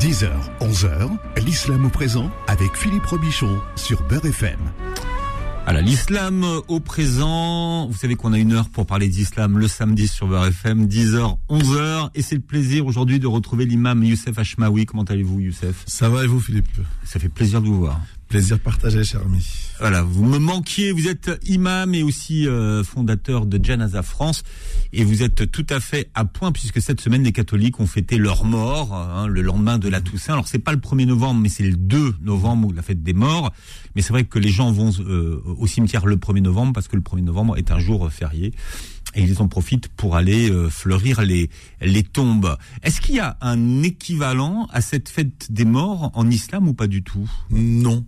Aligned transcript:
10h, 0.00 0.30
11h, 0.60 1.10
l'islam 1.44 1.86
au 1.86 1.88
présent 1.88 2.30
avec 2.46 2.76
Philippe 2.76 3.04
Robichon 3.06 3.58
sur 3.74 4.00
Beurre 4.04 4.26
FM. 4.26 4.58
Alors 5.66 5.82
l'islam 5.82 6.44
au 6.68 6.78
présent, 6.78 7.88
vous 7.88 7.96
savez 7.96 8.14
qu'on 8.14 8.32
a 8.32 8.38
une 8.38 8.52
heure 8.52 8.68
pour 8.68 8.86
parler 8.86 9.08
d'islam 9.08 9.58
le 9.58 9.66
samedi 9.66 10.06
sur 10.06 10.28
Beurre 10.28 10.46
FM, 10.46 10.86
10h, 10.86 11.36
11h, 11.50 12.10
et 12.14 12.22
c'est 12.22 12.36
le 12.36 12.40
plaisir 12.40 12.86
aujourd'hui 12.86 13.18
de 13.18 13.26
retrouver 13.26 13.66
l'imam 13.66 14.04
Youssef 14.04 14.38
Hachmaoui. 14.38 14.86
Comment 14.86 15.02
allez-vous 15.02 15.40
Youssef? 15.40 15.82
Ça 15.86 16.08
va 16.08 16.22
et 16.22 16.28
vous 16.28 16.40
Philippe? 16.40 16.68
Ça 17.02 17.18
fait 17.18 17.28
plaisir 17.28 17.60
de 17.60 17.66
vous 17.66 17.80
voir. 17.80 18.00
Plaisir 18.28 18.60
partagé, 18.60 19.04
cher 19.04 19.22
ami. 19.24 19.42
Voilà, 19.80 20.02
vous 20.02 20.24
me 20.24 20.38
manquiez. 20.38 20.92
Vous 20.92 21.08
êtes 21.08 21.30
imam 21.46 21.94
et 21.94 22.02
aussi 22.02 22.46
euh, 22.46 22.84
fondateur 22.84 23.46
de 23.46 23.62
Janaza 23.62 24.02
France, 24.02 24.42
et 24.92 25.02
vous 25.02 25.22
êtes 25.22 25.50
tout 25.50 25.66
à 25.70 25.80
fait 25.80 26.10
à 26.14 26.26
point 26.26 26.52
puisque 26.52 26.82
cette 26.82 27.00
semaine 27.00 27.22
les 27.22 27.32
catholiques 27.32 27.80
ont 27.80 27.86
fêté 27.86 28.18
leur 28.18 28.44
mort 28.44 28.94
hein, 28.94 29.26
le 29.28 29.40
lendemain 29.40 29.78
de 29.78 29.88
la 29.88 30.02
Toussaint. 30.02 30.34
Alors 30.34 30.46
c'est 30.46 30.58
pas 30.58 30.72
le 30.72 30.78
1er 30.78 31.06
novembre, 31.06 31.40
mais 31.40 31.48
c'est 31.48 31.62
le 31.62 31.76
2 31.76 32.16
novembre 32.20 32.70
la 32.74 32.82
fête 32.82 33.02
des 33.02 33.14
morts. 33.14 33.50
Mais 33.96 34.02
c'est 34.02 34.12
vrai 34.12 34.24
que 34.24 34.38
les 34.38 34.50
gens 34.50 34.72
vont 34.72 34.90
euh, 35.00 35.42
au 35.46 35.66
cimetière 35.66 36.04
le 36.04 36.16
1er 36.16 36.42
novembre 36.42 36.74
parce 36.74 36.88
que 36.88 36.96
le 36.96 37.02
1er 37.02 37.22
novembre 37.22 37.56
est 37.56 37.70
un 37.70 37.78
jour 37.78 38.12
férié 38.12 38.52
et 39.14 39.22
ils 39.22 39.40
en 39.40 39.48
profitent 39.48 39.88
pour 39.88 40.16
aller 40.16 40.50
euh, 40.50 40.68
fleurir 40.68 41.22
les, 41.22 41.48
les 41.80 42.02
tombes. 42.02 42.56
Est-ce 42.82 43.00
qu'il 43.00 43.14
y 43.14 43.20
a 43.20 43.38
un 43.40 43.82
équivalent 43.82 44.68
à 44.70 44.80
cette 44.80 45.08
fête 45.08 45.50
des 45.50 45.64
morts 45.64 46.10
en 46.14 46.28
islam 46.30 46.68
ou 46.68 46.74
pas 46.74 46.86
du 46.86 47.02
tout? 47.02 47.28
Non, 47.50 48.04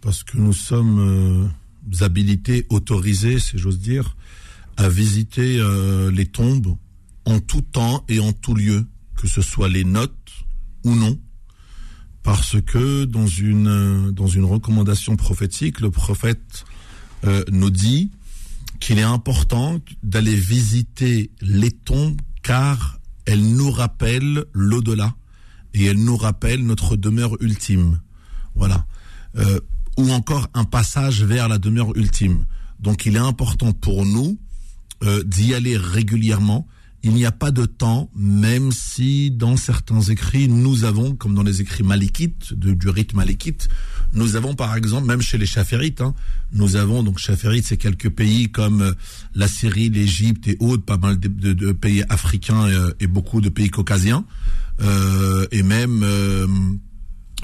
parce 0.00 0.24
que 0.24 0.36
nous 0.36 0.52
sommes 0.52 1.50
euh, 1.92 2.04
habilités, 2.04 2.66
autorisés, 2.70 3.38
si 3.38 3.58
j'ose 3.58 3.78
dire, 3.78 4.16
à 4.76 4.88
visiter 4.88 5.58
euh, 5.58 6.10
les 6.10 6.26
tombes 6.26 6.76
en 7.24 7.40
tout 7.40 7.62
temps 7.62 8.04
et 8.08 8.20
en 8.20 8.32
tout 8.32 8.54
lieu, 8.54 8.86
que 9.16 9.28
ce 9.28 9.42
soit 9.42 9.68
les 9.68 9.84
notes 9.84 10.14
ou 10.84 10.94
non, 10.94 11.18
parce 12.22 12.60
que 12.60 13.04
dans 13.04 13.26
une 13.26 13.68
euh, 13.68 14.12
dans 14.12 14.26
une 14.26 14.44
recommandation 14.44 15.16
prophétique, 15.16 15.80
le 15.80 15.90
prophète 15.90 16.64
euh, 17.24 17.44
nous 17.50 17.70
dit 17.70 18.10
qu'il 18.78 18.98
est 18.98 19.02
important 19.02 19.78
d'aller 20.02 20.34
visiter 20.34 21.30
les 21.40 21.70
tombes 21.70 22.20
car 22.42 22.98
elles 23.26 23.54
nous 23.54 23.70
rappellent 23.70 24.44
l'au-delà 24.52 25.14
et 25.74 25.84
elles 25.84 26.02
nous 26.02 26.16
rappellent 26.16 26.64
notre 26.64 26.96
demeure 26.96 27.36
ultime. 27.40 28.00
Voilà. 28.54 28.86
Euh, 29.36 29.60
ou 30.00 30.10
encore 30.12 30.48
un 30.54 30.64
passage 30.64 31.22
vers 31.22 31.48
la 31.48 31.58
demeure 31.58 31.94
ultime. 31.96 32.44
Donc 32.80 33.04
il 33.04 33.16
est 33.16 33.18
important 33.18 33.72
pour 33.72 34.06
nous 34.06 34.38
euh, 35.04 35.22
d'y 35.24 35.54
aller 35.54 35.76
régulièrement. 35.76 36.66
Il 37.02 37.12
n'y 37.12 37.24
a 37.24 37.32
pas 37.32 37.50
de 37.50 37.64
temps, 37.64 38.10
même 38.14 38.72
si 38.72 39.30
dans 39.30 39.56
certains 39.56 40.00
écrits, 40.02 40.48
nous 40.48 40.84
avons, 40.84 41.14
comme 41.14 41.34
dans 41.34 41.42
les 41.42 41.62
écrits 41.62 41.82
malikites, 41.82 42.52
de, 42.52 42.72
du 42.72 42.88
rite 42.88 43.14
malikite, 43.14 43.68
nous 44.12 44.36
avons 44.36 44.54
par 44.54 44.76
exemple, 44.76 45.06
même 45.06 45.22
chez 45.22 45.38
les 45.38 45.46
chaférites, 45.46 46.00
hein, 46.00 46.14
nous 46.52 46.76
avons, 46.76 47.02
donc 47.02 47.18
chaférites, 47.18 47.66
c'est 47.66 47.78
quelques 47.78 48.10
pays 48.10 48.50
comme 48.50 48.82
euh, 48.82 48.92
la 49.34 49.48
Syrie, 49.48 49.88
l'Égypte 49.88 50.48
et 50.48 50.56
autres, 50.60 50.84
pas 50.84 50.98
mal 50.98 51.18
de, 51.18 51.72
pays 51.72 52.04
africains 52.08 52.68
et, 52.68 52.74
euh, 52.74 52.90
et, 53.00 53.06
beaucoup 53.06 53.40
de 53.40 53.48
pays 53.50 53.70
caucasiens, 53.70 54.24
et 55.52 55.62
même 55.62 56.02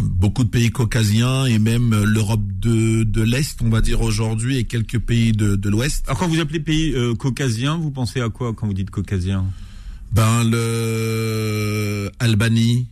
beaucoup 0.02 0.44
de 0.44 0.48
pays 0.48 0.70
caucasiens 0.70 1.46
et 1.46 1.58
même 1.58 2.04
l'Europe 2.04 2.42
de, 2.60 3.04
de 3.04 3.22
l'Est, 3.22 3.60
on 3.62 3.68
va 3.68 3.80
dire 3.80 4.00
aujourd'hui, 4.00 4.58
et 4.58 4.64
quelques 4.64 4.98
pays 4.98 5.32
de, 5.32 5.56
de 5.56 5.68
l'Ouest. 5.68 6.04
Alors 6.06 6.18
quand 6.18 6.28
vous 6.28 6.40
appelez 6.40 6.60
pays 6.60 6.92
euh, 6.94 7.14
caucasiens, 7.14 7.76
vous 7.76 7.90
pensez 7.90 8.20
à 8.20 8.28
quoi 8.28 8.52
quand 8.54 8.66
vous 8.66 8.74
dites 8.74 8.90
caucasien? 8.90 9.44
Ben 10.12 10.44
le 10.44 12.10
Albanie. 12.18 12.86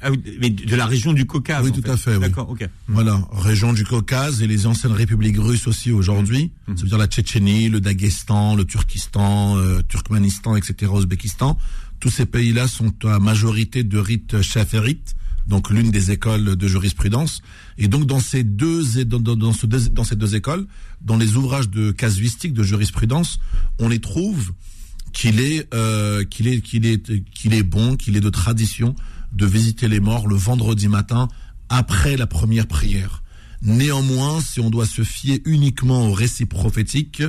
Ah 0.00 0.12
oui, 0.12 0.22
mais 0.40 0.50
de 0.50 0.76
la 0.76 0.86
région 0.86 1.12
du 1.12 1.26
Caucase. 1.26 1.64
Oui, 1.64 1.72
tout 1.72 1.82
fait. 1.82 1.90
à 1.90 1.96
fait. 1.96 2.18
D'accord, 2.20 2.48
ok. 2.50 2.68
Voilà, 2.86 3.20
région 3.32 3.72
du 3.72 3.84
Caucase 3.84 4.42
et 4.42 4.46
les 4.46 4.66
anciennes 4.66 4.92
républiques 4.92 5.38
russes 5.38 5.66
aussi 5.66 5.90
aujourd'hui. 5.90 6.52
Mmh. 6.68 6.76
Ça 6.76 6.82
veut 6.82 6.88
dire 6.88 6.98
la 6.98 7.08
Tchétchénie, 7.08 7.68
le 7.68 7.80
Daghestan, 7.80 8.54
le 8.54 8.64
Turkistan, 8.64 9.56
euh, 9.56 9.80
Turkménistan, 9.88 10.54
etc., 10.54 10.92
Ouzbékistan. 10.92 11.58
Tous 11.98 12.10
ces 12.10 12.26
pays-là 12.26 12.68
sont 12.68 12.94
à 13.06 13.18
majorité 13.18 13.82
de 13.82 13.98
rite 13.98 14.40
chaférite 14.40 15.16
donc 15.48 15.70
l'une 15.70 15.90
des 15.90 16.10
écoles 16.10 16.56
de 16.56 16.68
jurisprudence. 16.68 17.42
Et 17.78 17.88
donc 17.88 18.06
dans 18.06 18.20
ces 18.20 18.44
deux 18.44 19.04
dans, 19.04 19.18
dans, 19.18 19.52
ce 19.52 19.66
dans 19.66 20.04
ces 20.04 20.16
deux 20.16 20.36
écoles, 20.36 20.66
dans 21.00 21.16
les 21.16 21.36
ouvrages 21.36 21.70
de 21.70 21.90
casuistique 21.90 22.52
de 22.52 22.62
jurisprudence, 22.62 23.40
on 23.78 23.88
les 23.88 23.98
trouve 23.98 24.52
qu'il 25.12 25.40
est 25.40 25.72
euh, 25.74 26.24
qu'il 26.24 26.46
est 26.46 26.60
qu'il 26.60 26.86
est 26.86 27.24
qu'il 27.32 27.54
est 27.54 27.62
bon, 27.62 27.96
qu'il 27.96 28.16
est 28.16 28.20
de 28.20 28.30
tradition 28.30 28.94
de 29.32 29.46
visiter 29.46 29.88
les 29.88 30.00
morts 30.00 30.28
le 30.28 30.36
vendredi 30.36 30.88
matin 30.88 31.28
après 31.68 32.16
la 32.16 32.26
première 32.26 32.66
prière. 32.66 33.22
Néanmoins, 33.62 34.40
si 34.40 34.60
on 34.60 34.70
doit 34.70 34.86
se 34.86 35.02
fier 35.02 35.40
uniquement 35.44 36.08
aux 36.08 36.12
récits 36.12 36.46
prophétiques 36.46 37.22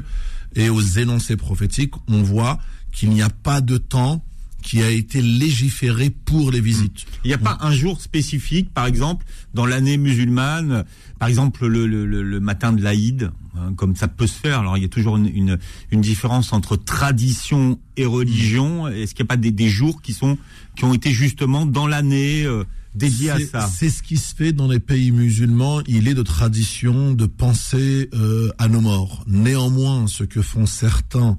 et 0.55 0.69
aux 0.69 0.81
énoncés 0.81 1.37
prophétiques, 1.37 1.95
on 2.07 2.21
voit 2.21 2.59
qu'il 2.91 3.09
n'y 3.09 3.21
a 3.21 3.29
pas 3.29 3.61
de 3.61 3.77
temps 3.77 4.23
qui 4.61 4.81
a 4.81 4.89
été 4.89 5.21
légiféré 5.21 6.09
pour 6.09 6.51
les 6.51 6.61
visites. 6.61 7.05
Il 7.23 7.27
n'y 7.27 7.33
a 7.33 7.37
pas 7.37 7.57
un 7.61 7.71
jour 7.71 8.01
spécifique, 8.01 8.73
par 8.73 8.85
exemple, 8.85 9.25
dans 9.53 9.65
l'année 9.65 9.97
musulmane, 9.97 10.85
par 11.17 11.27
exemple 11.27 11.67
le, 11.67 11.87
le, 11.87 12.05
le 12.05 12.39
matin 12.39 12.71
de 12.71 12.81
l'Aïd, 12.81 13.31
hein, 13.57 13.73
comme 13.75 13.95
ça 13.95 14.07
peut 14.07 14.27
se 14.27 14.39
faire. 14.39 14.59
Alors 14.59 14.77
il 14.77 14.81
y 14.81 14.85
a 14.85 14.89
toujours 14.89 15.17
une, 15.17 15.27
une, 15.27 15.59
une 15.91 16.01
différence 16.01 16.53
entre 16.53 16.75
tradition 16.75 17.79
et 17.97 18.05
religion. 18.05 18.87
Est-ce 18.87 19.15
qu'il 19.15 19.23
n'y 19.23 19.27
a 19.27 19.33
pas 19.33 19.37
des, 19.37 19.51
des, 19.51 19.69
jours 19.69 20.01
qui 20.01 20.13
sont 20.13 20.37
qui 20.75 20.85
ont 20.85 20.93
été 20.93 21.11
justement 21.11 21.65
dans 21.65 21.87
l'année 21.87 22.43
euh, 22.43 22.63
dédiés 22.95 23.31
à 23.31 23.39
ça 23.39 23.67
C'est 23.67 23.89
ce 23.89 24.03
qui 24.03 24.17
se 24.17 24.35
fait 24.35 24.53
dans 24.53 24.67
les 24.67 24.79
pays 24.79 25.11
musulmans. 25.11 25.81
Il 25.87 26.07
est 26.07 26.13
de 26.13 26.23
tradition 26.23 27.13
de 27.13 27.25
penser 27.25 28.09
euh, 28.13 28.51
à 28.57 28.67
nos 28.67 28.81
morts. 28.81 29.23
Néanmoins, 29.27 30.07
ce 30.07 30.23
que 30.23 30.41
font 30.41 30.65
certains 30.65 31.37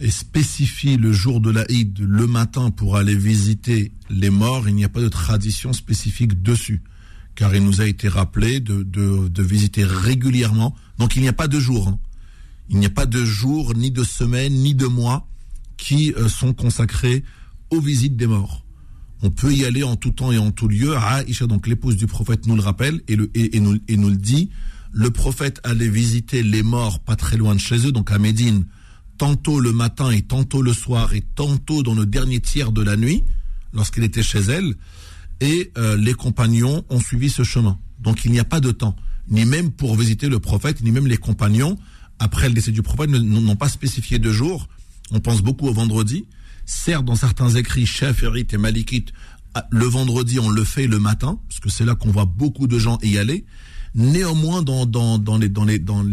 et 0.00 0.10
spécifie 0.10 0.96
le 0.96 1.12
jour 1.12 1.40
de 1.40 1.50
la 1.50 1.70
Eid 1.70 1.98
le 1.98 2.26
matin 2.26 2.70
pour 2.70 2.96
aller 2.96 3.14
visiter 3.14 3.92
les 4.10 4.30
morts, 4.30 4.68
il 4.68 4.74
n'y 4.74 4.84
a 4.84 4.88
pas 4.88 5.00
de 5.00 5.08
tradition 5.08 5.72
spécifique 5.72 6.42
dessus. 6.42 6.82
Car 7.34 7.54
il 7.54 7.64
nous 7.64 7.80
a 7.80 7.86
été 7.86 8.08
rappelé 8.08 8.60
de, 8.60 8.82
de, 8.82 9.42
visiter 9.42 9.84
régulièrement. 9.84 10.74
Donc 10.98 11.16
il 11.16 11.22
n'y 11.22 11.28
a 11.28 11.34
pas 11.34 11.48
de 11.48 11.60
jour. 11.60 11.88
Hein. 11.88 11.98
Il 12.70 12.78
n'y 12.78 12.86
a 12.86 12.90
pas 12.90 13.06
de 13.06 13.24
jour, 13.24 13.74
ni 13.74 13.90
de 13.90 14.04
semaine, 14.04 14.52
ni 14.54 14.74
de 14.74 14.86
mois 14.86 15.28
qui 15.76 16.14
euh, 16.14 16.28
sont 16.28 16.54
consacrés 16.54 17.22
aux 17.70 17.80
visites 17.80 18.16
des 18.16 18.26
morts. 18.26 18.64
On 19.22 19.30
peut 19.30 19.52
y 19.52 19.64
aller 19.64 19.82
en 19.82 19.96
tout 19.96 20.10
temps 20.10 20.32
et 20.32 20.38
en 20.38 20.50
tout 20.50 20.68
lieu. 20.68 20.96
Aïcha, 20.96 21.46
donc 21.46 21.66
l'épouse 21.66 21.96
du 21.96 22.06
prophète, 22.06 22.46
nous 22.46 22.56
le 22.56 22.62
rappelle 22.62 23.02
et, 23.08 23.16
le, 23.16 23.30
et, 23.34 23.60
nous, 23.60 23.78
et 23.88 23.96
nous 23.96 24.10
le 24.10 24.16
dit. 24.16 24.50
Le 24.92 25.10
prophète 25.10 25.60
allait 25.64 25.88
visiter 25.88 26.42
les 26.42 26.62
morts 26.62 27.00
pas 27.00 27.16
très 27.16 27.36
loin 27.36 27.54
de 27.54 27.60
chez 27.60 27.86
eux, 27.86 27.92
donc 27.92 28.10
à 28.10 28.18
Médine, 28.18 28.64
tantôt 29.18 29.60
le 29.60 29.72
matin 29.72 30.10
et 30.10 30.22
tantôt 30.22 30.62
le 30.62 30.72
soir 30.72 31.14
et 31.14 31.22
tantôt 31.34 31.82
dans 31.82 31.94
le 31.94 32.06
dernier 32.06 32.40
tiers 32.40 32.72
de 32.72 32.82
la 32.82 32.96
nuit, 32.96 33.22
lorsqu'il 33.72 34.04
était 34.04 34.22
chez 34.22 34.40
elle, 34.40 34.74
et 35.40 35.70
euh, 35.76 35.96
les 35.96 36.14
compagnons 36.14 36.84
ont 36.88 37.00
suivi 37.00 37.30
ce 37.30 37.42
chemin. 37.44 37.78
Donc 37.98 38.24
il 38.24 38.32
n'y 38.32 38.38
a 38.38 38.44
pas 38.44 38.60
de 38.60 38.70
temps, 38.70 38.96
ni 39.28 39.44
même 39.44 39.70
pour 39.70 39.96
visiter 39.96 40.28
le 40.28 40.38
prophète, 40.38 40.82
ni 40.82 40.90
même 40.90 41.06
les 41.06 41.16
compagnons, 41.16 41.78
après 42.18 42.48
le 42.48 42.54
décès 42.54 42.72
du 42.72 42.82
prophète, 42.82 43.10
n'ont 43.10 43.56
pas 43.56 43.68
spécifié 43.68 44.18
de 44.18 44.32
jour. 44.32 44.68
On 45.10 45.20
pense 45.20 45.42
beaucoup 45.42 45.68
au 45.68 45.72
vendredi. 45.72 46.24
Certes, 46.64 47.04
dans 47.04 47.14
certains 47.14 47.50
écrits, 47.50 47.86
chaférites 47.86 48.54
et 48.54 48.58
malikites, 48.58 49.12
le 49.70 49.84
vendredi, 49.84 50.38
on 50.38 50.50
le 50.50 50.64
fait 50.64 50.86
le 50.86 50.98
matin, 50.98 51.38
parce 51.48 51.60
que 51.60 51.68
c'est 51.70 51.84
là 51.84 51.94
qu'on 51.94 52.10
voit 52.10 52.24
beaucoup 52.24 52.66
de 52.66 52.78
gens 52.78 52.98
y 53.02 53.18
aller. 53.18 53.44
Néanmoins, 53.94 54.62
dans, 54.62 54.84
dans, 54.84 55.18
dans, 55.18 55.38
les, 55.38 55.48
dans, 55.48 55.64
les, 55.64 55.78
dans 55.78 56.04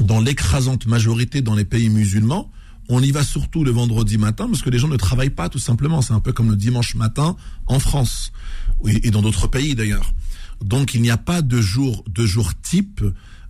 dans 0.00 0.20
l'écrasante 0.20 0.86
majorité 0.86 1.42
dans 1.42 1.54
les 1.54 1.64
pays 1.64 1.88
musulmans, 1.88 2.50
on 2.88 3.02
y 3.02 3.10
va 3.10 3.24
surtout 3.24 3.64
le 3.64 3.70
vendredi 3.70 4.18
matin 4.18 4.46
parce 4.46 4.62
que 4.62 4.70
les 4.70 4.78
gens 4.78 4.88
ne 4.88 4.96
travaillent 4.96 5.30
pas 5.30 5.48
tout 5.48 5.58
simplement. 5.58 6.02
C'est 6.02 6.12
un 6.12 6.20
peu 6.20 6.32
comme 6.32 6.50
le 6.50 6.56
dimanche 6.56 6.94
matin 6.94 7.36
en 7.66 7.78
France 7.78 8.32
et 8.86 9.10
dans 9.10 9.22
d'autres 9.22 9.48
pays 9.48 9.74
d'ailleurs. 9.74 10.12
Donc 10.62 10.94
il 10.94 11.02
n'y 11.02 11.10
a 11.10 11.16
pas 11.16 11.42
de 11.42 11.60
jour 11.60 12.04
de 12.08 12.24
jour 12.24 12.52
type, 12.60 13.02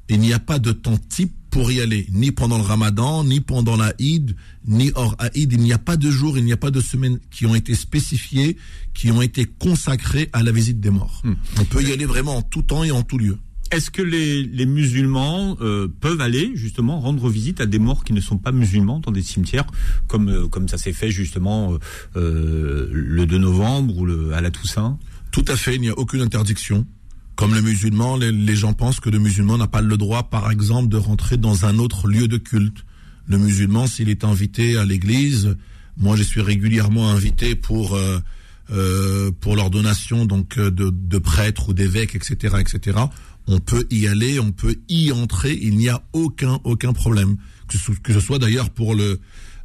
il 0.09 0.20
n'y 0.20 0.32
a 0.32 0.38
pas 0.38 0.59
de 0.59 0.73
temps 0.73 0.99
type 0.99 1.35
pour 1.50 1.70
y 1.73 1.81
aller, 1.81 2.06
ni 2.11 2.32
pendant 2.32 2.59
le 2.59 2.65
Ramadan, 2.65 3.25
ni 3.25 3.41
pendant 3.41 3.76
la 3.76 3.94
Eid, 3.99 4.37
ni 4.67 4.93
hors 4.94 5.17
Eid. 5.35 5.53
Il 5.53 5.61
n'y 5.61 5.73
a 5.73 5.79
pas 5.79 5.97
de 5.97 6.11
jour, 6.11 6.37
il 6.37 6.44
n'y 6.44 6.53
a 6.53 6.56
pas 6.56 6.70
de 6.70 6.81
semaine 6.81 7.19
qui 7.31 7.47
ont 7.47 7.55
été 7.55 7.75
spécifiés, 7.75 8.59
qui 8.93 9.11
ont 9.11 9.23
été 9.23 9.47
consacrés 9.47 10.29
à 10.32 10.43
la 10.43 10.53
visite 10.53 10.81
des 10.81 10.91
morts. 10.91 11.23
Hmm. 11.25 11.35
On 11.59 11.65
peut 11.65 11.82
y 11.82 11.93
aller 11.93 12.05
vraiment 12.05 12.37
en 12.37 12.43
tout 12.43 12.62
temps 12.62 12.85
et 12.85 12.91
en 12.91 13.03
tout 13.03 13.17
lieu. 13.17 13.38
Est-ce 13.73 13.91
que 13.91 14.03
les, 14.03 14.43
les 14.43 14.67
musulmans 14.67 15.57
euh, 15.61 15.89
peuvent 16.01 16.21
aller 16.21 16.53
justement 16.55 17.01
rendre 17.01 17.29
visite 17.29 17.61
à 17.61 17.67
des 17.67 17.79
morts 17.79 18.05
qui 18.05 18.13
ne 18.13 18.21
sont 18.21 18.39
pas 18.39 18.53
musulmans 18.53 19.01
dans 19.01 19.11
des 19.11 19.23
cimetières, 19.23 19.67
comme 20.07 20.29
euh, 20.29 20.49
comme 20.49 20.69
ça 20.69 20.79
s'est 20.79 20.93
fait 20.93 21.11
justement 21.11 21.77
euh, 22.17 22.89
le 22.93 23.27
2 23.27 23.39
novembre 23.39 23.97
ou 23.99 24.07
le, 24.07 24.33
à 24.35 24.41
la 24.41 24.51
Toussaint? 24.51 24.99
Tout 25.33 25.45
à 25.49 25.57
fait, 25.57 25.75
il 25.75 25.81
n'y 25.81 25.89
a 25.89 25.99
aucune 25.99 26.21
interdiction. 26.21 26.87
Comme 27.35 27.55
le 27.55 27.61
musulman, 27.61 28.17
les, 28.17 28.33
les 28.33 28.57
gens 28.57 28.73
pensent 28.73 29.01
que 29.01 29.11
le 29.11 29.19
musulman 29.19 29.59
n'a 29.59 29.67
pas 29.67 29.83
le 29.83 29.97
droit, 29.97 30.31
par 30.31 30.51
exemple, 30.51 30.89
de 30.89 30.97
rentrer 30.97 31.37
dans 31.37 31.67
un 31.67 31.79
autre 31.79 32.09
lieu 32.09 32.29
de 32.29 32.39
culte. 32.39 32.85
Le 33.27 33.37
musulman, 33.37 33.87
s'il 33.87 34.09
est 34.09 34.25
invité 34.25 34.79
à 34.79 34.85
l'église, 34.85 35.57
moi 35.97 36.17
je 36.17 36.23
suis 36.23 36.41
régulièrement 36.41 37.11
invité 37.11 37.55
pour 37.55 37.97
euh, 37.97 39.31
pour 39.41 39.57
donc 39.57 40.59
de, 40.59 40.91
de 40.91 41.19
prêtres 41.19 41.69
ou 41.69 41.73
d'évêques, 41.73 42.17
etc., 42.17 42.57
etc. 42.59 42.99
On 43.46 43.58
peut 43.58 43.87
y 43.90 44.08
aller, 44.08 44.40
on 44.40 44.52
peut 44.52 44.76
y 44.88 45.12
entrer. 45.12 45.58
Il 45.60 45.76
n'y 45.76 45.88
a 45.88 46.02
aucun 46.12 46.60
aucun 46.64 46.93
problème 46.93 47.37
que 47.69 47.78
ce, 47.78 47.93
que 47.93 48.12
ce 48.12 48.20
soit 48.20 48.38
d'ailleurs 48.38 48.70
pour 48.70 48.94
le 48.94 49.20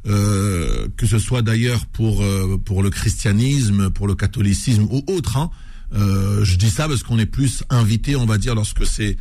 euh, 0.06 0.88
que 0.96 1.06
ce 1.06 1.18
soit 1.18 1.42
d'ailleurs 1.42 1.86
pour 1.86 2.22
euh, 2.22 2.58
pour 2.64 2.82
le 2.82 2.90
christianisme, 2.90 3.90
pour 3.90 4.06
le 4.06 4.14
catholicisme 4.14 4.84
ou 4.90 5.02
autre. 5.06 5.36
Hein. 5.36 5.50
Euh, 5.94 6.44
je 6.44 6.56
dis 6.56 6.70
ça 6.70 6.88
parce 6.88 7.02
qu'on 7.02 7.18
est 7.18 7.26
plus 7.26 7.64
invité, 7.70 8.16
on 8.16 8.26
va 8.26 8.38
dire, 8.38 8.54
lorsque 8.54 8.86
c'est 8.86 9.16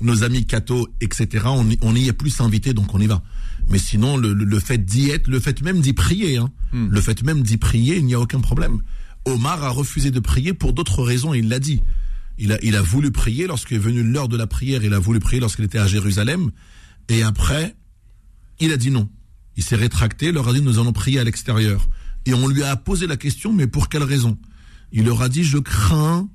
nos 0.00 0.22
amis 0.22 0.46
cathos, 0.46 0.88
etc. 1.00 1.44
On, 1.46 1.66
on 1.82 1.94
y 1.94 2.08
est 2.08 2.12
plus 2.12 2.40
invité, 2.40 2.72
donc 2.72 2.94
on 2.94 3.00
y 3.00 3.06
va. 3.06 3.22
Mais 3.68 3.78
sinon, 3.78 4.16
le, 4.16 4.32
le 4.32 4.60
fait 4.60 4.84
d'y 4.84 5.10
être, 5.10 5.28
le 5.28 5.40
fait 5.40 5.62
même 5.62 5.80
d'y 5.80 5.92
prier, 5.92 6.36
hein, 6.36 6.50
hmm. 6.72 6.88
le 6.88 7.00
fait 7.00 7.22
même 7.22 7.42
d'y 7.42 7.56
prier, 7.56 7.96
il 7.96 8.06
n'y 8.06 8.14
a 8.14 8.20
aucun 8.20 8.40
problème. 8.40 8.80
Omar 9.24 9.62
a 9.62 9.70
refusé 9.70 10.10
de 10.10 10.20
prier 10.20 10.52
pour 10.52 10.72
d'autres 10.72 11.02
raisons, 11.02 11.34
il 11.34 11.48
l'a 11.48 11.58
dit. 11.58 11.80
Il 12.38 12.52
a, 12.52 12.58
il 12.62 12.76
a 12.76 12.82
voulu 12.82 13.10
prier 13.10 13.46
lorsqu'il 13.46 13.76
est 13.76 13.80
venu 13.80 14.02
l'heure 14.02 14.28
de 14.28 14.36
la 14.36 14.46
prière, 14.46 14.82
il 14.84 14.92
a 14.92 14.98
voulu 14.98 15.20
prier 15.20 15.40
lorsqu'il 15.40 15.64
était 15.64 15.78
à 15.78 15.86
Jérusalem, 15.86 16.50
et 17.08 17.22
après, 17.22 17.76
il 18.60 18.72
a 18.72 18.76
dit 18.76 18.90
non. 18.90 19.08
Il 19.56 19.62
s'est 19.62 19.76
rétracté, 19.76 20.32
leur 20.32 20.48
a 20.48 20.52
dit 20.52 20.62
nous 20.62 20.78
allons 20.78 20.92
prier 20.92 21.20
à 21.20 21.24
l'extérieur. 21.24 21.88
Et 22.26 22.34
on 22.34 22.48
lui 22.48 22.62
a 22.62 22.76
posé 22.76 23.06
la 23.06 23.16
question, 23.16 23.52
mais 23.52 23.66
pour 23.66 23.88
quelle 23.88 24.02
raison? 24.02 24.38
Il 24.92 25.04
leur 25.04 25.22
a 25.22 25.28
dit 25.28 25.44
je 25.44 25.58
crains 25.58 26.28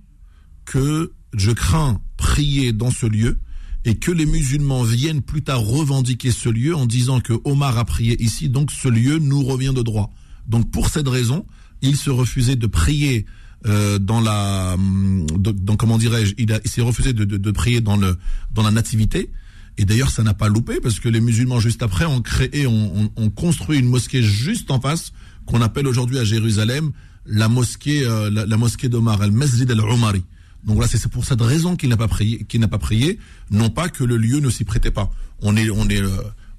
que, 0.65 1.13
je 1.33 1.51
crains 1.51 2.01
prier 2.17 2.71
dans 2.71 2.91
ce 2.91 3.05
lieu 3.05 3.39
et 3.85 3.97
que 3.97 4.11
les 4.11 4.25
musulmans 4.25 4.83
viennent 4.83 5.21
plus 5.21 5.43
tard 5.43 5.61
revendiquer 5.61 6.31
ce 6.31 6.49
lieu 6.49 6.75
en 6.75 6.85
disant 6.85 7.21
que 7.21 7.33
Omar 7.45 7.77
a 7.77 7.85
prié 7.85 8.21
ici, 8.21 8.49
donc 8.49 8.71
ce 8.71 8.87
lieu 8.87 9.17
nous 9.19 9.43
revient 9.43 9.73
de 9.73 9.81
droit. 9.81 10.13
Donc 10.47 10.71
pour 10.71 10.89
cette 10.89 11.07
raison, 11.07 11.45
il 11.81 11.95
se 11.95 12.09
refusait 12.09 12.55
de 12.55 12.67
prier 12.67 13.25
euh, 13.65 13.99
dans 13.99 14.21
la, 14.21 14.75
dans, 14.77 15.75
comment 15.75 15.97
dirais-je, 15.97 16.33
il, 16.37 16.49
s'est 16.65 16.81
refusé 16.81 17.13
de, 17.13 17.25
de, 17.25 17.51
prier 17.51 17.81
dans 17.81 17.97
le 17.97 18.17
dans 18.53 18.63
la 18.63 18.71
nativité 18.71 19.31
et 19.79 19.85
d'ailleurs, 19.85 20.11
ça 20.11 20.23
n'a 20.23 20.33
pas 20.33 20.49
loupé 20.49 20.81
parce 20.81 20.99
que 20.99 21.07
les 21.07 21.21
musulmans 21.21 21.61
juste 21.61 21.81
après 21.81 22.03
ont 22.03 22.21
créé, 22.21 22.67
ont, 22.67 23.29
construit 23.33 23.79
une 23.79 23.87
mosquée 23.87 24.21
juste 24.21 24.71
en 24.71 24.81
face 24.81 25.13
qu'on 25.45 25.61
appelle 25.61 25.87
aujourd'hui 25.87 26.19
à 26.19 26.25
Jérusalem 26.25 26.91
la 27.25 27.47
mosquée, 27.47 28.05
euh, 28.05 28.29
la, 28.29 28.57
mosquée 28.57 28.89
d'Omar, 28.89 29.21
al 29.21 29.31
Masjid 29.31 29.71
al-Umari. 29.71 30.25
Donc 30.65 30.75
voilà, 30.75 30.89
c'est 30.89 31.07
pour 31.07 31.23
cette 31.23 31.39
raison 31.39 31.77
qu'il 31.77 31.87
n'a 31.87 31.95
pas 31.95 32.09
prié, 32.09 32.43
qu'il 32.43 32.59
n'a 32.59 32.67
pas 32.67 32.77
prié, 32.77 33.19
non 33.51 33.69
pas 33.69 33.87
que 33.87 34.03
le 34.03 34.17
lieu 34.17 34.41
ne 34.41 34.49
s'y 34.49 34.65
prêtait 34.65 34.91
pas. 34.91 35.11
On 35.41 35.55
est, 35.55 35.69
on 35.69 35.87
est. 35.87 36.01
Euh, 36.01 36.09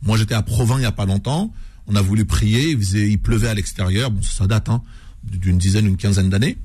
moi, 0.02 0.16
j'étais 0.16 0.34
à 0.34 0.40
Provins 0.40 0.78
il 0.78 0.82
y 0.82 0.86
a 0.86 0.92
pas 0.92 1.04
longtemps. 1.04 1.52
On 1.88 1.96
a 1.96 2.00
voulu 2.00 2.24
prier, 2.24 2.70
il, 2.70 2.78
faisait, 2.78 3.06
il 3.06 3.18
pleuvait 3.18 3.48
à 3.48 3.54
l'extérieur. 3.54 4.10
Bon, 4.10 4.22
ça 4.22 4.46
date 4.46 4.70
hein, 4.70 4.80
d'une 5.24 5.58
dizaine, 5.58 5.86
une 5.86 5.98
quinzaine 5.98 6.30
d'années. 6.30 6.56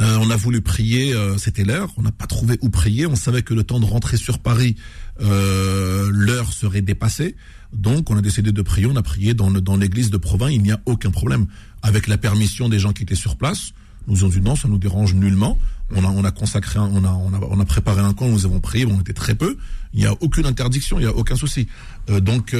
Euh, 0.00 0.18
on 0.20 0.30
a 0.30 0.36
voulu 0.36 0.60
prier, 0.60 1.12
euh, 1.12 1.38
c'était 1.38 1.64
l'heure. 1.64 1.92
On 1.96 2.02
n'a 2.02 2.12
pas 2.12 2.26
trouvé 2.26 2.58
où 2.62 2.68
prier. 2.68 3.06
On 3.06 3.16
savait 3.16 3.42
que 3.42 3.54
le 3.54 3.62
temps 3.62 3.78
de 3.78 3.84
rentrer 3.84 4.16
sur 4.16 4.38
Paris, 4.38 4.76
euh, 5.20 6.10
l'heure 6.12 6.52
serait 6.52 6.82
dépassée. 6.82 7.36
Donc, 7.72 8.10
on 8.10 8.16
a 8.16 8.22
décidé 8.22 8.50
de 8.52 8.62
prier. 8.62 8.86
On 8.86 8.96
a 8.96 9.02
prié 9.02 9.34
dans, 9.34 9.50
dans 9.50 9.76
l'église 9.76 10.10
de 10.10 10.16
Provins. 10.16 10.50
Il 10.50 10.62
n'y 10.62 10.72
a 10.72 10.80
aucun 10.86 11.10
problème. 11.10 11.46
Avec 11.82 12.08
la 12.08 12.18
permission 12.18 12.68
des 12.68 12.78
gens 12.78 12.92
qui 12.92 13.02
étaient 13.04 13.14
sur 13.14 13.36
place, 13.36 13.72
nous 14.08 14.24
ont 14.24 14.28
dit 14.28 14.40
non, 14.40 14.56
ça 14.56 14.68
nous 14.68 14.78
dérange 14.78 15.14
nullement. 15.14 15.58
On 15.90 16.02
a, 16.04 16.08
on 16.08 16.24
a 16.24 16.30
consacré, 16.30 16.78
on 16.78 17.04
a, 17.04 17.10
on 17.10 17.32
a, 17.32 17.40
on 17.50 17.60
a 17.60 17.64
préparé 17.64 18.00
un 18.00 18.14
camp. 18.14 18.28
Nous 18.28 18.46
avons 18.46 18.60
prié. 18.60 18.86
on 18.86 19.00
était 19.00 19.12
très 19.12 19.34
peu. 19.34 19.56
Il 19.92 20.00
n'y 20.00 20.06
a 20.06 20.14
aucune 20.20 20.46
interdiction. 20.46 20.98
Il 20.98 21.02
n'y 21.02 21.08
a 21.08 21.14
aucun 21.14 21.36
souci. 21.36 21.68
donc, 22.08 22.56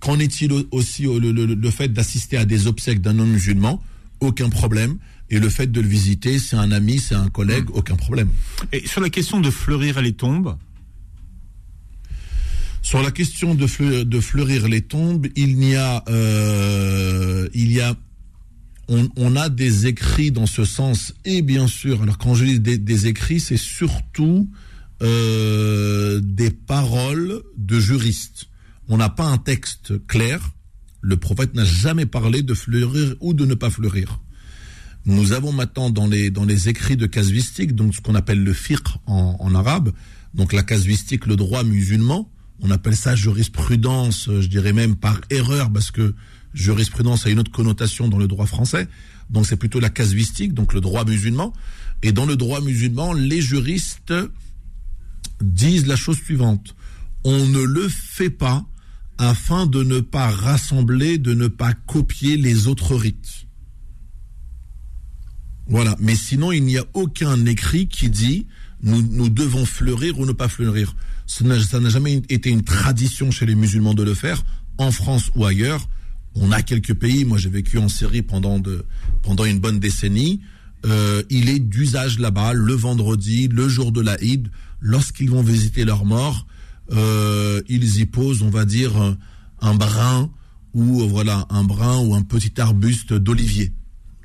qu'en 0.00 0.18
est-il 0.18 0.52
aussi 0.72 1.04
le, 1.04 1.30
le, 1.30 1.46
le 1.46 1.70
fait 1.70 1.88
d'assister 1.88 2.36
à 2.36 2.44
des 2.44 2.66
obsèques 2.66 3.00
d'un 3.00 3.12
non 3.12 3.26
musulman? 3.26 3.80
Aucun 4.20 4.50
problème. 4.50 4.98
Et 5.32 5.40
le 5.40 5.48
fait 5.48 5.66
de 5.66 5.80
le 5.80 5.88
visiter, 5.88 6.38
c'est 6.38 6.56
un 6.56 6.70
ami, 6.70 6.98
c'est 6.98 7.14
un 7.14 7.30
collègue, 7.30 7.70
hmm. 7.70 7.78
aucun 7.78 7.96
problème. 7.96 8.28
Et 8.70 8.86
sur 8.86 9.00
la 9.00 9.08
question 9.08 9.40
de 9.40 9.50
fleurir 9.50 10.00
les 10.00 10.12
tombes 10.12 10.56
sur 12.82 13.00
la 13.00 13.12
question 13.12 13.54
de, 13.54 13.66
fleurir, 13.66 14.68
les 14.68 14.82
tombes, 14.82 15.28
il 15.36 15.56
n'y 15.56 15.76
a, 15.76 16.02
euh, 16.08 17.48
il 17.54 17.72
y 17.72 17.80
a, 17.80 17.94
on, 18.88 19.36
a 19.36 19.48
des 19.48 19.86
écrits 19.86 20.32
dans 20.32 20.46
ce 20.46 20.64
sens. 20.64 21.14
Et 21.24 21.42
bien 21.42 21.68
sûr, 21.68 22.02
alors 22.02 22.18
quand 22.18 22.34
je 22.34 22.44
dis 22.44 22.58
des, 22.60 23.06
écrits, 23.06 23.38
c'est 23.38 23.56
surtout 23.56 24.50
euh, 25.00 26.20
des 26.22 26.50
paroles 26.50 27.42
de 27.56 27.78
juristes. 27.78 28.48
On 28.88 28.96
n'a 28.96 29.08
pas 29.08 29.26
un 29.26 29.38
texte 29.38 30.04
clair. 30.08 30.50
Le 31.00 31.16
prophète 31.16 31.54
n'a 31.54 31.64
jamais 31.64 32.04
parlé 32.04 32.42
de 32.42 32.52
fleurir 32.52 33.14
ou 33.20 33.32
de 33.32 33.46
ne 33.46 33.54
pas 33.54 33.70
fleurir. 33.70 34.18
Nous 35.04 35.32
avons 35.32 35.52
maintenant 35.52 35.90
dans 35.90 36.06
les, 36.06 36.68
écrits 36.68 36.96
de 36.96 37.06
casuistique, 37.06 37.74
donc 37.74 37.94
ce 37.94 38.00
qu'on 38.00 38.14
appelle 38.14 38.42
le 38.42 38.52
fiqh 38.52 38.86
en, 39.06 39.36
en, 39.40 39.54
arabe, 39.54 39.92
donc 40.34 40.52
la 40.52 40.62
casuistique, 40.62 41.26
le 41.26 41.36
droit 41.36 41.64
musulman, 41.64 42.30
on 42.60 42.70
appelle 42.70 42.94
ça 42.94 43.16
jurisprudence, 43.16 44.30
je 44.30 44.46
dirais 44.46 44.72
même 44.72 44.94
par 44.94 45.20
erreur, 45.30 45.72
parce 45.72 45.90
que 45.90 46.14
jurisprudence 46.54 47.26
a 47.26 47.30
une 47.30 47.40
autre 47.40 47.50
connotation 47.50 48.08
dans 48.08 48.18
le 48.18 48.28
droit 48.28 48.46
français, 48.46 48.86
donc 49.30 49.46
c'est 49.46 49.56
plutôt 49.56 49.80
la 49.80 49.90
casuistique, 49.90 50.54
donc 50.54 50.72
le 50.72 50.80
droit 50.80 51.04
musulman. 51.04 51.52
Et 52.02 52.12
dans 52.12 52.26
le 52.26 52.36
droit 52.36 52.60
musulman, 52.60 53.12
les 53.12 53.40
juristes 53.40 54.14
disent 55.40 55.86
la 55.86 55.96
chose 55.96 56.18
suivante, 56.18 56.76
on 57.24 57.46
ne 57.46 57.62
le 57.62 57.88
fait 57.88 58.30
pas 58.30 58.64
afin 59.18 59.66
de 59.66 59.82
ne 59.82 60.00
pas 60.00 60.30
rassembler, 60.30 61.18
de 61.18 61.34
ne 61.34 61.48
pas 61.48 61.72
copier 61.74 62.36
les 62.36 62.66
autres 62.66 62.94
rites. 62.94 63.46
Voilà. 65.68 65.96
Mais 66.00 66.14
sinon, 66.14 66.52
il 66.52 66.64
n'y 66.64 66.78
a 66.78 66.84
aucun 66.94 67.44
écrit 67.46 67.86
qui 67.86 68.10
dit 68.10 68.46
nous, 68.82 69.02
nous 69.02 69.28
devons 69.28 69.64
fleurir 69.64 70.18
ou 70.18 70.26
ne 70.26 70.32
pas 70.32 70.48
fleurir. 70.48 70.94
Ça 71.26 71.44
n'a 71.44 71.88
jamais 71.88 72.22
été 72.28 72.50
une 72.50 72.62
tradition 72.62 73.30
chez 73.30 73.46
les 73.46 73.54
musulmans 73.54 73.94
de 73.94 74.02
le 74.02 74.14
faire, 74.14 74.42
en 74.78 74.90
France 74.90 75.30
ou 75.34 75.44
ailleurs. 75.44 75.88
On 76.34 76.50
a 76.50 76.62
quelques 76.62 76.94
pays, 76.94 77.24
moi 77.24 77.38
j'ai 77.38 77.50
vécu 77.50 77.78
en 77.78 77.88
Syrie 77.88 78.22
pendant, 78.22 78.58
de, 78.58 78.84
pendant 79.22 79.44
une 79.44 79.60
bonne 79.60 79.78
décennie. 79.78 80.40
Euh, 80.84 81.22
il 81.30 81.48
est 81.48 81.60
d'usage 81.60 82.18
là-bas, 82.18 82.54
le 82.54 82.74
vendredi, 82.74 83.48
le 83.48 83.68
jour 83.68 83.92
de 83.92 84.00
la 84.00 84.20
Eid, 84.22 84.48
lorsqu'ils 84.80 85.30
vont 85.30 85.42
visiter 85.42 85.84
leurs 85.84 86.04
morts, 86.04 86.46
euh, 86.92 87.62
ils 87.68 88.00
y 88.00 88.06
posent, 88.06 88.42
on 88.42 88.50
va 88.50 88.64
dire, 88.64 88.92
un 89.60 89.74
brin 89.74 90.30
ou 90.74 91.06
voilà 91.06 91.46
un 91.50 91.64
brin 91.64 91.98
ou 91.98 92.14
un 92.14 92.22
petit 92.22 92.60
arbuste 92.60 93.12
d'olivier 93.12 93.72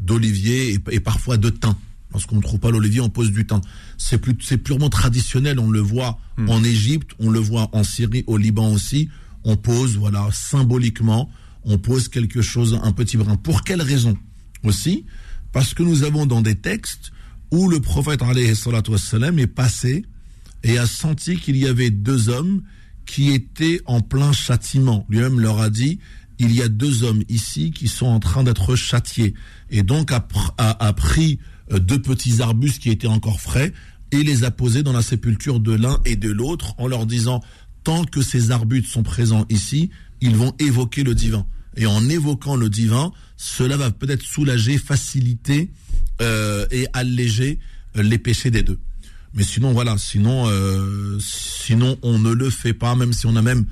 d'olivier 0.08 0.80
et, 0.92 1.00
parfois 1.00 1.38
de 1.38 1.50
thym. 1.50 1.76
Lorsqu'on 2.12 2.38
ne 2.38 2.42
trouve 2.42 2.60
pas 2.60 2.72
l'olivier, 2.72 3.02
on 3.02 3.10
pose 3.10 3.32
du 3.32 3.46
thym. 3.46 3.62
C'est 3.98 4.18
plus, 4.18 4.36
c'est 4.42 4.58
purement 4.58 4.90
traditionnel. 4.90 5.60
On 5.60 5.70
le 5.70 5.82
voit 5.82 6.18
hmm. 6.38 6.50
en 6.50 6.64
Égypte, 6.64 7.12
on 7.20 7.30
le 7.30 7.40
voit 7.40 7.70
en 7.74 7.84
Syrie, 7.84 8.24
au 8.28 8.38
Liban 8.38 8.72
aussi. 8.72 9.10
On 9.44 9.58
pose, 9.58 9.98
voilà, 9.98 10.28
symboliquement, 10.32 11.30
on 11.64 11.78
pose 11.78 12.08
quelque 12.08 12.42
chose, 12.42 12.80
un 12.82 12.92
petit 12.94 13.18
brin. 13.18 13.36
Pour 13.36 13.64
quelle 13.64 13.82
raison 13.82 14.18
aussi? 14.64 15.06
Parce 15.52 15.74
que 15.74 15.84
nous 15.84 16.04
avons 16.04 16.26
dans 16.26 16.42
des 16.42 16.56
textes 16.56 17.12
où 17.52 17.70
le 17.70 17.80
prophète 17.80 18.22
wassalam, 18.22 19.40
est 19.40 19.48
passé 19.48 20.06
et 20.64 20.78
a 20.78 20.86
senti 20.86 21.38
qu'il 21.38 21.58
y 21.58 21.68
avait 21.68 21.92
deux 21.92 22.30
hommes 22.30 22.64
qui 23.06 23.32
étaient 23.32 23.82
en 23.86 24.02
plein 24.02 24.34
châtiment. 24.34 25.06
Lui-même 25.10 25.40
leur 25.40 25.60
a 25.60 25.70
dit 25.70 26.00
il 26.40 26.54
y 26.54 26.62
a 26.62 26.68
deux 26.68 27.04
hommes 27.04 27.24
ici 27.30 27.72
qui 27.72 27.88
sont 27.88 28.06
en 28.06 28.20
train 28.20 28.44
d'être 28.44 28.76
châtiés. 28.76 29.34
Et 29.70 29.84
donc 29.84 30.12
a, 30.12 30.20
pris 30.94 31.40
euh, 31.72 31.80
deux 31.80 32.02
petits 32.02 32.42
arbustes 32.42 32.82
qui 32.82 32.90
étaient 32.90 33.08
encore 33.08 33.42
frais 33.42 33.74
et 34.12 34.24
les 34.24 34.44
a 34.44 34.52
posés 34.52 34.84
dans 34.84 34.94
la 34.94 35.02
sépulture 35.02 35.60
de 35.60 35.74
l'un 35.74 36.00
et 36.06 36.16
de 36.16 36.32
l'autre 36.32 36.74
en 36.78 36.88
leur 36.88 37.06
disant, 37.06 37.42
tant 37.84 38.06
que 38.06 38.22
ces 38.22 38.52
arbustes 38.52 38.88
sont 38.88 39.04
présents 39.04 39.46
ici, 39.50 39.90
ils 40.22 40.36
vont 40.36 40.54
évoquer 40.60 41.04
le 41.04 41.16
divin. 41.16 41.46
Et 41.76 41.86
en 41.86 42.08
évoquant 42.10 42.56
le 42.56 42.70
divin, 42.70 43.12
cela 43.36 43.78
va 43.78 43.92
peut-être 43.92 44.24
soulager, 44.24 44.78
faciliter 44.78 45.70
euh, 46.22 46.66
et 46.72 46.88
alléger 46.94 47.60
euh, 47.96 48.04
les 48.04 48.18
péchés 48.18 48.50
des 48.50 48.64
deux. 48.64 48.80
Mais 49.34 49.44
sinon, 49.44 49.74
voilà, 49.74 49.98
sinon, 49.98 50.48
euh, 50.48 51.20
sinon 51.20 51.98
on 52.02 52.18
ne 52.18 52.32
le 52.32 52.50
fait 52.50 52.74
pas, 52.74 52.96
même 52.96 53.14
si 53.14 53.28
on 53.28 53.36
a 53.36 53.42
même 53.42 53.66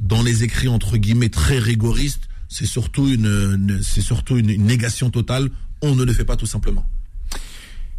dans 0.00 0.22
les 0.22 0.42
écrits 0.42 0.68
entre 0.68 0.96
guillemets 0.96 1.28
très 1.28 1.58
rigoristes, 1.58 2.28
c'est 2.48 2.66
surtout 2.66 3.08
une, 3.08 3.80
c'est 3.82 4.00
surtout 4.00 4.36
une, 4.36 4.64
négation 4.64 5.10
totale. 5.10 5.50
On 5.82 5.94
ne 5.94 6.04
le 6.04 6.12
fait 6.12 6.24
pas 6.24 6.36
tout 6.36 6.46
simplement. 6.46 6.84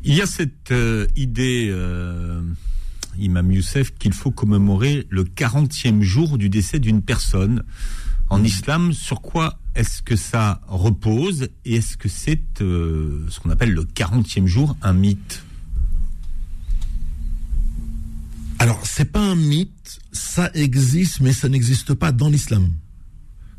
Il 0.04 0.14
y 0.16 0.22
a 0.22 0.26
cette 0.26 0.72
euh, 0.72 1.08
idée, 1.16 1.70
euh, 1.70 2.42
Imam 3.18 3.52
Youssef, 3.52 3.94
qu'il 3.98 4.14
faut 4.14 4.32
commémorer 4.32 5.08
le 5.10 5.24
40e 5.24 6.02
jour 6.02 6.38
du 6.38 6.50
décès 6.50 6.80
d'une 6.80 7.02
personne. 7.02 7.64
En 8.30 8.40
mmh. 8.40 8.46
islam, 8.46 8.94
sur 8.94 9.22
quoi 9.22 9.60
est-ce 9.76 10.02
que 10.02 10.16
ça 10.16 10.62
repose 10.68 11.50
et 11.66 11.76
est-ce 11.76 11.98
que 11.98 12.10
c'est 12.10 12.62
euh, 12.62 13.26
ce 13.30 13.40
qu'on 13.40 13.52
appelle 13.52 13.72
le 13.72 13.84
40e 13.84 14.48
jour 14.48 14.76
un 14.82 14.94
mythe? 14.94 15.44
Alors, 18.60 18.86
c'est 18.86 19.06
pas 19.06 19.22
un 19.22 19.36
mythe, 19.36 20.01
ça 20.12 20.50
existe, 20.54 21.22
mais 21.22 21.34
ça 21.34 21.50
n'existe 21.50 21.94
pas 21.94 22.12
dans 22.12 22.30
l'islam. 22.30 22.72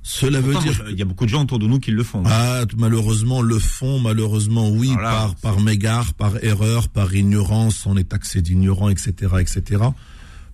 Cela 0.03 0.41
veut 0.41 0.55
dire. 0.57 0.85
Il 0.91 0.99
y 0.99 1.03
a 1.03 1.05
beaucoup 1.05 1.25
de 1.25 1.31
gens 1.31 1.43
autour 1.43 1.61
de 1.61 1.67
nous 1.67 1.79
qui 1.79 1.93
le 1.93 2.03
font. 2.03 2.25
Ah, 2.27 2.65
malheureusement, 2.77 3.41
le 3.41 3.59
font, 3.59 4.01
malheureusement, 4.01 4.69
oui, 4.69 4.93
par, 4.97 5.37
par 5.37 5.61
mégare, 5.61 6.13
par 6.15 6.43
erreur, 6.43 6.89
par 6.89 7.15
ignorance, 7.15 7.87
on 7.87 7.97
est 7.97 8.09
taxé 8.09 8.43
d'ignorant, 8.43 8.89
etc., 8.89 9.35
etc. 9.39 9.85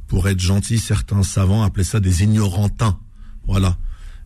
Pour 0.06 0.28
être 0.28 0.40
gentil, 0.40 0.78
certains 0.78 1.22
savants 1.22 1.62
appelaient 1.62 1.84
ça 1.84 2.00
des 2.00 2.22
ignorantins. 2.22 2.98
Voilà. 3.46 3.78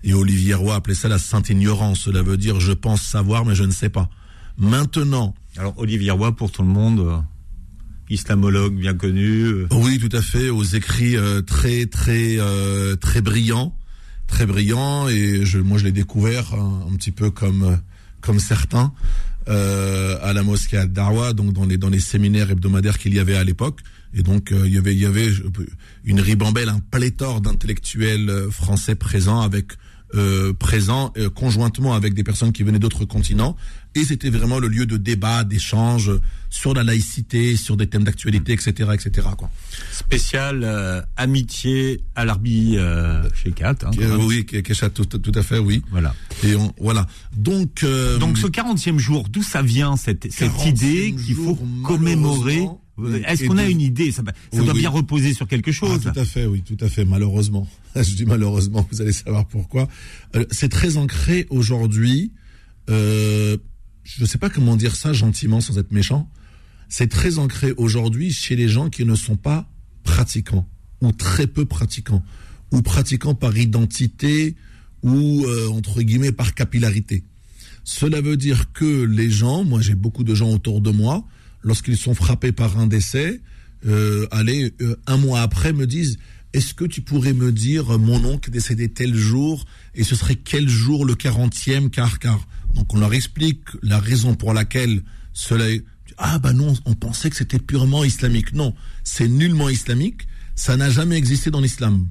Et 0.02 0.12
Olivier 0.12 0.54
Roy 0.54 0.74
appelait 0.74 0.94
ça 0.94 1.08
la 1.08 1.18
sainte 1.18 1.50
ignorance. 1.50 2.00
Cela 2.00 2.22
veut 2.22 2.36
dire 2.36 2.58
je 2.58 2.72
pense 2.72 3.02
savoir, 3.02 3.44
mais 3.44 3.54
je 3.54 3.64
ne 3.64 3.72
sais 3.72 3.90
pas. 3.90 4.08
Maintenant. 4.58 5.34
Alors, 5.56 5.74
Olivier 5.78 6.10
Roy, 6.10 6.34
pour 6.34 6.50
tout 6.50 6.62
le 6.62 6.68
monde, 6.68 7.00
euh, 7.00 7.18
islamologue 8.10 8.74
bien 8.74 8.94
connu. 8.94 9.44
Euh. 9.44 9.68
Oui, 9.72 9.98
tout 9.98 10.14
à 10.16 10.22
fait, 10.22 10.50
aux 10.50 10.62
écrits 10.62 11.16
euh, 11.16 11.42
très, 11.42 11.86
très, 11.86 12.38
très 13.00 13.20
brillants 13.20 13.74
très 14.32 14.46
brillant 14.46 15.08
et 15.08 15.44
je, 15.44 15.58
moi 15.58 15.78
je 15.78 15.84
l'ai 15.84 15.92
découvert 15.92 16.54
un, 16.54 16.96
petit 16.96 17.10
peu 17.10 17.30
comme 17.30 17.78
comme 18.20 18.38
certains 18.38 18.92
euh, 19.48 20.16
à 20.22 20.32
la 20.32 20.42
mosquée 20.42 20.78
à 20.78 20.86
Darwa, 20.86 21.32
donc 21.32 21.52
dans 21.52 21.66
les 21.66 21.76
dans 21.76 21.90
les 21.90 22.00
séminaires 22.00 22.50
hebdomadaires 22.50 22.98
qu'il 22.98 23.14
y 23.14 23.18
avait 23.18 23.36
à 23.36 23.44
l'époque. 23.44 23.80
Et 24.14 24.22
donc 24.22 24.52
euh, 24.52 24.62
il 24.66 24.72
y 24.72 24.78
avait 24.78 24.94
il 24.94 25.00
y 25.00 25.06
avait 25.06 25.30
une 26.04 26.20
ribambelle, 26.20 26.68
un 26.68 26.80
pléthore 26.80 27.40
d'intellectuels 27.40 28.30
euh, 28.30 28.50
français 28.50 28.94
présents 28.94 29.40
avec 29.40 29.72
euh, 30.14 30.52
présents 30.52 31.10
euh, 31.16 31.30
conjointement 31.30 31.94
avec 31.94 32.12
des 32.12 32.22
personnes 32.22 32.52
qui 32.52 32.62
venaient 32.62 32.78
d'autres 32.78 33.06
continents. 33.06 33.56
Et 33.94 34.04
c'était 34.04 34.30
vraiment 34.30 34.58
le 34.58 34.68
lieu 34.68 34.86
de 34.86 34.96
débat, 34.96 35.44
d'échange 35.44 36.10
sur 36.50 36.74
la 36.74 36.82
laïcité, 36.82 37.56
sur 37.56 37.76
des 37.76 37.86
thèmes 37.86 38.04
d'actualité, 38.04 38.52
etc., 38.52 38.90
etc. 38.92 39.28
Quoi. 39.36 39.50
Spécial 39.90 40.62
euh, 40.64 41.00
amitié 41.16 42.00
à 42.14 42.24
l'arbi 42.24 42.76
chez 43.34 43.52
Kat. 43.52 43.76
Hein, 43.84 43.90
oui, 44.20 44.44
Kesha, 44.44 44.90
tout, 44.90 45.04
tout, 45.04 45.32
à 45.34 45.42
fait, 45.42 45.58
oui. 45.58 45.82
Voilà. 45.90 46.14
Et 46.44 46.54
on, 46.56 46.72
voilà. 46.78 47.06
Donc, 47.36 47.84
donc 48.20 48.38
ce 48.38 48.46
40e 48.46 48.98
jour, 48.98 49.28
d'où 49.28 49.42
ça 49.42 49.62
vient 49.62 49.96
cette, 49.96 50.30
cette 50.32 50.66
idée 50.66 51.14
qu'il 51.14 51.34
faut 51.34 51.58
commémorer? 51.84 52.66
Est-ce 53.26 53.46
qu'on 53.46 53.58
a 53.58 53.66
une 53.66 53.80
idée? 53.80 54.12
Ça, 54.12 54.22
doit 54.52 54.74
bien 54.74 54.90
reposer 54.90 55.34
sur 55.34 55.48
quelque 55.48 55.72
chose. 55.72 56.00
Ah, 56.06 56.10
tout 56.12 56.20
à 56.20 56.24
fait, 56.24 56.46
oui, 56.46 56.62
tout 56.62 56.76
à 56.80 56.88
fait. 56.88 57.04
Malheureusement, 57.04 57.66
je 57.96 58.14
dis 58.14 58.26
malheureusement, 58.26 58.86
vous 58.90 59.00
allez 59.00 59.12
savoir 59.12 59.46
pourquoi. 59.46 59.88
Euh, 60.36 60.44
c'est 60.50 60.68
très 60.68 60.96
ancré 60.96 61.46
aujourd'hui. 61.50 62.32
Euh, 62.90 63.56
je 64.04 64.22
ne 64.22 64.26
sais 64.26 64.38
pas 64.38 64.50
comment 64.50 64.76
dire 64.76 64.96
ça 64.96 65.12
gentiment 65.12 65.60
sans 65.60 65.78
être 65.78 65.92
méchant. 65.92 66.30
C'est 66.88 67.08
très 67.08 67.38
ancré 67.38 67.72
aujourd'hui 67.76 68.32
chez 68.32 68.56
les 68.56 68.68
gens 68.68 68.90
qui 68.90 69.04
ne 69.04 69.14
sont 69.14 69.36
pas 69.36 69.68
pratiquants 70.02 70.68
ou 71.00 71.12
très 71.12 71.46
peu 71.46 71.64
pratiquants 71.64 72.22
ou 72.70 72.82
pratiquants 72.82 73.34
par 73.34 73.56
identité 73.56 74.56
ou 75.02 75.44
euh, 75.44 75.68
entre 75.68 76.02
guillemets 76.02 76.32
par 76.32 76.54
capillarité. 76.54 77.24
Cela 77.84 78.20
veut 78.20 78.36
dire 78.36 78.72
que 78.72 79.04
les 79.04 79.30
gens, 79.30 79.64
moi 79.64 79.80
j'ai 79.80 79.94
beaucoup 79.94 80.24
de 80.24 80.34
gens 80.34 80.50
autour 80.50 80.80
de 80.80 80.90
moi, 80.90 81.24
lorsqu'ils 81.62 81.96
sont 81.96 82.14
frappés 82.14 82.52
par 82.52 82.78
un 82.78 82.86
décès, 82.86 83.40
euh, 83.86 84.26
allez, 84.30 84.72
euh, 84.80 84.96
un 85.06 85.16
mois 85.16 85.40
après, 85.40 85.72
me 85.72 85.86
disent 85.86 86.18
Est-ce 86.52 86.74
que 86.74 86.84
tu 86.84 87.00
pourrais 87.00 87.32
me 87.32 87.50
dire 87.50 87.98
mon 87.98 88.24
oncle 88.24 88.50
décédé 88.50 88.88
tel 88.88 89.14
jour 89.14 89.64
et 89.94 90.04
ce 90.04 90.14
serait 90.14 90.36
quel 90.36 90.68
jour 90.68 91.04
le 91.04 91.14
40e 91.14 91.90
car 91.90 92.18
car 92.18 92.46
Donc 92.74 92.92
on 92.94 92.98
leur 92.98 93.14
explique 93.14 93.64
la 93.82 93.98
raison 93.98 94.34
pour 94.34 94.52
laquelle 94.52 95.02
cela 95.32 95.70
est. 95.70 95.84
Ah 96.18 96.38
bah 96.38 96.52
non, 96.52 96.74
on 96.84 96.94
pensait 96.94 97.30
que 97.30 97.36
c'était 97.36 97.58
purement 97.58 98.04
islamique. 98.04 98.52
Non, 98.52 98.74
c'est 99.04 99.28
nullement 99.28 99.68
islamique. 99.68 100.26
Ça 100.54 100.76
n'a 100.76 100.90
jamais 100.90 101.16
existé 101.16 101.50
dans 101.50 101.60
l'islam. 101.60 102.08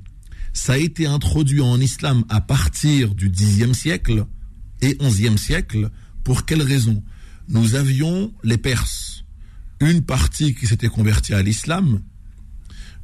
Ça 0.53 0.73
a 0.73 0.77
été 0.77 1.05
introduit 1.05 1.61
en 1.61 1.79
islam 1.79 2.23
à 2.29 2.41
partir 2.41 3.13
du 3.15 3.29
Xe 3.29 3.71
siècle 3.73 4.25
et 4.81 4.95
XIe 4.95 5.37
siècle. 5.37 5.89
Pour 6.23 6.45
quelle 6.45 6.61
raison? 6.61 7.03
Nous 7.47 7.75
avions 7.75 8.33
les 8.43 8.57
Perses 8.57 9.11
une 9.81 10.03
partie 10.03 10.53
qui 10.53 10.67
s'était 10.67 10.87
convertie 10.87 11.33
à 11.33 11.41
l'islam, 11.41 12.01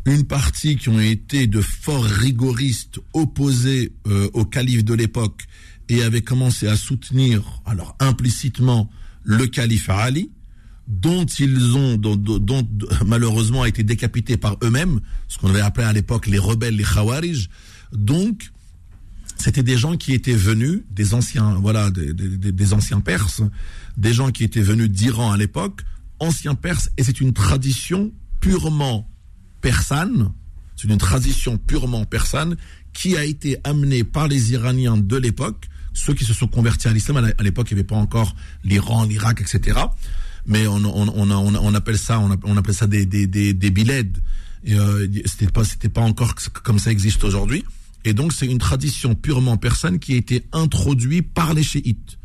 une 0.05 0.25
partie 0.25 0.77
qui 0.77 0.89
ont 0.89 0.99
été 0.99 1.47
de 1.47 1.59
forts 1.59 2.03
rigoristes 2.03 2.99
opposés 3.13 3.93
euh, 4.07 4.29
au 4.33 4.45
calife 4.45 4.85
de 4.85 4.93
l'époque 4.93 5.45
et 5.89 6.03
avaient 6.03 6.21
commencé 6.21 6.67
à 6.67 6.75
soutenir, 6.75 7.61
alors 7.65 7.95
implicitement, 7.99 8.89
le 9.23 9.47
calife 9.47 9.89
Ali, 9.89 10.31
dont 10.87 11.25
ils 11.25 11.75
ont, 11.75 11.97
dont, 11.97 12.15
dont, 12.15 12.67
malheureusement 13.05 13.63
a 13.63 13.67
été 13.67 13.83
décapité 13.83 14.37
par 14.37 14.57
eux-mêmes, 14.63 15.01
ce 15.27 15.37
qu'on 15.37 15.49
avait 15.49 15.61
appelé 15.61 15.85
à 15.85 15.93
l'époque 15.93 16.27
les 16.27 16.39
rebelles, 16.39 16.75
les 16.75 16.83
khawarij. 16.83 17.49
Donc, 17.91 18.51
c'était 19.37 19.63
des 19.63 19.77
gens 19.77 19.97
qui 19.97 20.13
étaient 20.13 20.33
venus, 20.33 20.81
des 20.89 21.13
anciens, 21.13 21.55
voilà, 21.55 21.91
des, 21.91 22.13
des 22.13 22.73
anciens 22.73 23.01
Perses, 23.01 23.41
des 23.97 24.13
gens 24.13 24.31
qui 24.31 24.43
étaient 24.43 24.61
venus 24.61 24.89
d'Iran 24.89 25.31
à 25.31 25.37
l'époque, 25.37 25.81
ancien 26.19 26.55
perse 26.55 26.89
et 26.97 27.03
c'est 27.03 27.21
une 27.21 27.33
tradition 27.33 28.11
purement 28.39 29.09
persane, 29.61 30.31
c'est 30.75 30.87
une 30.87 30.97
tradition 30.97 31.57
purement 31.57 32.05
persane 32.05 32.55
qui 32.93 33.17
a 33.17 33.25
été 33.25 33.57
amenée 33.63 34.03
par 34.03 34.27
les 34.27 34.53
Iraniens 34.53 34.97
de 34.97 35.17
l'époque, 35.17 35.67
ceux 35.97 36.13
qui 36.13 36.23
se 36.23 36.33
sont 36.33 36.47
convertis 36.47 36.87
à 36.87 36.93
l'islam. 36.93 37.17
À 37.37 37.43
l'époque, 37.43 37.71
il 37.71 37.73
n'y 37.73 37.79
avait 37.79 37.87
pas 37.87 37.95
encore 37.95 38.35
l'Iran, 38.63 39.05
l'Irak, 39.05 39.41
etc. 39.41 39.79
Mais 40.45 40.67
on, 40.67 40.75
on, 40.85 41.29
on, 41.31 41.73
appelle 41.73 41.97
ça, 41.97 42.19
on, 42.19 42.57
appelle 42.57 42.73
ça 42.73 42.87
des, 42.87 43.05
des, 43.05 43.27
des, 43.27 43.53
des 43.53 43.69
bilèdes. 43.71 44.17
Euh, 44.69 45.07
c'était 45.25 45.51
pas, 45.51 45.63
c'était 45.63 45.89
pas 45.89 46.01
encore 46.01 46.35
comme 46.63 46.79
ça 46.79 46.91
existe 46.91 47.23
aujourd'hui. 47.23 47.65
Et 48.05 48.13
donc, 48.13 48.31
c'est 48.31 48.45
une 48.45 48.59
tradition 48.59 49.15
purement 49.15 49.57
persane 49.57 49.99
qui 49.99 50.13
a 50.13 50.17
été 50.17 50.45
introduite 50.53 51.33
par 51.33 51.53
les 51.53 51.63
chiites 51.63 52.16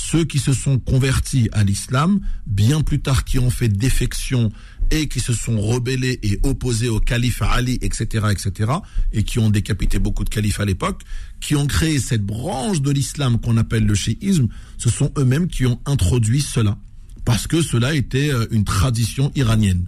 ceux 0.00 0.24
qui 0.24 0.38
se 0.38 0.52
sont 0.52 0.78
convertis 0.78 1.48
à 1.52 1.62
l'islam, 1.62 2.20
bien 2.46 2.80
plus 2.80 3.00
tard 3.00 3.24
qui 3.24 3.38
ont 3.38 3.50
fait 3.50 3.68
défection 3.68 4.50
et 4.90 5.08
qui 5.08 5.20
se 5.20 5.32
sont 5.32 5.60
rebellés 5.60 6.18
et 6.22 6.40
opposés 6.42 6.88
au 6.88 6.98
calife 6.98 7.42
Ali, 7.42 7.78
etc., 7.82 8.26
etc., 8.30 8.72
et 9.12 9.22
qui 9.22 9.38
ont 9.38 9.50
décapité 9.50 9.98
beaucoup 9.98 10.24
de 10.24 10.30
califes 10.30 10.58
à 10.58 10.64
l'époque, 10.64 11.02
qui 11.40 11.54
ont 11.54 11.66
créé 11.66 11.98
cette 11.98 12.24
branche 12.24 12.80
de 12.80 12.90
l'islam 12.90 13.38
qu'on 13.38 13.56
appelle 13.56 13.86
le 13.86 13.94
chiisme, 13.94 14.48
ce 14.78 14.88
sont 14.88 15.12
eux-mêmes 15.18 15.48
qui 15.48 15.66
ont 15.66 15.80
introduit 15.84 16.40
cela, 16.40 16.76
parce 17.24 17.46
que 17.46 17.62
cela 17.62 17.94
était 17.94 18.32
euh, 18.32 18.46
une 18.50 18.64
tradition 18.64 19.30
iranienne. 19.36 19.84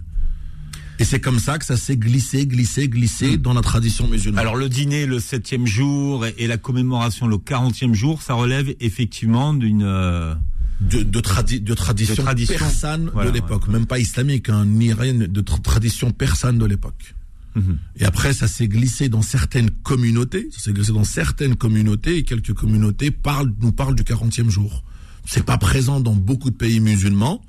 Et 1.03 1.05
c'est 1.05 1.19
comme 1.19 1.39
ça 1.39 1.59
que 1.59 1.65
ça 1.65 1.75
s'est 1.75 1.97
glissé, 1.97 2.47
glissé, 2.47 2.87
glissé 2.87 3.35
hmm. 3.35 3.41
dans 3.41 3.53
la 3.53 3.59
tradition 3.59 4.07
musulmane. 4.07 4.39
Alors 4.39 4.55
le 4.55 4.69
dîner 4.69 5.05
le 5.05 5.19
septième 5.19 5.67
jour 5.67 6.25
et 6.25 6.47
la 6.47 6.55
commémoration 6.57 7.27
le 7.27 7.37
quarantième 7.37 7.93
jour, 7.93 8.21
ça 8.21 8.35
relève 8.35 8.73
effectivement 8.79 9.53
d'une... 9.53 9.83
Euh, 9.83 10.33
de, 10.79 10.99
de, 10.99 11.03
de, 11.03 11.73
tradition, 11.73 12.23
persane 12.57 13.11
de 13.13 13.29
l'époque, 13.29 13.67
même 13.67 13.85
pas 13.85 13.99
islamique, 13.99 14.47
hein, 14.47 14.63
ni 14.65 14.93
rien, 14.93 15.13
de 15.13 15.41
tradition 15.41 16.11
persane 16.11 16.57
de 16.57 16.65
l'époque. 16.65 17.15
Mhm. 17.55 17.79
Et 17.97 18.05
après, 18.05 18.31
ça 18.31 18.47
s'est 18.47 18.69
glissé 18.69 19.09
dans 19.09 19.21
certaines 19.21 19.71
communautés, 19.71 20.47
ça 20.51 20.59
s'est 20.59 20.73
glissé 20.73 20.93
dans 20.93 21.03
certaines 21.03 21.55
communautés, 21.55 22.19
et 22.19 22.23
quelques 22.23 22.53
communautés 22.53 23.11
parlent, 23.11 23.53
nous 23.59 23.73
parlent 23.73 23.95
du 23.95 24.03
40e 24.03 24.49
jour. 24.49 24.83
C'est 25.25 25.45
pas 25.45 25.57
présent 25.57 25.99
dans 25.99 26.15
beaucoup 26.15 26.49
de 26.49 26.55
pays 26.55 26.79
musulmans, 26.79 27.41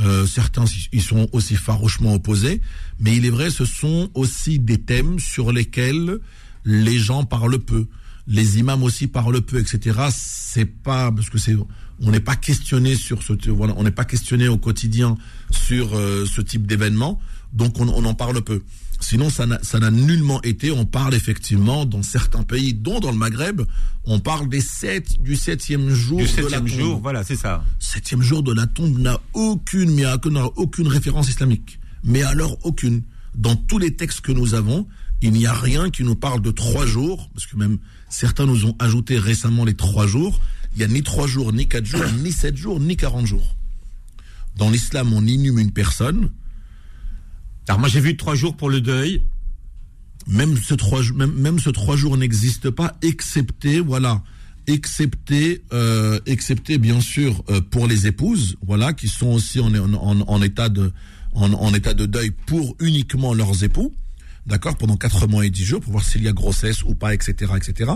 euh, 0.00 0.26
certains 0.26 0.64
ils 0.92 1.02
sont 1.02 1.28
aussi 1.32 1.56
farouchement 1.56 2.14
opposés, 2.14 2.60
mais 2.98 3.16
il 3.16 3.26
est 3.26 3.30
vrai, 3.30 3.50
ce 3.50 3.64
sont 3.64 4.10
aussi 4.14 4.58
des 4.58 4.78
thèmes 4.78 5.18
sur 5.18 5.52
lesquels 5.52 6.18
les 6.64 6.98
gens 6.98 7.24
parlent 7.24 7.58
peu. 7.58 7.86
Les 8.26 8.58
imams 8.58 8.82
aussi 8.82 9.06
parlent 9.06 9.40
peu, 9.40 9.58
etc. 9.58 9.98
C'est 10.12 10.66
pas 10.66 11.10
parce 11.10 11.30
que 11.30 11.38
c'est 11.38 11.56
on 12.02 12.10
n'est 12.10 12.20
pas 12.20 12.36
questionné 12.36 12.94
sur 12.94 13.22
ce 13.22 13.34
voilà, 13.50 13.74
on 13.76 13.82
n'est 13.84 13.90
pas 13.90 14.04
questionné 14.04 14.48
au 14.48 14.56
quotidien 14.56 15.16
sur 15.50 15.94
euh, 15.94 16.24
ce 16.26 16.40
type 16.40 16.66
d'événement, 16.66 17.20
donc 17.52 17.78
on, 17.78 17.88
on 17.88 18.04
en 18.04 18.14
parle 18.14 18.40
peu. 18.42 18.62
Sinon, 19.00 19.30
ça 19.30 19.46
n'a 19.46 19.90
nullement 19.90 20.42
été. 20.42 20.70
On 20.70 20.84
parle 20.84 21.14
effectivement 21.14 21.86
dans 21.86 22.02
certains 22.02 22.42
pays, 22.42 22.74
dont 22.74 23.00
dans 23.00 23.10
le 23.10 23.16
Maghreb, 23.16 23.62
on 24.04 24.20
parle 24.20 24.48
des 24.48 24.60
sept, 24.60 25.20
du 25.22 25.36
septième 25.36 25.90
jour 25.90 26.18
du 26.18 26.28
septième 26.28 26.66
jour, 26.66 27.00
voilà, 27.00 27.24
c'est 27.24 27.36
ça. 27.36 27.64
Septième 27.78 28.22
jour 28.22 28.42
de 28.42 28.52
la 28.52 28.66
tombe 28.66 28.98
n'a 28.98 29.18
aucune, 29.32 29.94
mais 29.94 30.04
aucune 30.56 30.86
référence 30.86 31.28
islamique. 31.28 31.80
Mais 32.04 32.22
alors 32.22 32.58
aucune. 32.62 33.02
Dans 33.34 33.56
tous 33.56 33.78
les 33.78 33.96
textes 33.96 34.20
que 34.20 34.32
nous 34.32 34.54
avons, 34.54 34.86
il 35.22 35.32
n'y 35.32 35.46
a 35.46 35.52
rien 35.52 35.90
qui 35.90 36.02
nous 36.02 36.16
parle 36.16 36.42
de 36.42 36.50
trois 36.50 36.86
jours, 36.86 37.30
parce 37.34 37.46
que 37.46 37.56
même 37.56 37.78
certains 38.08 38.46
nous 38.46 38.66
ont 38.66 38.76
ajouté 38.78 39.18
récemment 39.18 39.64
les 39.64 39.74
trois 39.74 40.06
jours. 40.06 40.40
Il 40.72 40.78
n'y 40.78 40.84
a 40.84 40.88
ni 40.88 41.02
trois 41.02 41.26
jours, 41.26 41.52
ni 41.52 41.66
quatre 41.66 41.86
jours, 41.86 42.04
ni 42.22 42.32
sept 42.32 42.56
jours, 42.56 42.80
ni 42.80 42.96
quarante 42.96 43.26
jours. 43.26 43.56
Dans 44.56 44.70
l'islam, 44.70 45.12
on 45.12 45.26
inhume 45.26 45.58
une 45.58 45.72
personne 45.72 46.30
alors 47.68 47.78
moi 47.78 47.88
j'ai 47.88 48.00
vu 48.00 48.16
trois 48.16 48.34
jours 48.34 48.56
pour 48.56 48.70
le 48.70 48.80
deuil. 48.80 49.22
Même 50.26 50.56
ce 50.58 50.74
trois, 50.74 51.96
jours 51.96 52.16
n'existe 52.16 52.70
pas, 52.70 52.96
excepté, 53.02 53.80
voilà, 53.80 54.22
excepté, 54.66 55.62
euh, 55.72 56.20
excepté 56.26 56.78
bien 56.78 57.00
sûr 57.00 57.42
euh, 57.48 57.60
pour 57.60 57.86
les 57.86 58.06
épouses, 58.06 58.56
voilà, 58.64 58.92
qui 58.92 59.08
sont 59.08 59.28
aussi 59.28 59.60
en, 59.60 59.72
en, 59.74 60.42
état 60.42 60.68
de, 60.68 60.92
en, 61.32 61.74
état 61.74 61.94
de 61.94 62.06
deuil 62.06 62.32
pour 62.46 62.76
uniquement 62.80 63.34
leurs 63.34 63.64
époux. 63.64 63.94
d'accord, 64.46 64.76
pendant 64.76 64.96
4 64.96 65.26
mois 65.26 65.46
et 65.46 65.50
10 65.50 65.64
jours 65.64 65.80
pour 65.80 65.92
voir 65.92 66.04
s'il 66.04 66.22
y 66.22 66.28
a 66.28 66.32
grossesse 66.32 66.84
ou 66.84 66.94
pas, 66.94 67.14
etc., 67.14 67.52
etc. 67.56 67.92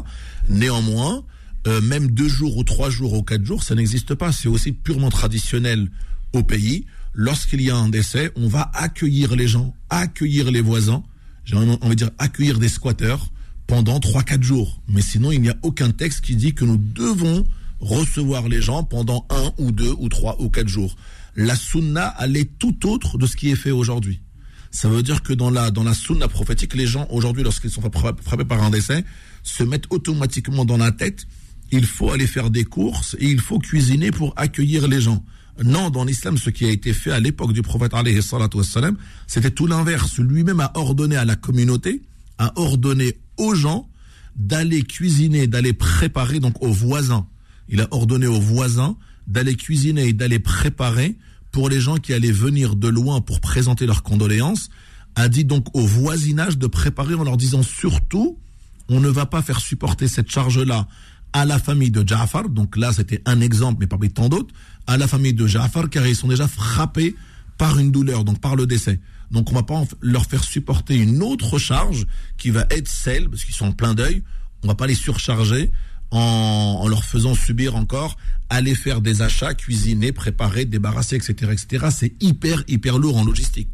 Néanmoins, 0.48 1.24
euh, 1.66 1.80
même 1.80 2.10
deux 2.10 2.28
jours 2.28 2.56
ou 2.56 2.64
trois 2.64 2.90
jours 2.90 3.12
ou 3.12 3.22
quatre 3.22 3.44
jours, 3.44 3.62
ça 3.62 3.74
n'existe 3.74 4.14
pas. 4.14 4.32
C'est 4.32 4.48
aussi 4.48 4.72
purement 4.72 5.10
traditionnel 5.10 5.88
au 6.32 6.42
pays. 6.42 6.86
Lorsqu'il 7.14 7.62
y 7.62 7.70
a 7.70 7.76
un 7.76 7.88
décès, 7.88 8.32
on 8.34 8.48
va 8.48 8.70
accueillir 8.74 9.36
les 9.36 9.46
gens, 9.46 9.74
accueillir 9.88 10.50
les 10.50 10.60
voisins, 10.60 11.04
j'ai 11.44 11.56
envie 11.56 11.76
de 11.76 11.94
dire 11.94 12.10
accueillir 12.18 12.58
des 12.58 12.68
squatteurs 12.68 13.30
pendant 13.66 14.00
trois, 14.00 14.22
quatre 14.22 14.42
jours. 14.42 14.80
Mais 14.88 15.00
sinon, 15.00 15.30
il 15.30 15.40
n'y 15.40 15.48
a 15.48 15.56
aucun 15.62 15.90
texte 15.90 16.22
qui 16.22 16.34
dit 16.34 16.54
que 16.54 16.64
nous 16.64 16.76
devons 16.76 17.46
recevoir 17.80 18.48
les 18.48 18.60
gens 18.60 18.82
pendant 18.82 19.26
un 19.30 19.52
ou 19.58 19.70
deux 19.70 19.94
ou 19.98 20.08
trois 20.08 20.40
ou 20.40 20.48
quatre 20.48 20.68
jours. 20.68 20.96
La 21.36 21.54
sunna, 21.54 22.14
elle 22.20 22.36
est 22.36 22.58
tout 22.58 22.88
autre 22.88 23.18
de 23.18 23.26
ce 23.26 23.36
qui 23.36 23.50
est 23.50 23.56
fait 23.56 23.70
aujourd'hui. 23.70 24.20
Ça 24.70 24.88
veut 24.88 25.02
dire 25.02 25.22
que 25.22 25.32
dans 25.32 25.50
la, 25.50 25.70
dans 25.70 25.84
la 25.84 25.94
sunna 25.94 26.26
prophétique, 26.26 26.74
les 26.74 26.86
gens 26.86 27.06
aujourd'hui, 27.10 27.44
lorsqu'ils 27.44 27.70
sont 27.70 27.80
frappés 27.80 28.44
par 28.44 28.62
un 28.62 28.70
décès, 28.70 29.04
se 29.44 29.62
mettent 29.62 29.86
automatiquement 29.90 30.64
dans 30.64 30.78
la 30.78 30.90
tête, 30.90 31.26
il 31.70 31.86
faut 31.86 32.10
aller 32.10 32.26
faire 32.26 32.50
des 32.50 32.64
courses 32.64 33.16
et 33.20 33.28
il 33.28 33.40
faut 33.40 33.60
cuisiner 33.60 34.10
pour 34.10 34.32
accueillir 34.36 34.88
les 34.88 35.00
gens. 35.00 35.24
Non, 35.62 35.90
dans 35.90 36.04
l'islam, 36.04 36.36
ce 36.36 36.50
qui 36.50 36.64
a 36.64 36.70
été 36.70 36.92
fait 36.92 37.12
à 37.12 37.20
l'époque 37.20 37.52
du 37.52 37.62
prophète, 37.62 37.92
c'était 39.26 39.50
tout 39.50 39.66
l'inverse. 39.66 40.18
Lui-même 40.18 40.60
a 40.60 40.72
ordonné 40.74 41.16
à 41.16 41.24
la 41.24 41.36
communauté, 41.36 42.02
a 42.38 42.52
ordonné 42.58 43.18
aux 43.36 43.54
gens 43.54 43.88
d'aller 44.36 44.82
cuisiner, 44.82 45.46
d'aller 45.46 45.72
préparer, 45.72 46.40
donc 46.40 46.60
aux 46.62 46.72
voisins. 46.72 47.26
Il 47.68 47.80
a 47.80 47.88
ordonné 47.92 48.26
aux 48.26 48.40
voisins 48.40 48.96
d'aller 49.26 49.54
cuisiner 49.54 50.08
et 50.08 50.12
d'aller 50.12 50.38
préparer 50.38 51.16
pour 51.50 51.68
les 51.68 51.80
gens 51.80 51.96
qui 51.96 52.12
allaient 52.12 52.32
venir 52.32 52.74
de 52.74 52.88
loin 52.88 53.20
pour 53.20 53.40
présenter 53.40 53.86
leurs 53.86 54.02
condoléances, 54.02 54.70
a 55.14 55.28
dit 55.28 55.44
donc 55.44 55.66
au 55.72 55.86
voisinage 55.86 56.58
de 56.58 56.66
préparer 56.66 57.14
en 57.14 57.22
leur 57.22 57.36
disant 57.36 57.62
surtout, 57.62 58.38
on 58.88 58.98
ne 58.98 59.08
va 59.08 59.24
pas 59.24 59.40
faire 59.40 59.60
supporter 59.60 60.08
cette 60.08 60.30
charge-là 60.30 60.88
à 61.34 61.44
la 61.44 61.58
famille 61.58 61.90
de 61.90 62.06
Ja'far, 62.06 62.48
donc 62.48 62.76
là 62.76 62.92
c'était 62.92 63.20
un 63.26 63.40
exemple, 63.40 63.78
mais 63.80 63.86
parmi 63.88 64.08
tant 64.08 64.28
d'autres, 64.28 64.54
à 64.86 64.96
la 64.96 65.08
famille 65.08 65.34
de 65.34 65.46
Ja'far, 65.46 65.90
car 65.90 66.06
ils 66.06 66.14
sont 66.14 66.28
déjà 66.28 66.46
frappés 66.46 67.16
par 67.58 67.78
une 67.78 67.90
douleur, 67.90 68.24
donc 68.24 68.40
par 68.40 68.54
le 68.56 68.66
décès. 68.66 69.00
Donc 69.32 69.50
on 69.50 69.54
va 69.54 69.64
pas 69.64 69.82
leur 70.00 70.26
faire 70.26 70.44
supporter 70.44 70.96
une 70.96 71.22
autre 71.22 71.58
charge 71.58 72.06
qui 72.38 72.50
va 72.50 72.66
être 72.70 72.88
celle, 72.88 73.28
parce 73.28 73.44
qu'ils 73.44 73.54
sont 73.54 73.66
en 73.66 73.72
plein 73.72 73.94
deuil, 73.94 74.22
on 74.62 74.68
va 74.68 74.76
pas 74.76 74.86
les 74.86 74.94
surcharger 74.94 75.72
en, 76.12 76.86
leur 76.88 77.04
faisant 77.04 77.34
subir 77.34 77.74
encore 77.74 78.16
aller 78.48 78.76
faire 78.76 79.00
des 79.00 79.20
achats, 79.20 79.54
cuisiner, 79.54 80.12
préparer, 80.12 80.64
débarrasser, 80.64 81.16
etc. 81.16 81.50
etc. 81.50 81.86
C'est 81.90 82.14
hyper, 82.22 82.62
hyper 82.68 82.98
lourd 82.98 83.16
en 83.16 83.24
logistique. 83.24 83.70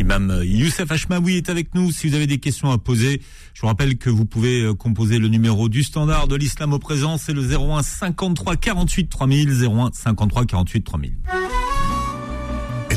L'imam 0.00 0.40
Youssef 0.42 0.90
Hachmaoui 0.90 1.36
est 1.36 1.50
avec 1.50 1.74
nous. 1.74 1.92
Si 1.92 2.08
vous 2.08 2.14
avez 2.14 2.26
des 2.26 2.38
questions 2.38 2.70
à 2.70 2.78
poser, 2.78 3.20
je 3.52 3.60
vous 3.60 3.66
rappelle 3.66 3.98
que 3.98 4.08
vous 4.08 4.24
pouvez 4.24 4.62
euh, 4.62 4.72
composer 4.72 5.18
le 5.18 5.28
numéro 5.28 5.68
du 5.68 5.82
standard 5.82 6.26
de 6.26 6.36
l'islam 6.36 6.72
au 6.72 6.78
présent, 6.78 7.18
c'est 7.18 7.34
le 7.34 7.42
01 7.42 7.82
53 7.82 8.56
48 8.56 9.10
3000, 9.10 9.62
01 9.62 9.90
53 9.92 10.46
48 10.46 10.84
3000. 10.84 11.12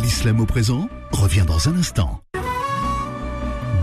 L'islam 0.02 0.40
au 0.40 0.46
présent 0.46 0.88
revient 1.12 1.44
dans 1.46 1.68
un 1.68 1.76
instant. 1.76 2.24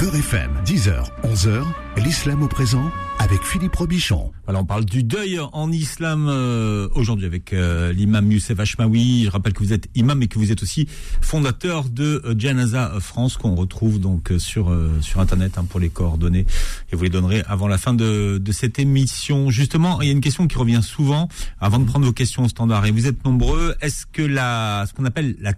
Beurre 0.00 0.16
FM, 0.16 0.50
10h, 0.64 1.10
11h, 1.24 1.62
l'islam 1.98 2.42
au 2.42 2.48
présent 2.48 2.90
avec 3.18 3.42
Philippe 3.42 3.76
Robichon. 3.76 4.32
Voilà, 4.46 4.60
on 4.60 4.64
parle 4.64 4.86
du 4.86 5.02
deuil 5.04 5.38
en 5.52 5.70
islam 5.70 6.26
euh, 6.26 6.88
aujourd'hui 6.94 7.26
avec 7.26 7.52
euh, 7.52 7.92
l'imam 7.92 8.32
Youssef 8.32 8.58
Hachmaoui. 8.58 9.24
Je 9.24 9.30
rappelle 9.30 9.52
que 9.52 9.58
vous 9.58 9.74
êtes 9.74 9.90
imam 9.94 10.22
et 10.22 10.28
que 10.28 10.38
vous 10.38 10.52
êtes 10.52 10.62
aussi 10.62 10.88
fondateur 11.20 11.90
de 11.90 12.22
euh, 12.24 12.34
Janaza 12.38 12.94
France 12.98 13.36
qu'on 13.36 13.54
retrouve 13.54 14.00
donc 14.00 14.32
sur 14.38 14.74
sur 15.02 15.20
internet 15.20 15.58
hein, 15.58 15.66
pour 15.68 15.80
les 15.80 15.90
coordonnées 15.90 16.46
et 16.90 16.96
vous 16.96 17.02
les 17.04 17.10
donnerez 17.10 17.42
avant 17.46 17.68
la 17.68 17.76
fin 17.76 17.92
de, 17.92 18.38
de 18.38 18.52
cette 18.52 18.78
émission. 18.78 19.50
Justement, 19.50 20.00
il 20.00 20.06
y 20.06 20.08
a 20.08 20.12
une 20.12 20.22
question 20.22 20.46
qui 20.46 20.56
revient 20.56 20.82
souvent 20.82 21.28
avant 21.60 21.78
de 21.78 21.84
prendre 21.84 22.06
vos 22.06 22.14
questions 22.14 22.44
au 22.44 22.48
standard 22.48 22.86
et 22.86 22.90
vous 22.90 23.06
êtes 23.06 23.22
nombreux. 23.26 23.76
Est-ce 23.82 24.06
que 24.06 24.22
la 24.22 24.86
ce 24.88 24.94
qu'on 24.94 25.04
appelle 25.04 25.36
la 25.40 25.52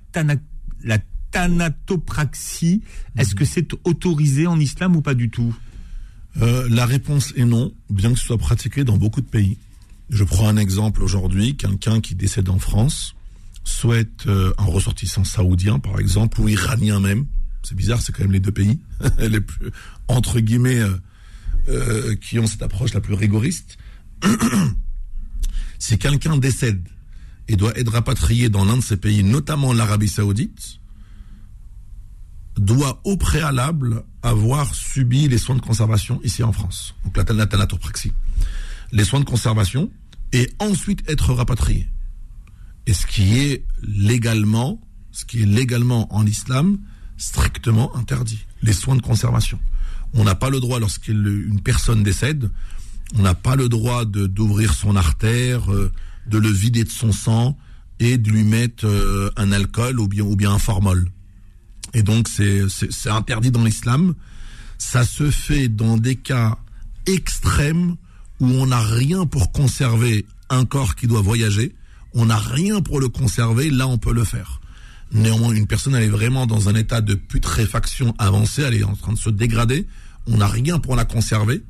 la 0.82 0.99
thanatopraxie, 1.32 2.82
est-ce 3.16 3.34
que 3.34 3.45
c'est 3.45 3.73
autorisé 3.84 4.47
en 4.47 4.60
islam 4.60 4.95
ou 4.97 5.02
pas 5.02 5.14
du 5.14 5.30
tout? 5.30 5.54
Euh, 6.40 6.68
La 6.71 6.86
réponse 6.86 7.32
est 7.36 7.45
non, 7.45 7.75
bien 7.90 8.12
que 8.12 8.18
ce 8.18 8.26
soit 8.26 8.38
pratiqué 8.38 8.84
dans 8.84 8.97
beaucoup 8.97 9.21
de 9.21 9.26
pays. 9.26 9.58
Je 10.10 10.25
prends 10.25 10.49
un 10.49 10.56
exemple 10.56 11.02
aujourd'hui, 11.02 11.56
quelqu'un 11.56 12.00
qui 12.00 12.14
décède 12.14 12.49
en 12.49 12.58
France 12.58 13.14
souhaite 13.64 14.26
euh, 14.26 14.52
un 14.58 14.64
ressortissant 14.64 15.25
saoudien, 15.25 15.78
par 15.78 15.99
exemple, 15.99 16.40
ou 16.40 16.49
iranien 16.49 17.00
même. 17.00 17.26
C'est 17.62 17.76
bizarre, 17.76 18.00
c'est 18.02 18.12
quand 18.12 18.23
même 18.23 18.32
les 18.32 18.40
deux 18.40 18.52
pays, 18.52 18.80
les 19.18 19.40
plus, 19.40 19.71
entre 20.08 20.40
guillemets, 20.40 20.82
euh, 21.68 22.14
qui 22.16 22.38
ont 22.38 22.47
cette 22.47 22.62
approche 22.62 22.92
la 22.92 23.00
plus 23.00 23.14
rigoriste. 23.14 23.78
si 25.78 25.99
quelqu'un 25.99 26.36
décède 26.36 26.86
et 27.49 27.56
doit 27.56 27.76
être 27.78 27.92
rapatrié 27.92 28.49
dans 28.49 28.64
l'un 28.64 28.76
de 28.76 28.82
ces 28.82 28.97
pays, 28.97 29.23
notamment 29.23 29.73
l'Arabie 29.73 30.08
saoudite, 30.08 30.80
doit 32.56 33.00
au 33.04 33.17
préalable 33.17 34.02
avoir 34.23 34.75
subi 34.75 35.28
les 35.28 35.38
soins 35.38 35.56
de 35.56 35.60
conservation 35.60 36.21
ici 36.23 36.43
en 36.43 36.52
France. 36.52 36.95
Donc 37.04 37.17
la 37.17 37.47
thanatopraxie. 37.47 38.12
Les 38.93 39.04
soins 39.04 39.21
de 39.21 39.25
conservation 39.25 39.91
et 40.32 40.50
ensuite 40.58 41.08
être 41.08 41.32
rapatrié. 41.32 41.88
Et 42.86 42.93
ce 42.93 43.06
qui 43.06 43.38
est 43.38 43.65
légalement, 43.82 44.80
ce 45.12 45.25
qui 45.25 45.43
est 45.43 45.47
légalement 45.47 46.12
en 46.15 46.26
islam, 46.26 46.78
strictement 47.17 47.95
interdit. 47.97 48.45
Les 48.62 48.73
soins 48.73 48.97
de 48.97 49.02
conservation. 49.02 49.58
On 50.15 50.25
n'a 50.25 50.34
pas 50.34 50.50
le 50.50 50.60
droit, 50.60 50.78
lorsqu'une 50.78 51.60
personne 51.62 52.02
décède, 52.02 52.50
on 53.15 53.23
n'a 53.23 53.34
pas 53.34 53.56
le 53.56 53.69
droit 53.69 54.04
d'ouvrir 54.04 54.75
son 54.75 54.97
artère, 54.97 55.73
euh, 55.73 55.91
de 56.26 56.38
le 56.38 56.49
vider 56.49 56.84
de 56.84 56.91
son 56.91 57.12
sang 57.12 57.56
et 57.99 58.19
de 58.19 58.30
lui 58.30 58.43
mettre 58.43 58.86
euh, 58.86 59.30
un 59.36 59.52
alcool 59.52 60.00
ou 60.00 60.08
bien 60.08 60.50
un 60.50 60.58
formol. 60.58 61.08
Et 61.95 62.02
donc 62.02 62.28
c'est 62.28 63.11
interdit 63.11 63.50
dans 63.50 63.65
l'islam. 63.65 64.15
Ça 64.78 65.05
se 65.05 65.31
fait 65.31 65.69
dans 65.69 65.97
des 65.97 66.17
cas 66.17 66.59
extrêmes 67.07 67.97
où 68.41 68.47
on 68.47 68.67
n'a 68.67 68.81
rien 68.81 69.26
pour 69.26 69.52
conserver 69.52 70.26
un 70.50 70.65
corps 70.65 70.95
qui 70.95 71.07
doit 71.07 71.23
voyager. 71.23 71.75
On 72.15 72.26
n'a 72.26 72.37
rien 72.37 72.83
pour 72.83 73.00
le 73.00 73.09
conserver. 73.09 73.71
Là, 73.71 73.87
on 73.87 73.99
peut 73.99 74.13
le 74.13 74.25
faire. 74.25 74.61
Néanmoins, 75.13 75.52
une 75.52 75.67
personne 75.67 75.95
elle 75.95 76.05
est 76.05 76.09
vraiment 76.09 76.47
dans 76.47 76.69
un 76.69 76.75
état 76.75 77.00
de 77.00 77.15
putréfaction 77.15 78.15
avancée. 78.19 78.63
Elle 78.63 78.75
est 78.75 78.85
en 78.85 78.97
train 78.97 79.13
de 79.13 79.19
se 79.19 79.31
dégrader. 79.31 79.87
On 80.26 80.39
n'a 80.39 80.47
rien 80.47 80.78
pour 80.78 80.97
la 80.97 81.05
conserver, 81.05 81.63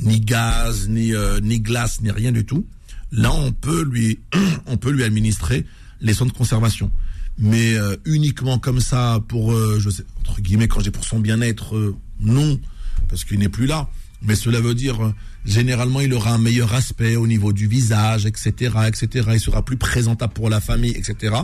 ni 0.00 0.20
gaz, 0.20 0.88
ni 0.88 1.14
euh, 1.14 1.40
glace, 1.40 2.00
ni 2.00 2.10
rien 2.10 2.32
du 2.32 2.44
tout. 2.44 2.66
Là, 3.12 3.32
on 3.32 3.52
peut 3.52 3.84
lui 3.84 4.20
on 4.66 4.76
peut 4.76 4.90
lui 4.90 5.04
administrer 5.04 5.66
les 6.00 6.14
soins 6.14 6.26
de 6.26 6.32
conservation 6.32 6.90
mais 7.38 7.74
euh, 7.74 7.96
uniquement 8.04 8.58
comme 8.58 8.80
ça 8.80 9.20
pour 9.28 9.52
euh, 9.52 9.78
je 9.80 9.90
sais 9.90 10.04
entre 10.20 10.40
guillemets 10.40 10.68
quand 10.68 10.80
j'ai 10.80 10.90
pour 10.90 11.04
son 11.04 11.18
bien-être 11.18 11.76
euh, 11.76 11.96
non 12.20 12.60
parce 13.08 13.24
qu'il 13.24 13.38
n'est 13.38 13.48
plus 13.48 13.66
là. 13.66 13.88
Mais 14.22 14.36
cela 14.36 14.60
veut 14.60 14.74
dire 14.74 15.12
généralement 15.44 16.00
il 16.00 16.14
aura 16.14 16.32
un 16.32 16.38
meilleur 16.38 16.72
aspect 16.74 17.16
au 17.16 17.26
niveau 17.26 17.52
du 17.52 17.66
visage 17.66 18.24
etc 18.24 18.72
etc 18.86 19.28
il 19.34 19.40
sera 19.40 19.62
plus 19.62 19.76
présentable 19.76 20.32
pour 20.32 20.48
la 20.48 20.60
famille 20.60 20.92
etc 20.92 21.34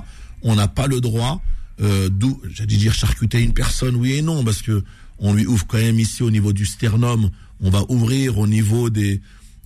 on 0.42 0.54
n'a 0.54 0.68
pas 0.68 0.86
le 0.86 1.02
droit 1.02 1.42
d'où 1.78 2.40
j'allais 2.50 2.76
dire 2.76 2.94
charcuter 2.94 3.42
une 3.42 3.52
personne 3.52 3.96
oui 3.96 4.14
et 4.14 4.22
non 4.22 4.42
parce 4.42 4.62
que 4.62 4.82
on 5.18 5.34
lui 5.34 5.44
ouvre 5.44 5.66
quand 5.66 5.76
même 5.76 5.98
ici 5.98 6.22
au 6.22 6.30
niveau 6.30 6.54
du 6.54 6.64
sternum 6.64 7.28
on 7.60 7.68
va 7.68 7.84
ouvrir 7.90 8.38
au 8.38 8.46
niveau 8.46 8.88
des 8.88 9.20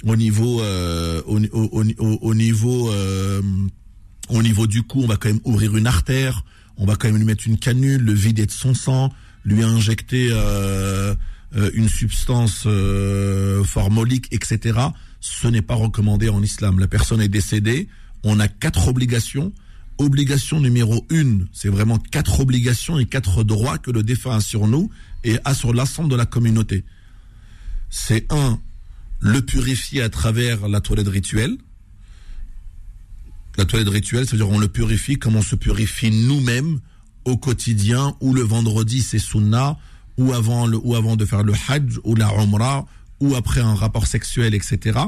au 0.05 0.17
niveau 0.17 0.61
au, 0.61 1.39
au, 1.53 2.19
au, 2.21 2.35
niveau 2.35 2.91
au 4.29 4.43
niveau 4.43 4.67
du 4.67 4.83
cou, 4.83 5.03
on 5.03 5.07
va 5.07 5.17
quand 5.17 5.29
même 5.29 5.41
ouvrir 5.45 5.77
une 5.77 5.87
artère, 5.87 6.45
on 6.77 6.87
va 6.87 6.97
quand 6.97 7.09
même 7.09 7.19
lui 7.19 7.25
mettre 7.25 7.47
une 7.47 7.59
canule, 7.59 8.03
le 8.03 8.13
vider 8.13 8.47
de 8.47 8.51
son 8.51 8.75
sang, 8.75 9.13
lui 9.45 9.63
injecter 9.63 10.29
euh, 10.33 11.15
euh, 11.57 11.71
une 11.75 11.89
substance 11.89 12.65
euh, 12.67 13.63
formolique, 13.65 14.29
etc. 14.33 14.79
Ce 15.21 15.47
n'est 15.47 15.63
pas 15.63 15.75
recommandé 15.75 16.29
en 16.29 16.43
islam. 16.43 16.79
La 16.79 16.89
personne 16.89 17.21
est 17.21 17.29
décédée, 17.29 17.89
on 18.23 18.41
a 18.41 18.49
quatre 18.49 18.89
obligations. 18.89 19.53
Obligation 19.99 20.59
numéro 20.59 21.07
une, 21.09 21.47
c'est 21.53 21.69
vraiment 21.69 21.99
quatre 21.99 22.41
obligations 22.41 22.99
et 22.99 23.07
quatre 23.07 23.45
droits 23.45 23.79
que 23.79 23.93
le 23.93 24.03
défunt 24.03 24.35
a 24.35 24.41
sur 24.41 24.67
nous 24.67 24.91
et 25.23 25.39
a 25.45 25.55
sur 25.55 25.73
l'ensemble 25.73 26.11
de 26.11 26.17
la 26.17 26.27
communauté. 26.27 26.85
C'est 27.91 28.33
un, 28.33 28.59
le 29.21 29.41
purifier 29.41 30.03
à 30.03 30.09
travers 30.09 30.67
la 30.67 30.81
toilette 30.81 31.07
rituelle. 31.07 31.57
La 33.57 33.65
toilette 33.65 33.89
rituelle, 33.89 34.27
c'est-à-dire 34.27 34.51
on 34.51 34.59
le 34.59 34.69
purifie 34.69 35.17
comme 35.17 35.37
on 35.37 35.43
se 35.43 35.55
purifie 35.55 36.11
nous-mêmes 36.11 36.81
au 37.25 37.37
quotidien, 37.37 38.15
ou 38.21 38.35
le 38.35 38.43
vendredi 38.43 39.01
c'est 39.01 39.19
sunna, 39.19 39.79
ou 40.17 40.33
avant, 40.33 40.67
le, 40.67 40.79
ou 40.83 40.95
avant 40.95 41.17
de 41.17 41.25
faire 41.25 41.43
le 41.43 41.55
hajj, 41.69 42.01
ou 42.05 42.15
la 42.15 42.29
umrah, 42.29 42.87
ou 43.21 43.35
après 43.35 43.61
un 43.61 43.75
rapport 43.75 44.07
sexuel, 44.07 44.55
etc. 44.55 44.99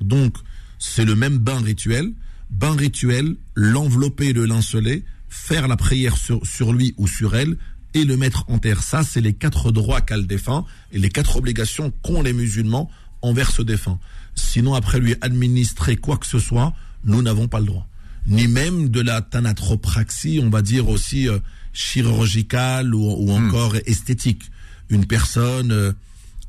Donc, 0.00 0.34
c'est 0.78 1.04
le 1.04 1.14
même 1.14 1.38
bain 1.38 1.60
rituel. 1.60 2.12
Bain 2.50 2.74
rituel, 2.74 3.36
l'envelopper, 3.54 4.32
le 4.32 4.46
linceler, 4.46 5.04
faire 5.28 5.68
la 5.68 5.76
prière 5.76 6.16
sur, 6.16 6.44
sur 6.46 6.72
lui 6.72 6.94
ou 6.96 7.06
sur 7.06 7.36
elle, 7.36 7.58
et 7.94 8.04
le 8.04 8.16
mettre 8.16 8.44
en 8.48 8.58
terre. 8.58 8.82
Ça, 8.82 9.02
c'est 9.02 9.20
les 9.20 9.34
quatre 9.34 9.70
droits 9.70 10.00
qu'a 10.00 10.16
le 10.16 10.24
défunt 10.24 10.64
et 10.92 10.98
les 10.98 11.08
quatre 11.08 11.36
obligations 11.36 11.92
qu'ont 12.02 12.22
les 12.22 12.32
musulmans 12.32 12.90
envers 13.22 13.50
ce 13.50 13.62
défunt. 13.62 13.98
Sinon, 14.34 14.74
après 14.74 15.00
lui 15.00 15.16
administrer 15.20 15.96
quoi 15.96 16.16
que 16.16 16.26
ce 16.26 16.38
soit, 16.38 16.74
nous 17.04 17.22
n'avons 17.22 17.48
pas 17.48 17.60
le 17.60 17.66
droit. 17.66 17.86
Ni 18.26 18.46
même 18.48 18.88
de 18.90 19.00
la 19.00 19.22
thanatropraxie, 19.22 20.40
on 20.42 20.50
va 20.50 20.60
dire 20.62 20.88
aussi 20.88 21.28
euh, 21.28 21.38
chirurgicale 21.72 22.94
ou, 22.94 23.26
Hmm. 23.38 23.46
encore 23.48 23.74
esthétique. 23.86 24.50
Une 24.90 25.04
personne, 25.06 25.72
euh, 25.72 25.92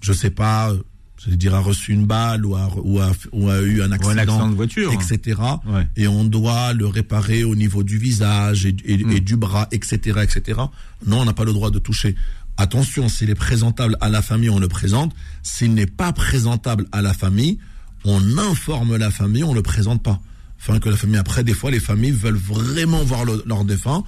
je 0.02 0.14
sais 0.14 0.30
pas, 0.30 0.72
euh, 0.72 0.78
je 1.18 1.32
dire, 1.32 1.56
a 1.56 1.60
reçu 1.60 1.92
une 1.94 2.06
balle 2.06 2.46
ou 2.46 2.56
a, 2.56 2.70
ou 2.84 3.00
a, 3.00 3.12
ou 3.34 3.50
a 3.50 3.60
eu 3.62 3.82
un 3.82 3.90
Ou 3.90 3.94
accident, 3.94 4.12
un 4.14 4.18
accident 4.18 4.50
de 4.50 4.56
voiture. 4.56 4.94
etc. 4.94 5.40
Ouais. 5.68 5.88
Et 5.98 6.08
on 6.08 6.24
doit 6.24 6.74
le 6.74 6.86
réparer 6.88 7.44
au 7.44 7.56
niveau 7.56 7.84
du 7.84 7.98
visage 7.98 8.66
et, 8.66 8.76
et- 8.86 9.04
Hmm. 9.04 9.12
et 9.12 9.20
du 9.20 9.36
bras, 9.36 9.68
etc., 9.72 10.20
etc. 10.24 10.60
Non, 11.06 11.22
on 11.22 11.26
n'a 11.26 11.34
pas 11.34 11.46
le 11.46 11.54
droit 11.54 11.72
de 11.72 11.80
toucher. 11.80 12.16
Attention, 12.58 13.08
s'il 13.10 13.30
est 13.30 13.36
présentable 13.36 13.98
à 14.02 14.10
la 14.10 14.22
famille, 14.22 14.50
on 14.50 14.60
le 14.60 14.68
présente. 14.68 15.14
S'il 15.44 15.74
n'est 15.74 15.86
pas 15.88 16.12
présentable 16.12 16.88
à 16.92 17.02
la 17.02 17.14
famille, 17.14 17.58
on 18.04 18.38
informe 18.38 18.96
la 18.98 19.12
famille, 19.12 19.44
on 19.46 19.54
le 19.54 19.62
présente 19.62 20.04
pas. 20.04 20.20
Enfin, 20.60 20.80
que 20.80 20.90
la 20.90 20.98
famille, 20.98 21.18
après, 21.18 21.44
des 21.44 21.54
fois, 21.54 21.72
les 21.72 21.80
familles 21.80 22.12
veulent 22.12 22.36
vraiment 22.36 23.04
voir 23.04 23.24
le- 23.26 23.44
leur 23.46 23.64
défunt. 23.66 24.04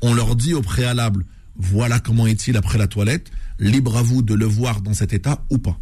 On 0.00 0.14
leur 0.14 0.34
dit 0.36 0.54
au 0.54 0.62
préalable, 0.62 1.24
voilà 1.56 2.00
comment 2.00 2.26
est-il 2.26 2.56
après 2.56 2.78
la 2.78 2.86
toilette. 2.88 3.30
Libre 3.58 3.96
à 3.96 4.02
vous 4.02 4.22
de 4.22 4.34
le 4.34 4.46
voir 4.46 4.80
dans 4.80 4.94
cet 4.94 5.12
état 5.12 5.44
ou 5.50 5.58
pas. 5.58 5.78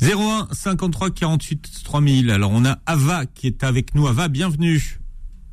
01 0.00 0.48
53 0.52 1.10
48 1.10 1.82
3000. 1.84 2.30
Alors 2.30 2.50
on 2.52 2.64
a 2.64 2.78
Ava 2.86 3.26
qui 3.26 3.46
est 3.46 3.64
avec 3.64 3.94
nous. 3.94 4.06
Ava, 4.06 4.28
bienvenue. 4.28 4.98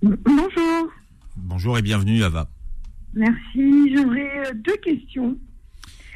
Bonjour, 0.02 0.92
Bonjour 1.38 1.78
et 1.78 1.82
bienvenue 1.82 2.24
Ava. 2.24 2.50
merci. 3.14 3.96
J'aurais 3.96 4.48
euh, 4.48 4.54
deux 4.64 4.78
questions. 4.84 5.38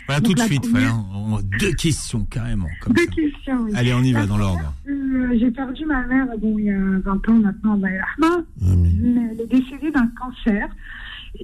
Voilà 0.10 0.22
Donc 0.22 0.30
tout 0.30 0.42
de 0.42 0.48
suite. 0.48 0.62
première- 0.72 0.96
Voilà, 1.28 1.44
deux 1.60 1.74
questions 1.74 2.26
carrément. 2.26 2.66
Comme 2.82 2.94
Deux 2.94 3.06
ça. 3.06 3.12
questions. 3.12 3.58
oui. 3.62 3.72
Allez, 3.76 3.94
on 3.94 4.02
y 4.02 4.12
va 4.12 4.26
dans 4.26 4.38
l'ordre. 4.40 4.74
Euh, 4.88 5.38
J'ai 5.40 5.52
perdu 5.52 5.86
ma 5.86 6.04
mère 6.08 6.26
bon, 6.40 6.58
il 6.58 6.66
y 6.66 6.72
a 6.72 6.80
20 6.80 7.30
ans 7.30 7.34
maintenant, 7.36 7.78
yarhamha. 7.78 8.44
Mais 8.60 9.22
Elle 9.34 9.42
est 9.42 9.48
décédée 9.48 9.92
d'un 9.92 10.08
cancer. 10.20 10.68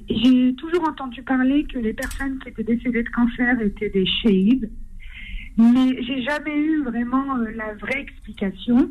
J'ai 0.09 0.55
toujours 0.55 0.87
entendu 0.89 1.21
parler 1.21 1.63
que 1.65 1.77
les 1.77 1.93
personnes 1.93 2.39
qui 2.39 2.49
étaient 2.49 2.63
décédées 2.63 3.03
de 3.03 3.09
cancer 3.09 3.61
étaient 3.61 3.91
des 3.91 4.07
shahids. 4.07 4.67
Mais 5.57 6.01
j'ai 6.01 6.23
jamais 6.23 6.57
eu 6.57 6.81
vraiment 6.83 7.37
euh, 7.37 7.51
la 7.55 7.75
vraie 7.75 8.01
explication. 8.01 8.89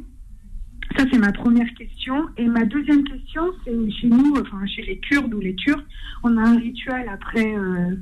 Ça, 0.96 1.04
c'est 1.10 1.18
ma 1.18 1.32
première 1.32 1.72
question. 1.74 2.28
Et 2.36 2.46
ma 2.46 2.64
deuxième 2.64 3.02
question, 3.02 3.42
c'est 3.64 3.90
chez 3.90 4.06
nous, 4.06 4.34
enfin 4.40 4.64
chez 4.66 4.82
les 4.82 4.98
Kurdes 4.98 5.34
ou 5.34 5.40
les 5.40 5.56
Turcs, 5.56 5.82
on 6.22 6.36
a 6.36 6.42
un 6.42 6.58
rituel 6.58 7.08
après 7.08 7.56
euh, 7.56 7.96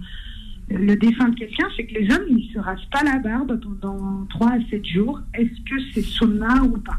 le 0.68 0.96
défunt 0.96 1.28
de 1.28 1.34
quelqu'un, 1.36 1.66
c'est 1.76 1.84
que 1.84 1.94
les 1.94 2.14
hommes, 2.14 2.38
ils 2.38 2.50
se 2.52 2.58
rasent 2.58 2.88
pas 2.90 3.02
la 3.02 3.18
barbe 3.18 3.60
pendant 3.60 4.26
3 4.30 4.50
à 4.50 4.58
7 4.70 4.84
jours. 4.86 5.20
Est-ce 5.34 5.60
que 5.68 5.82
c'est 5.94 6.02
sunna 6.02 6.62
ou 6.62 6.78
pas? 6.78 6.98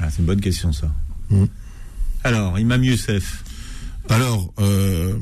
Ah, 0.00 0.10
c'est 0.10 0.20
une 0.20 0.26
bonne 0.26 0.40
question 0.40 0.72
ça. 0.72 0.90
Mm. 1.30 1.44
Alors, 2.24 2.58
Imam 2.58 2.82
Youssef. 2.82 3.44
Alors, 4.08 4.52
euh, 4.58 5.18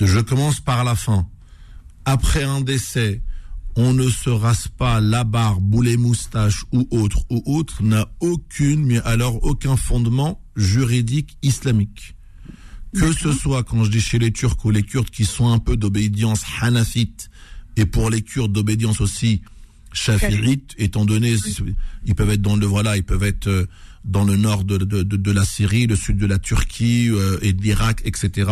je 0.00 0.20
commence 0.20 0.60
par 0.60 0.84
la 0.84 0.94
fin. 0.94 1.26
Après 2.04 2.44
un 2.44 2.60
décès, 2.60 3.22
on 3.76 3.92
ne 3.92 4.08
se 4.08 4.30
rase 4.30 4.68
pas 4.68 5.00
la 5.00 5.24
barbe 5.24 5.74
ou 5.74 5.82
les 5.82 5.96
moustaches 5.96 6.64
ou 6.72 6.88
autre 6.90 7.24
ou 7.30 7.42
autre 7.46 7.82
n'a 7.82 8.08
aucune, 8.20 8.84
mais 8.84 9.00
alors 9.00 9.42
aucun 9.44 9.76
fondement 9.76 10.40
juridique 10.56 11.36
islamique. 11.42 12.16
Que 12.94 13.12
ce 13.12 13.32
soit 13.32 13.64
quand 13.64 13.84
je 13.84 13.90
dis 13.90 14.00
chez 14.00 14.18
les 14.18 14.32
Turcs 14.32 14.56
ou 14.64 14.70
les 14.70 14.82
Kurdes 14.82 15.10
qui 15.10 15.24
sont 15.24 15.48
un 15.48 15.58
peu 15.58 15.76
d'obédience 15.76 16.42
hanafite 16.60 17.30
et 17.76 17.84
pour 17.84 18.10
les 18.10 18.22
Kurdes 18.22 18.52
d'obédience 18.52 19.00
aussi 19.00 19.42
chafiite, 19.92 20.74
étant 20.78 21.04
donné 21.04 21.34
ils 22.06 22.14
peuvent 22.14 22.30
être 22.30 22.42
dans 22.42 22.56
le 22.56 22.66
voilà, 22.66 22.96
ils 22.96 23.04
peuvent 23.04 23.24
être 23.24 23.46
euh, 23.48 23.66
dans 24.04 24.24
le 24.24 24.36
nord 24.36 24.64
de, 24.64 24.78
de, 24.78 25.02
de, 25.02 25.16
de 25.16 25.30
la 25.30 25.44
Syrie, 25.44 25.86
le 25.86 25.96
sud 25.96 26.16
de 26.18 26.26
la 26.26 26.38
Turquie 26.38 27.08
euh, 27.10 27.38
et 27.42 27.52
de 27.52 27.62
l'Irak, 27.62 28.02
etc. 28.04 28.50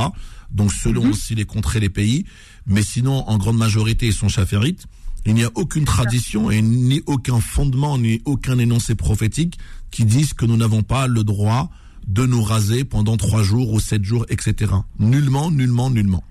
Donc 0.51 0.73
selon 0.73 1.11
aussi 1.11 1.35
les 1.35 1.45
contrées, 1.45 1.81
les 1.81 1.89
pays, 1.89 2.25
mais 2.67 2.83
sinon 2.83 3.29
en 3.29 3.39
grande 3.39 3.57
majorité 3.57 4.07
ils 4.07 4.13
sont 4.13 4.29
chaférites. 4.29 4.87
Il 5.25 5.35
n'y 5.35 5.45
a 5.45 5.51
aucune 5.55 5.85
tradition 5.85 6.51
et 6.51 6.63
ni 6.63 7.03
aucun 7.07 7.41
fondement 7.41 7.99
ni 7.99 8.23
aucun 8.27 8.59
énoncé 8.59 8.95
prophétique 8.95 9.59
qui 9.91 10.05
disent 10.05 10.35
que 10.35 10.47
nous 10.47 10.57
n'avons 10.57 10.83
pas 10.83 11.09
le 11.09 11.25
droit 11.25 11.71
de 12.07 12.25
nous 12.27 12.43
raser 12.43 12.85
pendant 12.85 13.17
trois 13.17 13.43
jours 13.43 13.73
ou 13.73 13.81
sept 13.81 14.05
jours, 14.05 14.25
etc. 14.29 14.73
Nullement, 14.99 15.51
nullement, 15.51 15.91
nullement. 15.91 16.23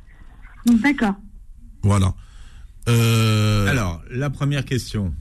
D'accord. 0.66 1.16
Voilà. 1.84 2.14
Euh, 2.88 3.68
Alors, 3.68 4.02
la 4.12 4.30
première 4.30 4.66
question. 4.66 5.14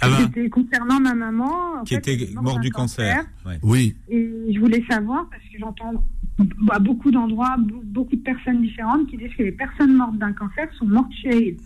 Ava, 0.00 0.18
C'était 0.18 0.48
concernant 0.50 1.00
ma 1.00 1.14
maman. 1.14 1.80
en 1.80 1.84
qui 1.84 1.94
fait, 1.94 2.14
était 2.14 2.34
morte 2.34 2.60
du 2.60 2.70
cancer. 2.70 3.24
Ouais. 3.46 3.58
oui, 3.62 3.96
Et 4.08 4.52
je 4.52 4.60
voulais 4.60 4.84
savoir, 4.90 5.26
parce 5.30 5.42
que 5.44 5.58
j'entends 5.58 6.04
à 6.70 6.78
beaucoup 6.78 7.10
d'endroits, 7.10 7.56
be- 7.58 7.82
beaucoup 7.84 8.14
de 8.16 8.20
personnes 8.22 8.60
différentes 8.60 9.06
qui 9.08 9.16
disent 9.16 9.34
que 9.38 9.42
les 9.42 9.52
personnes 9.52 9.94
mortes 9.96 10.18
d'un 10.18 10.32
cancer 10.34 10.68
sont 10.78 10.84
mortes 10.86 11.12
chez 11.22 11.56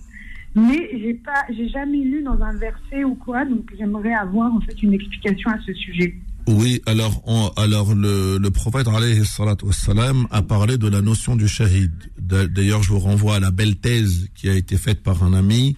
Mais 0.55 0.91
j'ai 0.93 1.15
pas, 1.15 1.43
j'ai 1.57 1.69
jamais 1.69 1.99
lu 2.05 2.23
dans 2.23 2.41
un 2.41 2.57
verset 2.57 3.03
ou 3.03 3.17
quoi, 3.17 3.45
donc 3.45 3.69
j'aimerais 3.77 4.15
avoir 4.15 4.53
en 4.55 4.61
fait 4.61 4.81
une 4.83 4.93
explication 4.93 5.51
à 5.51 5.59
ce 5.67 5.73
sujet. 5.75 6.15
Oui, 6.47 6.83
alors, 6.87 7.23
on- 7.27 7.49
alors 7.57 7.95
le, 7.95 8.39
le 8.39 8.51
prophète 8.51 8.89
alayhi 8.89 9.25
salatu 9.25 9.67
wassalam, 9.67 10.27
a 10.31 10.43
parlé 10.43 10.79
de 10.79 10.89
la 10.89 11.01
notion 11.03 11.37
du 11.37 11.47
shahid. 11.49 11.93
D'a- 12.19 12.47
D'ailleurs, 12.47 12.83
je 12.83 12.89
vous 12.91 12.99
renvoie 12.99 13.37
à 13.37 13.41
la 13.41 13.51
belle 13.51 13.77
thèse 13.77 14.29
qui 14.35 14.49
a 14.49 14.55
été 14.55 14.77
faite 14.77 15.03
par 15.03 15.23
un 15.23 15.33
ami, 15.33 15.77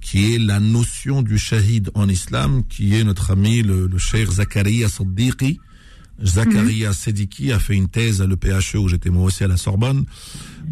qui 0.00 0.34
est 0.34 0.38
la 0.38 0.60
notion 0.60 1.22
du 1.22 1.36
shahid 1.38 1.90
en 1.94 2.08
islam, 2.08 2.62
qui 2.68 2.94
est 2.94 3.04
notre 3.04 3.30
ami 3.32 3.62
le, 3.62 3.86
le 3.86 3.98
cheikh 3.98 4.30
Zakaria 4.30 4.88
Siddiqui. 4.88 5.60
Zakaria 6.22 6.92
Sediki 6.92 7.50
a 7.50 7.58
fait 7.58 7.74
une 7.74 7.88
thèse 7.88 8.22
à 8.22 8.26
l'EPHE 8.28 8.76
où 8.76 8.88
j'étais 8.88 9.10
moi 9.10 9.24
aussi 9.24 9.42
à 9.42 9.48
la 9.48 9.56
Sorbonne. 9.56 10.04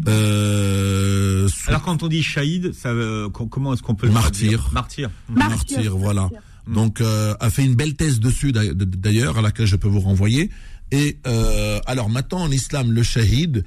Euh, 0.07 1.47
Alors, 1.67 1.81
quand 1.81 2.01
on 2.01 2.07
dit 2.07 2.23
shahid, 2.23 2.73
ça, 2.73 2.89
euh, 2.89 3.29
com- 3.29 3.49
comment 3.49 3.73
est-ce 3.73 3.81
qu'on 3.81 3.95
peut 3.95 4.07
le 4.07 4.13
Martyr. 4.13 4.31
traduire? 4.59 4.69
Martyr. 4.73 5.09
Martyr, 5.29 5.97
voilà. 5.97 6.29
Donc, 6.67 7.01
euh, 7.01 7.35
a 7.39 7.49
fait 7.49 7.63
une 7.65 7.75
belle 7.75 7.95
thèse 7.95 8.19
dessus 8.19 8.51
d'a- 8.51 8.73
d'ailleurs, 8.73 9.37
à 9.37 9.41
laquelle 9.41 9.65
je 9.67 9.75
peux 9.75 9.87
vous 9.87 9.99
renvoyer. 9.99 10.49
Et 10.91 11.17
euh, 11.25 11.79
alors 11.87 12.09
maintenant 12.09 12.41
en 12.43 12.51
islam, 12.51 12.91
le 12.91 13.01
shahid, 13.03 13.63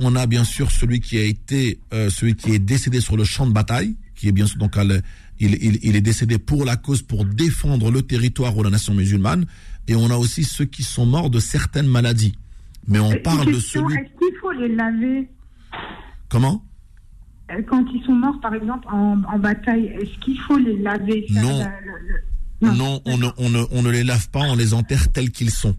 on 0.00 0.16
a 0.16 0.26
bien 0.26 0.42
sûr 0.42 0.70
celui 0.72 1.00
qui 1.00 1.16
a 1.16 1.22
été, 1.22 1.78
euh, 1.94 2.10
celui 2.10 2.34
qui 2.34 2.50
est 2.52 2.58
décédé 2.58 3.00
sur 3.00 3.16
le 3.16 3.22
champ 3.24 3.46
de 3.46 3.52
bataille, 3.52 3.94
qui 4.16 4.26
est 4.28 4.32
bien 4.32 4.46
sûr 4.46 4.58
donc 4.58 4.76
il, 5.38 5.54
il, 5.62 5.78
il 5.82 5.94
est 5.96 6.00
décédé 6.00 6.38
pour 6.38 6.64
la 6.64 6.76
cause, 6.76 7.02
pour 7.02 7.24
défendre 7.24 7.90
le 7.92 8.02
territoire 8.02 8.56
ou 8.56 8.62
la 8.64 8.70
nation 8.70 8.94
musulmane. 8.94 9.46
Et 9.86 9.94
on 9.94 10.10
a 10.10 10.16
aussi 10.16 10.42
ceux 10.42 10.64
qui 10.64 10.82
sont 10.82 11.06
morts 11.06 11.30
de 11.30 11.38
certaines 11.38 11.86
maladies. 11.86 12.34
Mais 12.88 12.98
on 12.98 13.14
parle 13.22 13.46
une 13.46 13.52
de 13.52 13.56
question, 13.60 13.86
celui. 13.88 13.94
Est-ce 14.00 14.18
qu'il 14.18 14.36
faut 14.40 14.52
les 14.52 14.74
laver? 14.74 15.28
Comment? 16.28 16.64
Quand 17.68 17.84
ils 17.94 18.02
sont 18.04 18.12
morts, 18.14 18.40
par 18.40 18.54
exemple, 18.54 18.86
en, 18.90 19.22
en 19.32 19.38
bataille 19.38 19.86
Est-ce 20.00 20.18
qu'il 20.20 20.38
faut 20.40 20.58
les 20.58 20.76
laver 20.78 21.26
Non. 21.30 21.58
la- 22.60 22.72
Non, 22.72 23.00
on 23.04 23.18
ne, 23.18 23.26
on, 23.36 23.50
ne, 23.50 23.62
on 23.70 23.82
ne 23.82 23.90
les 23.90 24.02
lave 24.04 24.28
pas, 24.30 24.40
on 24.40 24.56
les 24.56 24.74
enterre 24.74 25.12
tels 25.12 25.30
qu'ils 25.30 25.50
sont. 25.50 25.76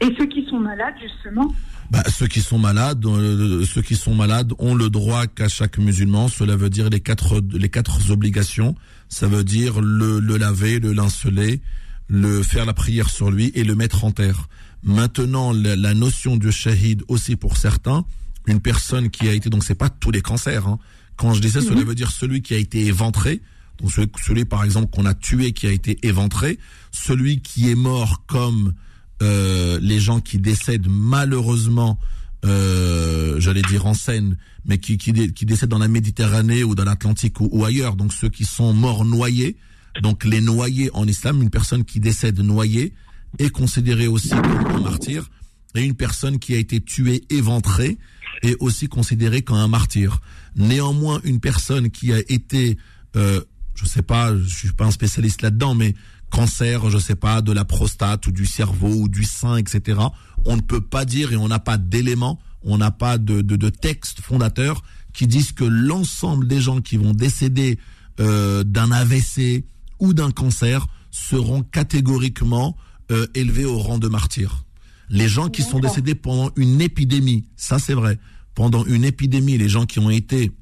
Et 0.00 0.08
ceux 0.18 0.26
qui 0.26 0.46
sont 0.48 0.58
malades, 0.60 0.94
justement 1.02 1.52
Bah, 1.90 2.02
ceux 2.08 2.26
qui 2.26 2.40
sont 2.40 2.58
malades, 2.58 3.04
euh, 3.04 3.64
ceux 3.66 3.82
qui 3.82 3.96
sont 3.96 4.14
malades 4.14 4.52
ont 4.58 4.74
le 4.74 4.88
droit 4.88 5.26
qu'à 5.26 5.48
chaque 5.48 5.76
musulman. 5.78 6.28
Cela 6.28 6.56
veut 6.56 6.70
dire 6.70 6.88
les 6.88 7.00
quatre 7.00 7.42
les 7.52 7.68
quatre 7.68 8.10
obligations. 8.10 8.74
Ça 9.08 9.26
veut 9.26 9.44
dire 9.44 9.80
le, 9.82 10.18
le 10.20 10.36
laver, 10.38 10.78
le 10.78 10.92
linceler, 10.92 11.60
le 12.08 12.42
faire 12.42 12.64
la 12.64 12.72
prière 12.72 13.10
sur 13.10 13.30
lui 13.30 13.52
et 13.54 13.64
le 13.64 13.74
mettre 13.74 14.04
en 14.04 14.12
terre. 14.12 14.48
Maintenant, 14.82 15.52
la, 15.52 15.76
la 15.76 15.92
notion 15.92 16.36
de 16.38 16.50
shahid 16.50 17.02
aussi 17.08 17.36
pour 17.36 17.58
certains, 17.58 18.06
une 18.50 18.60
personne 18.60 19.10
qui 19.10 19.28
a 19.28 19.32
été 19.32 19.50
donc 19.50 19.64
c'est 19.64 19.74
pas 19.74 19.88
tous 19.88 20.10
les 20.10 20.22
cancers. 20.22 20.66
Hein. 20.66 20.78
Quand 21.16 21.34
je 21.34 21.40
dis 21.40 21.50
ça, 21.50 21.60
cela 21.60 21.84
veut 21.84 21.94
dire 21.94 22.10
celui 22.10 22.40
qui 22.42 22.54
a 22.54 22.58
été 22.58 22.86
éventré. 22.86 23.40
Donc 23.78 23.92
celui, 23.92 24.08
celui, 24.22 24.44
par 24.44 24.64
exemple 24.64 24.88
qu'on 24.90 25.06
a 25.06 25.14
tué 25.14 25.52
qui 25.52 25.66
a 25.66 25.70
été 25.72 25.98
éventré, 26.02 26.58
celui 26.92 27.40
qui 27.40 27.70
est 27.70 27.74
mort 27.74 28.24
comme 28.26 28.74
euh, 29.22 29.78
les 29.82 30.00
gens 30.00 30.20
qui 30.20 30.38
décèdent 30.38 30.88
malheureusement, 30.88 31.98
euh, 32.44 33.38
j'allais 33.38 33.62
dire 33.62 33.86
en 33.86 33.94
Seine, 33.94 34.36
mais 34.64 34.78
qui, 34.78 34.96
qui, 34.98 35.12
dé- 35.12 35.32
qui 35.32 35.44
décèdent 35.46 35.70
dans 35.70 35.78
la 35.78 35.88
Méditerranée 35.88 36.64
ou 36.64 36.74
dans 36.74 36.84
l'Atlantique 36.84 37.40
ou, 37.40 37.48
ou 37.52 37.64
ailleurs, 37.64 37.96
donc 37.96 38.12
ceux 38.12 38.28
qui 38.28 38.44
sont 38.44 38.72
morts 38.72 39.04
noyés. 39.04 39.56
Donc 40.02 40.24
les 40.24 40.40
noyés 40.40 40.90
en 40.94 41.06
islam, 41.06 41.42
une 41.42 41.50
personne 41.50 41.84
qui 41.84 42.00
décède 42.00 42.38
noyée 42.40 42.94
est 43.38 43.50
considérée 43.50 44.06
aussi 44.08 44.30
comme 44.30 44.66
un 44.76 44.80
martyr, 44.80 45.28
et 45.74 45.82
une 45.84 45.94
personne 45.94 46.38
qui 46.38 46.54
a 46.54 46.58
été 46.58 46.80
tuée 46.80 47.24
éventrée 47.30 47.98
est 48.42 48.56
aussi 48.60 48.88
considérée 48.88 49.42
comme 49.42 49.56
un 49.56 49.68
martyr. 49.68 50.20
Néanmoins, 50.56 51.20
une 51.24 51.40
personne 51.40 51.90
qui 51.90 52.12
a 52.12 52.18
été, 52.18 52.78
euh, 53.16 53.40
je 53.74 53.86
sais 53.86 54.02
pas, 54.02 54.36
je 54.36 54.48
suis 54.48 54.72
pas 54.72 54.86
un 54.86 54.90
spécialiste 54.90 55.42
là-dedans, 55.42 55.74
mais 55.74 55.94
cancer, 56.30 56.90
je 56.90 56.98
sais 56.98 57.16
pas, 57.16 57.42
de 57.42 57.52
la 57.52 57.64
prostate 57.64 58.26
ou 58.26 58.32
du 58.32 58.46
cerveau 58.46 58.92
ou 58.92 59.08
du 59.08 59.24
sein, 59.24 59.56
etc. 59.56 60.00
On 60.44 60.56
ne 60.56 60.62
peut 60.62 60.80
pas 60.80 61.04
dire 61.04 61.32
et 61.32 61.36
on 61.36 61.48
n'a 61.48 61.58
pas 61.58 61.76
d'éléments 61.76 62.40
on 62.62 62.78
n'a 62.78 62.90
pas 62.90 63.18
de, 63.18 63.40
de, 63.40 63.68
texte 63.68 64.20
fondateur 64.20 64.82
qui 65.12 65.26
disent 65.26 65.52
que 65.52 65.64
l'ensemble 65.64 66.46
des 66.46 66.60
gens 66.60 66.80
qui 66.80 66.96
vont 66.96 67.12
décéder 67.12 67.78
euh, 68.20 68.64
d'un 68.64 68.92
AVC 68.92 69.64
ou 69.98 70.14
d'un 70.14 70.30
cancer 70.30 70.86
seront 71.10 71.62
catégoriquement 71.62 72.76
euh, 73.10 73.26
élevés 73.34 73.64
au 73.64 73.78
rang 73.78 73.98
de 73.98 74.08
martyrs. 74.08 74.64
Les 75.10 75.28
gens 75.28 75.48
qui 75.48 75.62
sont 75.62 75.80
décédés 75.80 76.14
pendant 76.14 76.50
une 76.56 76.80
épidémie, 76.80 77.44
ça 77.56 77.78
c'est 77.78 77.94
vrai, 77.94 78.18
pendant 78.54 78.84
une 78.84 79.04
épidémie, 79.04 79.58
les 79.58 79.68
gens 79.68 79.84
qui 79.84 79.98
ont 79.98 80.10
été 80.10 80.52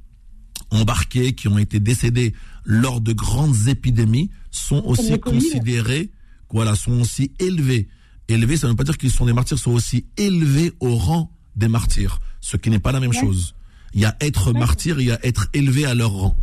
embarqués, 0.70 1.34
qui 1.34 1.48
ont 1.48 1.58
été 1.58 1.80
décédés 1.80 2.34
lors 2.64 3.00
de 3.00 3.12
grandes 3.12 3.68
épidémies, 3.68 4.30
sont 4.50 4.82
aussi 4.84 5.18
considérés, 5.20 6.10
voilà, 6.50 6.74
sont 6.74 7.00
aussi 7.00 7.32
élevés. 7.38 7.88
Élevés, 8.28 8.56
ça 8.56 8.66
ne 8.66 8.72
veut 8.72 8.76
pas 8.76 8.84
dire 8.84 8.98
qu'ils 8.98 9.10
sont 9.10 9.26
des 9.26 9.32
martyrs, 9.32 9.58
sont 9.58 9.72
aussi 9.72 10.06
élevés 10.16 10.72
au 10.80 10.96
rang 10.96 11.30
des 11.56 11.68
martyrs, 11.68 12.20
ce 12.40 12.56
qui 12.56 12.70
n'est 12.70 12.78
pas 12.78 12.92
la 12.92 13.00
même 13.00 13.12
chose. 13.12 13.54
Il 13.94 14.00
y 14.00 14.04
a 14.04 14.16
être 14.20 14.52
martyr, 14.52 15.00
il 15.00 15.06
y 15.06 15.12
a 15.12 15.18
être 15.26 15.48
élevé 15.52 15.84
à 15.84 15.94
leur 15.94 16.10
rang. 16.10 16.36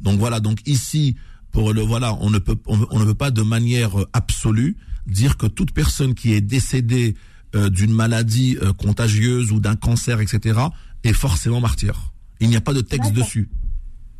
Donc 0.00 0.18
voilà, 0.18 0.40
donc 0.40 0.60
ici, 0.66 1.16
pour 1.52 1.72
le 1.72 1.80
voilà, 1.82 2.14
on 2.20 2.30
ne 2.30 2.38
peut 2.38 2.58
on, 2.66 2.98
ne 2.98 3.04
peut 3.04 3.14
pas 3.14 3.30
de 3.30 3.42
manière 3.42 4.00
euh, 4.00 4.08
absolue 4.12 4.76
dire 5.06 5.36
que 5.36 5.46
toute 5.46 5.72
personne 5.72 6.14
qui 6.14 6.32
est 6.32 6.40
décédée 6.40 7.14
euh, 7.54 7.70
d'une 7.70 7.92
maladie 7.92 8.56
euh, 8.62 8.72
contagieuse 8.72 9.52
ou 9.52 9.60
d'un 9.60 9.76
cancer, 9.76 10.20
etc., 10.20 10.58
est 11.04 11.12
forcément 11.12 11.60
martyr. 11.60 12.12
Il 12.40 12.48
n'y 12.48 12.56
a 12.56 12.60
pas 12.60 12.74
de 12.74 12.80
texte 12.80 13.12
dessus. 13.12 13.48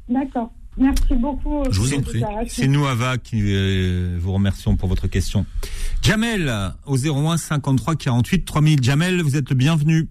D'accord. 0.08 0.52
Merci 0.78 1.14
beaucoup. 1.14 1.64
Je 1.70 1.80
vous 1.80 1.94
en 1.94 2.02
prie. 2.02 2.22
C'est 2.48 2.68
nous, 2.68 2.86
Ava, 2.86 3.16
qui 3.18 3.40
vous 4.18 4.32
remercions 4.32 4.76
pour 4.76 4.88
votre 4.88 5.08
question. 5.08 5.46
Jamel, 6.02 6.52
au 6.84 6.96
01 6.96 7.38
53 7.38 7.96
48 7.96 8.44
3000. 8.44 8.82
Jamel, 8.82 9.22
vous 9.22 9.36
êtes 9.36 9.48
le 9.48 9.56
bienvenu. 9.56 10.08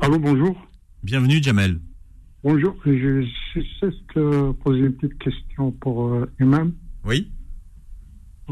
Allô, 0.00 0.18
bonjour. 0.18 0.56
Bienvenue, 1.02 1.42
Jamel. 1.42 1.78
Bonjour, 2.42 2.74
je 2.86 3.22
juste 3.54 4.16
euh, 4.16 4.54
poser 4.64 4.80
une 4.80 4.94
petite 4.94 5.18
question 5.18 5.72
pour 5.72 6.08
euh, 6.08 6.30
Imam. 6.40 6.72
Oui. 7.04 7.30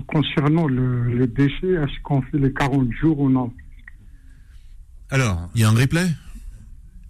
Concernant 0.07 0.67
le, 0.67 1.27
déchet, 1.27 1.73
est-ce 1.73 2.01
qu'on 2.03 2.23
fait 2.23 2.39
les 2.39 2.53
40 2.53 2.89
jours 2.93 3.19
ou 3.21 3.31
non 3.31 3.53
Alors. 5.11 5.51
Il 5.55 5.63
y 5.63 5.65
a 5.65 5.69
un 5.69 5.75
replay? 5.75 6.09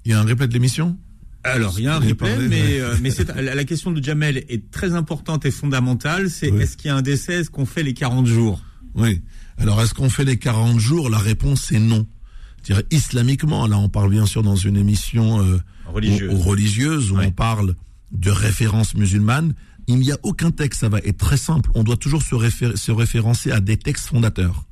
Il 0.05 0.13
y 0.13 0.15
a 0.15 0.21
un 0.21 0.25
replay 0.25 0.49
de 0.49 0.53
l'émission? 0.55 0.97
Alors, 1.45 1.75
il 1.79 1.85
y 1.85 1.89
a 1.89 1.97
un 1.97 2.01
replay, 2.01 2.37
mais, 2.49 2.81
euh, 2.81 2.97
mais 3.01 3.11
la 3.43 3.65
question 3.65 3.91
de 3.91 4.03
Jamel 4.03 4.39
est 4.49 4.71
très 4.71 4.95
importante 4.95 5.47
et 5.47 5.51
fondamentale. 5.51 6.31
C'est 6.31 6.49
est-ce 6.49 6.77
qu'il 6.77 6.89
y 6.89 6.91
a 6.91 6.97
un 6.97 7.03
décès? 7.03 7.35
Est-ce 7.35 7.51
qu'on 7.51 7.67
fait 7.67 7.83
les 7.83 7.95
40 7.95 8.27
jours? 8.27 8.61
Oui. 8.95 9.23
Alors, 9.57 9.81
est-ce 9.81 9.95
qu'on 9.95 10.11
fait 10.11 10.25
les 10.25 10.37
40 10.37 10.79
jours? 10.79 11.11
La 11.11 11.19
réponse 11.19 11.73
est 11.73 11.79
non. 11.79 12.07
-dire 12.65 12.83
islamiquement, 12.91 13.67
là, 13.67 13.79
on 13.79 13.89
parle 13.89 14.11
bien 14.11 14.27
sûr 14.27 14.43
dans 14.43 14.57
une 14.57 14.77
émission 14.77 15.39
religieuse, 15.87 17.13
où 17.13 17.19
on 17.19 17.31
parle 17.31 17.75
de 18.13 18.31
références 18.31 18.95
musulmanes. 18.95 19.55
Il 19.89 19.99
n'y 19.99 20.13
a 20.13 20.19
aucun 20.23 20.51
texte, 20.51 20.81
ça 20.81 20.91
va 20.91 20.99
être 20.99 21.17
très 21.17 21.39
simple. 21.39 21.71
On 21.75 21.83
doit 21.83 21.97
toujours 21.97 22.23
se, 22.23 22.35
référencer 22.93 23.51
à 23.51 23.61
des 23.61 23.79
textes 23.79 24.09
fondateurs. 24.09 24.65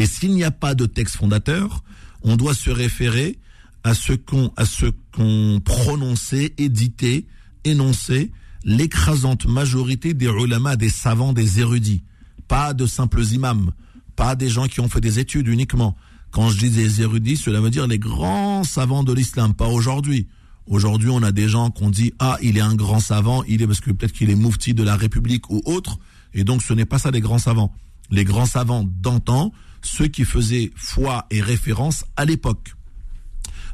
Et 0.00 0.06
s'il 0.06 0.34
n'y 0.34 0.42
a 0.42 0.50
pas 0.50 0.74
de 0.74 0.84
texte 0.84 1.16
fondateur, 1.16 1.84
on 2.22 2.36
doit 2.36 2.54
se 2.54 2.70
référer 2.70 3.38
à 3.84 3.94
ce 3.94 4.12
qu'on 4.12 4.52
à 4.56 4.64
ce 4.64 4.86
qu'on 5.12 5.62
prononçait, 5.64 6.54
édité, 6.58 7.26
énoncé 7.64 8.32
l'écrasante 8.64 9.46
majorité 9.46 10.12
des 10.12 10.26
ulama, 10.26 10.74
des 10.74 10.90
savants, 10.90 11.32
des 11.32 11.60
érudits, 11.60 12.02
pas 12.48 12.74
de 12.74 12.86
simples 12.86 13.22
imams, 13.22 13.70
pas 14.16 14.34
des 14.34 14.48
gens 14.48 14.66
qui 14.66 14.80
ont 14.80 14.88
fait 14.88 15.00
des 15.00 15.20
études 15.20 15.46
uniquement. 15.46 15.96
Quand 16.32 16.50
je 16.50 16.58
dis 16.58 16.70
des 16.70 17.00
érudits, 17.00 17.36
cela 17.36 17.60
veut 17.60 17.70
dire 17.70 17.86
les 17.86 18.00
grands 18.00 18.64
savants 18.64 19.04
de 19.04 19.12
l'islam, 19.12 19.54
pas 19.54 19.68
aujourd'hui. 19.68 20.26
Aujourd'hui, 20.68 21.08
on 21.08 21.22
a 21.22 21.32
des 21.32 21.48
gens 21.48 21.70
qu'on 21.70 21.88
dit 21.88 22.12
ah 22.18 22.36
il 22.42 22.58
est 22.58 22.62
un 22.62 22.74
grand 22.74 23.00
savant, 23.00 23.42
il 23.44 23.62
est 23.62 23.66
parce 23.66 23.80
que 23.80 23.90
peut-être 23.90 24.12
qu'il 24.12 24.28
est 24.28 24.34
moufti 24.34 24.74
de 24.74 24.82
la 24.82 24.96
République 24.96 25.48
ou 25.50 25.62
autre, 25.64 25.98
et 26.34 26.44
donc 26.44 26.62
ce 26.62 26.74
n'est 26.74 26.84
pas 26.84 26.98
ça 26.98 27.10
les 27.10 27.20
grands 27.20 27.38
savants. 27.38 27.72
Les 28.10 28.24
grands 28.24 28.46
savants 28.46 28.84
d'antan, 28.84 29.52
ceux 29.82 30.08
qui 30.08 30.24
faisaient 30.24 30.70
foi 30.76 31.26
et 31.30 31.40
référence 31.40 32.04
à 32.16 32.26
l'époque. 32.26 32.74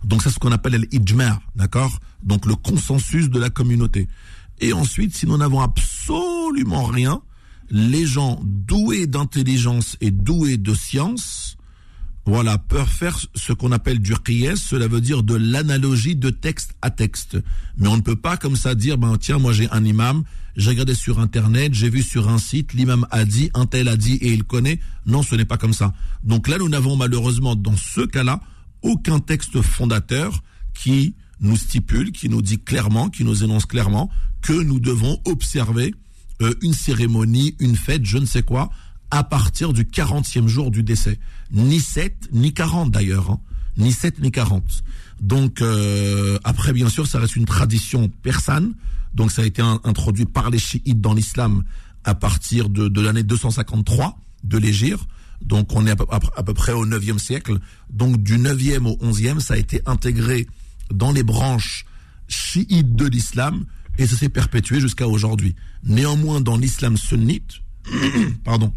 Donc 0.04 0.22
c'est 0.22 0.30
ce 0.30 0.38
qu'on 0.38 0.52
appelle 0.52 0.87
l'ijma', 0.92 1.40
d'accord? 1.57 1.98
Donc 2.22 2.46
le 2.46 2.54
consensus 2.54 3.28
de 3.28 3.40
la 3.40 3.50
communauté. 3.50 4.07
Et 4.61 4.72
ensuite, 4.72 5.16
si 5.16 5.26
nous 5.26 5.37
n'avons 5.37 5.61
absolument 5.61 6.85
rien, 6.85 7.22
les 7.70 8.07
gens 8.07 8.40
doués 8.44 9.07
d'intelligence 9.07 9.96
et 10.00 10.11
doués 10.11 10.59
de 10.59 10.74
science, 10.74 11.43
voilà, 12.26 12.56
peuvent 12.56 12.88
faire 12.88 13.18
ce 13.34 13.52
qu'on 13.52 13.70
appelle 13.72 13.98
du 13.98 14.14
qiyas, 14.14 14.56
cela 14.56 14.88
veut 14.88 15.02
dire 15.02 15.22
de 15.22 15.34
l'analogie 15.34 16.16
de 16.16 16.30
texte 16.30 16.74
à 16.80 16.90
texte. 16.90 17.37
Mais 17.76 17.88
on 17.88 17.96
ne 17.96 18.02
peut 18.02 18.16
pas 18.16 18.37
comme 18.37 18.56
ça 18.56 18.74
dire, 18.74 18.96
ben 18.96 19.16
tiens, 19.18 19.38
moi 19.38 19.52
j'ai 19.52 19.68
un 19.70 19.84
imam, 19.84 20.24
j'ai 20.56 20.70
regardé 20.70 20.94
sur 20.94 21.20
internet, 21.20 21.74
j'ai 21.74 21.90
vu 21.90 22.02
sur 22.02 22.28
un 22.28 22.38
site, 22.38 22.72
l'imam 22.72 23.06
a 23.10 23.24
dit, 23.24 23.50
un 23.54 23.66
tel 23.66 23.88
a 23.88 23.96
dit 23.96 24.14
et 24.14 24.32
il 24.32 24.44
connaît. 24.44 24.80
Non, 25.04 25.22
ce 25.22 25.34
n'est 25.34 25.44
pas 25.44 25.58
comme 25.58 25.74
ça. 25.74 25.92
Donc 26.22 26.48
là, 26.48 26.56
nous 26.58 26.68
n'avons 26.68 26.96
malheureusement 26.96 27.56
dans 27.56 27.76
ce 27.76 28.00
cas-là 28.00 28.40
aucun 28.82 29.18
texte 29.18 29.60
fondateur 29.60 30.42
qui 30.74 31.14
nous 31.40 31.56
stipule, 31.56 32.12
qui 32.12 32.28
nous 32.28 32.42
dit 32.42 32.60
clairement, 32.60 33.10
qui 33.10 33.24
nous 33.24 33.44
énonce 33.44 33.66
clairement 33.66 34.10
que 34.40 34.52
nous 34.52 34.80
devons 34.80 35.20
observer 35.26 35.94
euh, 36.42 36.54
une 36.62 36.74
cérémonie, 36.74 37.54
une 37.60 37.76
fête, 37.76 38.04
je 38.04 38.18
ne 38.18 38.26
sais 38.26 38.42
quoi, 38.42 38.70
à 39.10 39.24
partir 39.24 39.72
du 39.72 39.84
40e 39.84 40.48
jour 40.48 40.70
du 40.70 40.82
décès. 40.82 41.18
Ni 41.54 41.80
7, 41.80 42.30
ni 42.32 42.52
40 42.52 42.90
d'ailleurs. 42.90 43.30
Hein. 43.30 43.40
Ni 43.76 43.92
7, 43.92 44.20
ni 44.20 44.30
40. 44.30 44.62
Donc 45.20 45.62
euh, 45.62 46.38
après, 46.44 46.72
bien 46.72 46.88
sûr, 46.88 47.06
ça 47.06 47.18
reste 47.18 47.36
une 47.36 47.46
tradition 47.46 48.08
persane. 48.22 48.74
Donc 49.14 49.30
ça 49.30 49.42
a 49.42 49.44
été 49.44 49.62
introduit 49.62 50.26
par 50.26 50.50
les 50.50 50.58
chiites 50.58 51.00
dans 51.00 51.14
l'islam 51.14 51.62
à 52.02 52.14
partir 52.14 52.68
de, 52.68 52.88
de 52.88 53.00
l'année 53.00 53.22
253 53.22 54.18
de 54.42 54.58
l'Égir. 54.58 55.06
Donc 55.40 55.74
on 55.74 55.86
est 55.86 55.90
à 55.90 56.42
peu, 56.42 56.54
près 56.54 56.72
au 56.72 56.86
9e 56.86 57.18
siècle. 57.18 57.58
Donc 57.90 58.22
du 58.22 58.38
9e 58.38 58.86
au 58.86 58.96
11e, 58.96 59.38
ça 59.38 59.54
a 59.54 59.56
été 59.56 59.80
intégré 59.86 60.46
dans 60.92 61.12
les 61.12 61.22
branches 61.22 61.86
chiites 62.26 62.96
de 62.96 63.06
l'islam 63.06 63.64
et 63.98 64.06
ça 64.06 64.16
s'est 64.16 64.28
perpétué 64.28 64.80
jusqu'à 64.80 65.06
aujourd'hui. 65.06 65.54
Néanmoins, 65.84 66.40
dans 66.40 66.56
l'islam 66.56 66.96
sunnite, 66.96 67.60
pardon, 68.44 68.72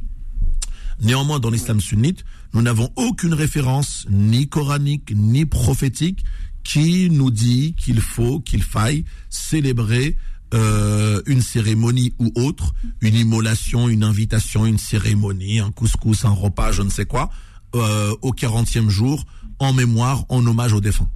Néanmoins, 0.99 1.39
dans 1.39 1.49
l'islam 1.49 1.79
sunnite, 1.79 2.25
nous 2.57 2.63
n'avons 2.63 2.89
aucune 2.95 3.35
référence, 3.35 4.07
ni 4.09 4.49
coranique, 4.49 5.13
ni 5.15 5.45
prophétique, 5.45 6.25
qui 6.63 7.07
nous 7.11 7.29
dit 7.29 7.75
qu'il 7.77 8.01
faut, 8.01 8.39
qu'il 8.39 8.63
faille 8.63 9.05
célébrer 9.29 10.17
euh, 10.55 11.21
une 11.27 11.41
cérémonie 11.41 12.15
ou 12.17 12.31
autre, 12.35 12.73
une 13.01 13.13
immolation, 13.13 13.89
une 13.89 14.03
invitation, 14.03 14.65
une 14.65 14.79
cérémonie, 14.79 15.59
un 15.59 15.69
couscous, 15.69 16.25
un 16.25 16.31
repas, 16.31 16.71
je 16.71 16.81
ne 16.81 16.89
sais 16.89 17.05
quoi, 17.05 17.29
euh, 17.75 18.15
au 18.23 18.31
40e 18.31 18.89
jour, 18.89 19.23
en 19.59 19.71
mémoire, 19.71 20.25
en 20.29 20.43
hommage 20.43 20.73
aux 20.73 20.81
défunts. 20.81 21.11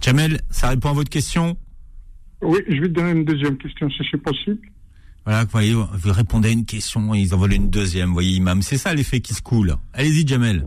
Jamel, 0.00 0.40
ça 0.48 0.70
répond 0.70 0.88
à 0.88 0.94
votre 0.94 1.10
question? 1.10 1.58
Oui, 2.40 2.60
je 2.66 2.80
vais 2.80 2.88
te 2.88 2.94
donner 2.94 3.10
une 3.10 3.26
deuxième 3.26 3.58
question, 3.58 3.90
si 3.90 4.02
c'est 4.10 4.22
possible. 4.22 4.66
Voilà, 5.24 5.44
vous 5.44 5.50
voyez, 5.50 5.72
vous 5.72 6.12
répondez 6.12 6.48
à 6.48 6.52
une 6.52 6.66
question, 6.66 7.14
ils 7.14 7.34
en 7.34 7.38
veulent 7.38 7.54
une 7.54 7.70
deuxième, 7.70 8.08
vous 8.08 8.14
voyez, 8.14 8.36
imam. 8.36 8.60
C'est 8.60 8.76
ça 8.76 8.94
l'effet 8.94 9.20
qui 9.20 9.32
se 9.32 9.40
coule. 9.40 9.74
Allez-y, 9.94 10.26
Jamel. 10.26 10.66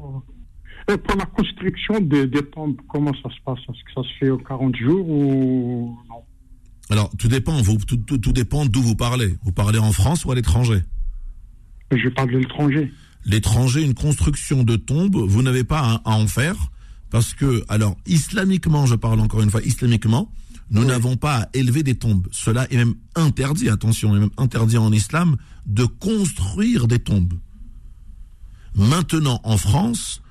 Et 0.91 0.97
pour 0.97 1.17
la 1.17 1.25
construction 1.25 1.99
des, 1.99 2.29
tombes, 2.29 2.77
comment 2.87 3.11
ça 3.21 3.29
se 3.29 3.41
passe? 3.45 3.59
Est-ce 3.59 3.83
que 3.83 3.91
ça 3.93 4.03
se 4.03 4.17
fait 4.19 4.29
aux 4.29 4.37
40 4.37 4.75
jours 4.77 5.07
ou 5.07 5.97
non? 6.09 6.23
Alors, 6.89 7.11
tout 7.17 7.27
dépend, 7.27 7.61
vous, 7.61 7.77
tout, 7.77 7.97
tout, 7.97 8.31
dépend 8.31 8.65
d'où 8.65 8.81
vous 8.81 8.95
parlez. 8.95 9.35
Vous 9.43 9.51
parlez 9.51 9.79
en 9.79 9.91
France 9.91 10.23
ou 10.23 10.31
à 10.31 10.35
l'étranger? 10.35 10.81
Je 11.91 12.07
parle 12.09 12.31
de 12.31 12.37
l'étranger. 12.37 12.91
L'étranger, 13.25 13.83
une 13.83 13.93
construction 13.93 14.63
de 14.63 14.77
tombe, 14.77 15.17
vous 15.17 15.43
n'avez 15.43 15.65
pas 15.65 16.01
à 16.05 16.11
en 16.11 16.27
faire 16.27 16.55
parce 17.09 17.33
que, 17.33 17.63
alors, 17.67 17.97
islamiquement, 18.05 18.85
je 18.85 18.95
parle 18.95 19.19
encore 19.19 19.41
une 19.41 19.49
fois, 19.49 19.61
islamiquement, 19.63 20.31
nous 20.69 20.85
n'avons 20.85 21.15
pas 21.15 21.43
à 21.43 21.49
élever 21.53 21.83
des 21.83 21.95
tombes. 21.95 22.27
Cela 22.31 22.71
est 22.71 22.77
même 22.77 22.95
interdit, 23.15 23.69
attention, 23.69 24.15
est 24.15 24.19
même 24.19 24.29
interdit 24.37 24.77
en 24.77 24.91
islam 24.91 25.37
de 25.65 25.85
construire 25.85 26.87
des 26.87 26.99
tombes. 26.99 27.33
Maintenant, 28.75 29.39
en 29.43 29.57
France, 29.57 30.21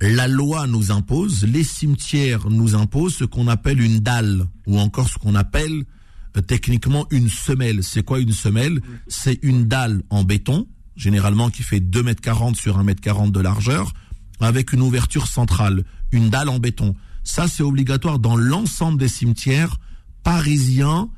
la 0.00 0.28
loi 0.28 0.66
nous 0.66 0.92
impose, 0.92 1.44
les 1.44 1.64
cimetières 1.64 2.48
nous 2.48 2.74
imposent 2.74 3.16
ce 3.16 3.24
qu'on 3.24 3.48
appelle 3.48 3.80
une 3.80 4.00
dalle, 4.00 4.46
ou 4.66 4.78
encore 4.78 5.08
ce 5.08 5.18
qu'on 5.18 5.34
appelle 5.34 5.84
euh, 6.36 6.40
techniquement 6.40 7.06
une 7.10 7.28
semelle. 7.28 7.82
C'est 7.82 8.02
quoi 8.02 8.20
une 8.20 8.32
semelle? 8.32 8.80
C'est 9.08 9.38
une 9.42 9.66
dalle 9.66 10.02
en 10.10 10.24
béton, 10.24 10.66
généralement 10.96 11.50
qui 11.50 11.62
fait 11.62 11.80
2 11.80 12.02
mètres 12.02 12.22
40 12.22 12.56
sur 12.56 12.78
1 12.78 12.84
mètre 12.84 13.00
40 13.00 13.32
de 13.32 13.40
largeur, 13.40 13.92
avec 14.40 14.72
une 14.72 14.80
ouverture 14.80 15.26
centrale, 15.26 15.84
une 16.12 16.30
dalle 16.30 16.48
en 16.48 16.58
béton. 16.58 16.94
Ça, 17.30 17.46
c'est 17.46 17.62
obligatoire 17.62 18.18
dans 18.18 18.34
l'ensemble 18.34 18.98
des 18.98 19.06
cimetières 19.06 19.76
parisiens 20.24 21.08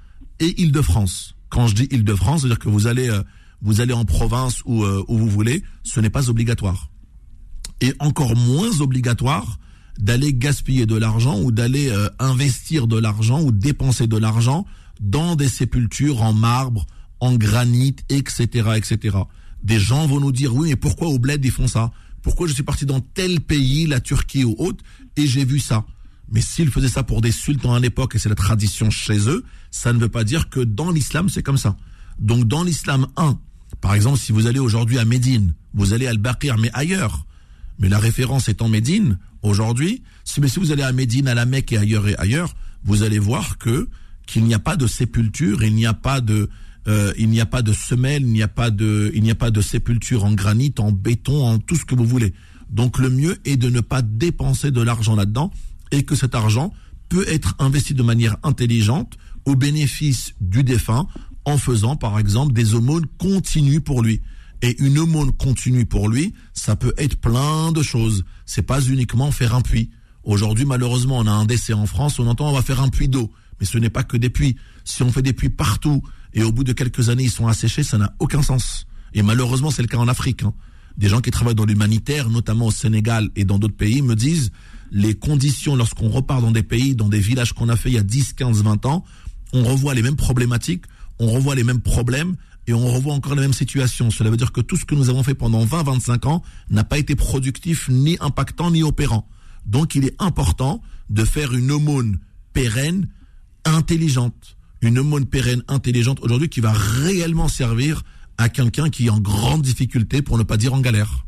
et 0.41 0.61
Île-de-France. 0.61 1.37
Quand 1.49 1.67
je 1.69 1.75
dis 1.75 1.89
Île-de-France, 1.91 2.43
c'est-à-dire 2.43 2.59
que 2.59 2.69
vous 2.69 2.87
allez, 2.87 3.09
euh, 3.09 3.23
vous 3.63 3.81
allez 3.81 3.95
en 3.95 4.05
province 4.05 4.61
ou 4.67 4.85
euh, 4.85 5.03
où 5.09 5.17
vous 5.17 5.31
voulez, 5.31 5.63
ce 5.85 6.01
n'est 6.01 6.11
pas 6.11 6.29
obligatoire. 6.29 6.91
et 7.81 7.95
encore 7.99 8.37
moins 8.37 8.83
obligatoire 8.83 9.59
d'aller 9.99 10.35
gaspiller 10.35 10.85
de 10.85 10.97
l'argent 10.97 11.41
ou 11.41 11.51
d'aller 11.51 11.89
euh, 11.89 12.11
investir 12.19 12.89
de 12.89 12.99
l'argent 12.99 13.41
ou 13.41 13.51
dépenser 13.51 14.07
de 14.07 14.19
l'argent 14.19 14.67
dans 15.01 15.35
des 15.35 15.49
sépultures 15.49 16.21
en 16.21 16.35
marbre, 16.35 16.85
en 17.21 17.37
granit, 17.37 17.97
etc., 18.11 18.73
etc. 18.77 19.17
Des 19.65 19.81
gens 19.81 20.07
vont 20.07 20.21
nous 20.21 20.31
dire 20.31 20.55
oui, 20.55 20.69
mais 20.69 20.77
pourquoi 20.77 21.09
au 21.09 21.19
bled 21.19 21.43
ils 21.43 21.51
font 21.51 21.69
ça? 21.69 21.91
Pourquoi 22.21 22.49
je 22.49 22.53
suis 22.53 22.63
parti 22.63 22.85
dans 22.85 23.01
tel 23.01 23.41
pays, 23.41 23.87
la 23.87 24.01
Turquie 24.01 24.45
ou 24.45 24.55
autre, 24.59 24.85
et 25.17 25.27
j'ai 25.27 25.47
vu 25.47 25.59
ça? 25.59 25.87
Mais 26.33 26.41
s'ils 26.41 26.71
faisaient 26.71 26.89
ça 26.89 27.03
pour 27.03 27.21
des 27.21 27.31
sultans 27.31 27.75
à 27.75 27.81
l'époque 27.81 28.15
et 28.15 28.19
c'est 28.19 28.31
la 28.31 28.35
tradition 28.35 28.91
chez 28.91 29.29
eux, 29.29 29.45
ça 29.71 29.93
ne 29.93 29.99
veut 29.99 30.09
pas 30.09 30.25
dire 30.25 30.49
que 30.49 30.61
dans 30.61 30.91
l'islam 30.91 31.29
c'est 31.29 31.43
comme 31.43 31.59
ça. 31.59 31.77
Donc 32.19 32.49
dans 32.49 32.65
l'islam 32.65 33.07
1, 33.17 33.39
par 33.81 33.95
exemple, 33.95 34.19
si 34.19 34.33
vous 34.33 34.47
allez 34.47 34.59
aujourd'hui 34.59 34.99
à 34.99 35.05
Médine, 35.05 35.55
vous 35.75 35.93
allez 35.93 36.07
à 36.07 36.11
Al-Baqir, 36.11 36.59
mais 36.59 36.71
ailleurs. 36.75 37.27
Mais 37.79 37.89
la 37.89 37.99
référence 37.99 38.49
est 38.49 38.63
en 38.63 38.69
Médine, 38.69 39.19
aujourd'hui. 39.43 40.03
Mais 40.39 40.49
si 40.49 40.59
vous 40.59 40.73
allez 40.73 40.83
à 40.83 40.93
Médine, 40.93 41.29
à 41.29 41.35
la 41.35 41.47
Mecque 41.47 41.73
et 41.73 41.79
ailleurs 41.79 42.09
et 42.09 42.17
ailleurs, 42.17 42.55
vous 42.85 43.03
allez 43.03 43.19
voir 43.19 43.59
que 43.59 43.89
qu'il 44.27 44.45
n'y 44.45 44.55
a 44.55 44.59
pas 44.59 44.77
de 44.77 44.87
sépulture, 44.87 45.63
il 45.63 45.75
n'y 45.75 45.87
a 45.87 45.95
pas 45.95 46.21
de 46.21 46.49
euh, 46.89 47.13
il 47.19 47.29
n'y 47.29 47.41
a 47.41 47.47
pas 47.47 47.63
de 47.63 47.73
semelle, 47.73 48.23
il 48.23 48.33
n'y 48.33 48.43
a 48.43 48.49
pas 48.49 48.71
de 48.71 49.11
il 49.15 49.23
n'y 49.23 49.31
a 49.31 49.35
pas 49.35 49.51
de 49.51 49.61
sépulture 49.61 50.25
en 50.25 50.33
granit, 50.33 50.75
en 50.79 50.93
béton, 50.93 51.45
en 51.45 51.59
tout 51.59 51.77
ce 51.77 51.85
que 51.85 51.95
vous 51.95 52.07
voulez. 52.07 52.33
Donc 52.71 52.99
le 52.99 53.11
mieux 53.11 53.39
est 53.45 53.57
de 53.57 53.69
ne 53.69 53.81
pas 53.81 54.03
dépenser 54.03 54.71
de 54.71 54.81
l'argent 54.81 55.15
là-dedans 55.15 55.53
et 55.93 56.03
que 56.03 56.17
cet 56.17 56.35
argent 56.35 56.73
peut 57.09 57.25
être 57.29 57.55
investi 57.61 57.95
de 57.95 58.03
manière 58.03 58.37
intelligente 58.43 59.17
au 59.45 59.55
bénéfice 59.55 60.35
du 60.41 60.65
défunt 60.65 61.07
en 61.45 61.59
faisant 61.59 61.97
par 61.97 62.19
exemple 62.19 62.53
des 62.53 62.75
aumônes 62.75 63.07
continues 63.19 63.81
pour 63.81 64.03
lui. 64.03 64.23
Et 64.63 64.81
une 64.81 64.99
aumône 64.99 65.33
continue 65.33 65.87
pour 65.87 66.09
lui, 66.09 66.35
ça 66.55 66.77
peut 66.77 66.95
être 66.97 67.17
plein 67.17 67.73
de 67.73 67.83
choses. 67.83 68.25
C'est 68.47 68.63
pas 68.63 68.81
uniquement 68.81 69.31
faire 69.33 69.55
un 69.55 69.61
puits. 69.61 69.91
Aujourd'hui, 70.23 70.65
malheureusement, 70.65 71.19
on 71.19 71.27
a 71.27 71.33
un 71.33 71.47
décès 71.47 71.73
en 71.73 71.87
France, 71.87 72.21
on 72.21 72.27
entend 72.29 72.49
on 72.49 72.53
va 72.53 72.63
faire 72.63 72.81
un 72.81 72.89
puits 72.89 73.09
d'eau. 73.09 73.33
Mais 73.59 73.67
ce 73.67 73.79
n'est 73.79 73.91
pas 73.91 74.05
que 74.05 74.17
des 74.17 74.31
puits. 74.31 74.57
Si 74.85 75.03
on 75.03 75.11
fait 75.13 75.23
des 75.23 75.33
puits 75.33 75.51
partout 75.51 76.03
et 76.33 76.45
au 76.45 76.53
bout 76.53 76.65
de 76.65 76.73
quelques 76.73 77.09
années 77.09 77.25
ils 77.25 77.31
sont 77.31 77.49
asséchés, 77.49 77.83
ça 77.83 77.99
n'a 77.99 78.15
aucun 78.21 78.43
sens. 78.43 78.87
Et 79.15 79.23
malheureusement, 79.23 79.71
c'est 79.71 79.83
le 79.83 79.89
cas 79.89 79.99
en 79.99 80.09
Afrique. 80.09 80.45
Hein. 80.45 80.55
Des 80.97 81.09
gens 81.09 81.21
qui 81.21 81.31
travaillent 81.31 81.55
dans 81.55 81.65
l'humanitaire, 81.65 82.29
notamment 82.29 82.67
au 82.67 82.71
Sénégal 82.71 83.31
et 83.37 83.45
dans 83.45 83.59
d'autres 83.59 83.77
pays, 83.77 84.03
me 84.03 84.15
disent 84.15 84.51
les 84.91 85.15
conditions 85.15 85.75
lorsqu'on 85.75 86.11
repart 86.11 86.43
dans 86.43 86.51
des 86.51 86.63
pays, 86.63 86.95
dans 86.95 87.09
des 87.09 87.19
villages 87.19 87.55
qu'on 87.55 87.69
a 87.69 87.77
fait 87.77 87.91
il 87.91 87.95
y 87.95 87.99
a 87.99 88.03
10, 88.03 88.35
15, 88.35 88.63
20 88.63 88.87
ans, 88.87 89.05
on 89.53 89.65
revoit 89.65 89.95
les 89.95 90.03
mêmes 90.03 90.17
problématiques, 90.17 90.85
on 91.19 91.31
revoit 91.31 91.55
les 91.55 91.65
mêmes 91.65 91.81
problèmes 91.81 92.37
et 92.67 92.75
on 92.75 92.93
revoit 92.93 93.15
encore 93.15 93.35
les 93.35 93.41
mêmes 93.41 93.53
situations. 93.53 94.11
Cela 94.11 94.31
veut 94.31 94.37
dire 94.37 94.53
que 94.53 94.61
tout 94.61 94.77
ce 94.77 94.85
que 94.85 94.95
nous 94.95 95.09
avons 95.09 95.23
fait 95.23 95.35
pendant 95.35 95.65
20, 95.65 95.83
25 95.83 96.27
ans 96.27 96.43
n'a 96.71 96.85
pas 96.85 96.99
été 96.99 97.17
productif, 97.17 97.89
ni 97.89 98.17
impactant, 98.21 98.71
ni 98.71 98.83
opérant. 98.83 99.27
Donc 99.67 99.95
il 99.95 100.05
est 100.05 100.15
important 100.19 100.83
de 101.11 101.25
faire 101.25 101.55
une 101.55 101.71
aumône 101.71 102.19
pérenne, 102.53 103.09
intelligente. 103.65 104.57
Une 104.81 104.99
aumône 104.99 105.27
pérenne, 105.27 105.63
intelligente 105.69 106.19
aujourd'hui 106.23 106.49
qui 106.49 106.61
va 106.61 106.73
réellement 106.73 107.49
servir 107.49 108.03
à 108.39 108.49
quelqu'un 108.49 108.89
qui 108.91 109.07
est 109.07 109.11
en 109.11 109.21
grande 109.21 109.63
difficulté, 109.63 110.23
pour 110.23 110.39
ne 110.39 110.43
pas 110.43 110.57
dire 110.57 110.75
en 110.75 110.81
galère. 110.81 111.25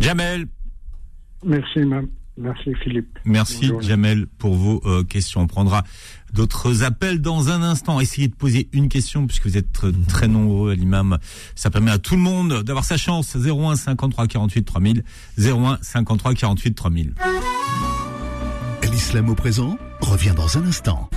Jamel. 0.00 0.46
Merci, 1.44 1.80
madame. 1.80 2.08
Merci 2.38 2.74
Philippe. 2.82 3.18
Merci 3.24 3.72
Jamel 3.80 4.26
pour 4.26 4.54
vos 4.54 4.82
euh, 4.84 5.02
questions. 5.04 5.40
On 5.40 5.46
prendra 5.46 5.84
d'autres 6.34 6.82
appels 6.82 7.22
dans 7.22 7.48
un 7.48 7.62
instant. 7.62 7.98
Essayez 7.98 8.28
de 8.28 8.34
poser 8.34 8.68
une 8.72 8.90
question 8.90 9.26
puisque 9.26 9.46
vous 9.46 9.56
êtes 9.56 9.72
très 10.06 10.28
nombreux 10.28 10.72
à 10.72 10.74
l'imam. 10.74 11.18
Ça 11.54 11.70
permet 11.70 11.90
à 11.90 11.98
tout 11.98 12.14
le 12.14 12.20
monde 12.20 12.62
d'avoir 12.62 12.84
sa 12.84 12.98
chance. 12.98 13.36
01 13.36 13.76
53 13.76 14.26
48 14.26 14.64
3000. 14.64 15.04
01 15.38 15.78
53 15.80 16.34
48 16.34 16.74
3000. 16.74 17.14
L'islam 18.92 19.28
au 19.28 19.34
présent 19.34 19.78
revient 20.00 20.32
dans 20.34 20.58
un 20.58 20.66
instant. 20.66 21.10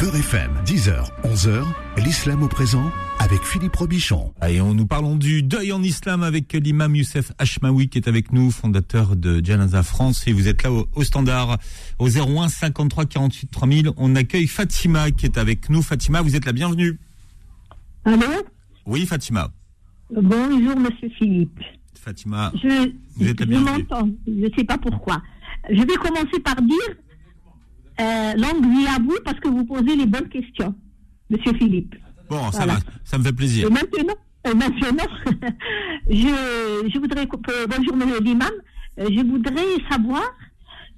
Beurre 0.00 0.16
FM, 0.16 0.50
10h, 0.64 1.10
11h, 1.24 1.62
l'islam 1.98 2.42
au 2.42 2.48
présent 2.48 2.90
avec 3.18 3.42
Philippe 3.42 3.76
Robichon. 3.76 4.32
Et 4.48 4.58
on 4.62 4.72
nous 4.72 4.86
parlons 4.86 5.14
du 5.14 5.42
deuil 5.42 5.72
en 5.72 5.82
islam 5.82 6.22
avec 6.22 6.54
l'imam 6.54 6.96
Youssef 6.96 7.32
Hashmaoui 7.36 7.90
qui 7.90 7.98
est 7.98 8.08
avec 8.08 8.32
nous, 8.32 8.50
fondateur 8.50 9.14
de 9.14 9.44
Janaza 9.44 9.82
France. 9.82 10.26
Et 10.26 10.32
vous 10.32 10.48
êtes 10.48 10.62
là 10.62 10.70
au, 10.72 11.02
standard 11.02 11.58
au 11.98 12.08
01 12.08 12.48
53 12.48 13.04
48 13.04 13.50
3000. 13.50 13.90
On 13.98 14.16
accueille 14.16 14.46
Fatima 14.46 15.10
qui 15.10 15.26
est 15.26 15.36
avec 15.36 15.68
nous. 15.68 15.82
Fatima, 15.82 16.22
vous 16.22 16.34
êtes 16.34 16.46
la 16.46 16.52
bienvenue. 16.52 16.98
Allô? 18.06 18.26
Oui, 18.86 19.04
Fatima. 19.04 19.50
Bonjour, 20.10 20.78
monsieur 20.78 21.10
Philippe. 21.18 21.60
Fatima, 21.92 22.50
je, 22.54 22.90
vous 23.16 23.28
êtes 23.28 23.40
la 23.40 23.44
bienvenue. 23.44 23.68
Je 23.68 23.94
m'entends, 23.94 24.08
je 24.26 24.32
ne 24.32 24.50
sais 24.56 24.64
pas 24.64 24.78
pourquoi. 24.78 25.20
Je 25.68 25.82
vais 25.82 25.96
commencer 25.96 26.40
par 26.42 26.56
dire 26.62 26.96
euh, 28.00 28.32
longue 28.34 28.66
vie 28.70 28.86
à 28.86 28.98
vous 28.98 29.16
parce 29.24 29.38
que 29.40 29.48
vous 29.48 29.64
posez 29.64 29.96
les 29.96 30.06
bonnes 30.06 30.28
questions, 30.28 30.74
monsieur 31.28 31.52
Philippe. 31.54 31.94
Bon, 32.28 32.50
ça 32.52 32.64
va, 32.64 32.78
ça 33.04 33.18
me 33.18 33.24
fait 33.24 33.32
plaisir. 33.32 33.66
Et 33.66 33.70
maintenant, 33.70 34.14
euh, 34.46 34.54
maintenant 34.54 35.04
je, 36.08 36.90
je 36.92 36.98
voudrais, 36.98 37.22
euh, 37.22 37.66
bonjour 37.68 37.96
l'imam, 38.22 38.48
euh, 38.98 39.08
je 39.10 39.20
voudrais 39.26 39.64
savoir, 39.90 40.22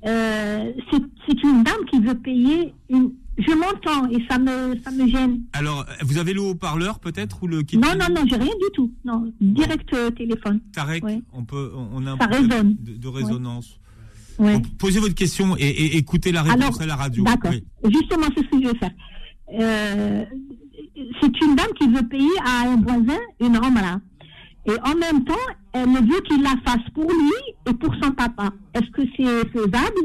c'est 0.05 1.43
une 1.43 1.65
dame 1.65 1.85
qui 1.91 2.01
veut 2.01 2.19
payer 2.19 2.75
une, 2.89 3.13
je 3.39 3.55
m'entends 3.55 4.09
et 4.11 4.19
ça 4.31 4.39
me, 4.39 4.79
ça 4.81 4.91
me 4.91 5.09
gêne. 5.09 5.41
Alors, 5.55 5.87
vous 6.03 6.19
avez 6.19 6.35
le 6.35 6.43
haut-parleur 6.43 7.01
peut-être 7.01 7.43
ou 7.43 7.47
le 7.47 7.63
Non, 7.75 7.95
non, 7.99 8.15
non, 8.15 8.25
j'ai 8.29 8.37
rien 8.37 8.53
du 8.61 8.71
tout. 8.75 8.93
Non, 9.05 9.33
direct 9.41 9.95
téléphone. 10.17 10.61
Tarek, 10.73 11.03
on 11.33 11.45
peut, 11.45 11.73
on 11.75 12.07
a 12.07 12.13
un 12.13 12.19
ça 12.19 12.27
résonne. 12.27 12.77
De, 12.79 13.09
résonance. 13.09 13.81
Posez 14.79 15.01
votre 15.01 15.15
question 15.15 15.57
et, 15.59 15.97
écoutez 15.97 16.33
la 16.33 16.43
réponse 16.43 16.81
à 16.81 16.87
la 16.87 16.97
radio. 16.97 17.25
D'accord. 17.25 17.53
Justement, 17.85 18.27
c'est 18.37 18.45
ce 18.45 18.49
que 18.49 18.63
je 18.63 18.69
vais 18.69 18.79
faire 18.79 18.93
c'est 21.21 21.41
une 21.41 21.55
dame 21.55 21.73
qui 21.79 21.89
veut 21.89 22.07
payer 22.09 22.39
à 22.45 22.69
un 22.69 22.77
voisin 22.77 23.21
une 23.41 23.57
Omra. 23.57 24.01
Et 24.67 24.73
en 24.85 24.95
même 24.97 25.25
temps, 25.25 25.35
elle 25.73 25.89
veut 25.89 26.21
qu'il 26.29 26.43
la 26.43 26.55
fasse 26.65 26.89
pour 26.95 27.11
lui 27.11 27.55
et 27.69 27.75
pour 27.75 27.95
son 28.01 28.13
papa. 28.13 28.51
Est-ce 28.75 28.91
que 28.91 29.03
c'est 29.17 29.49
faisable? 29.51 30.03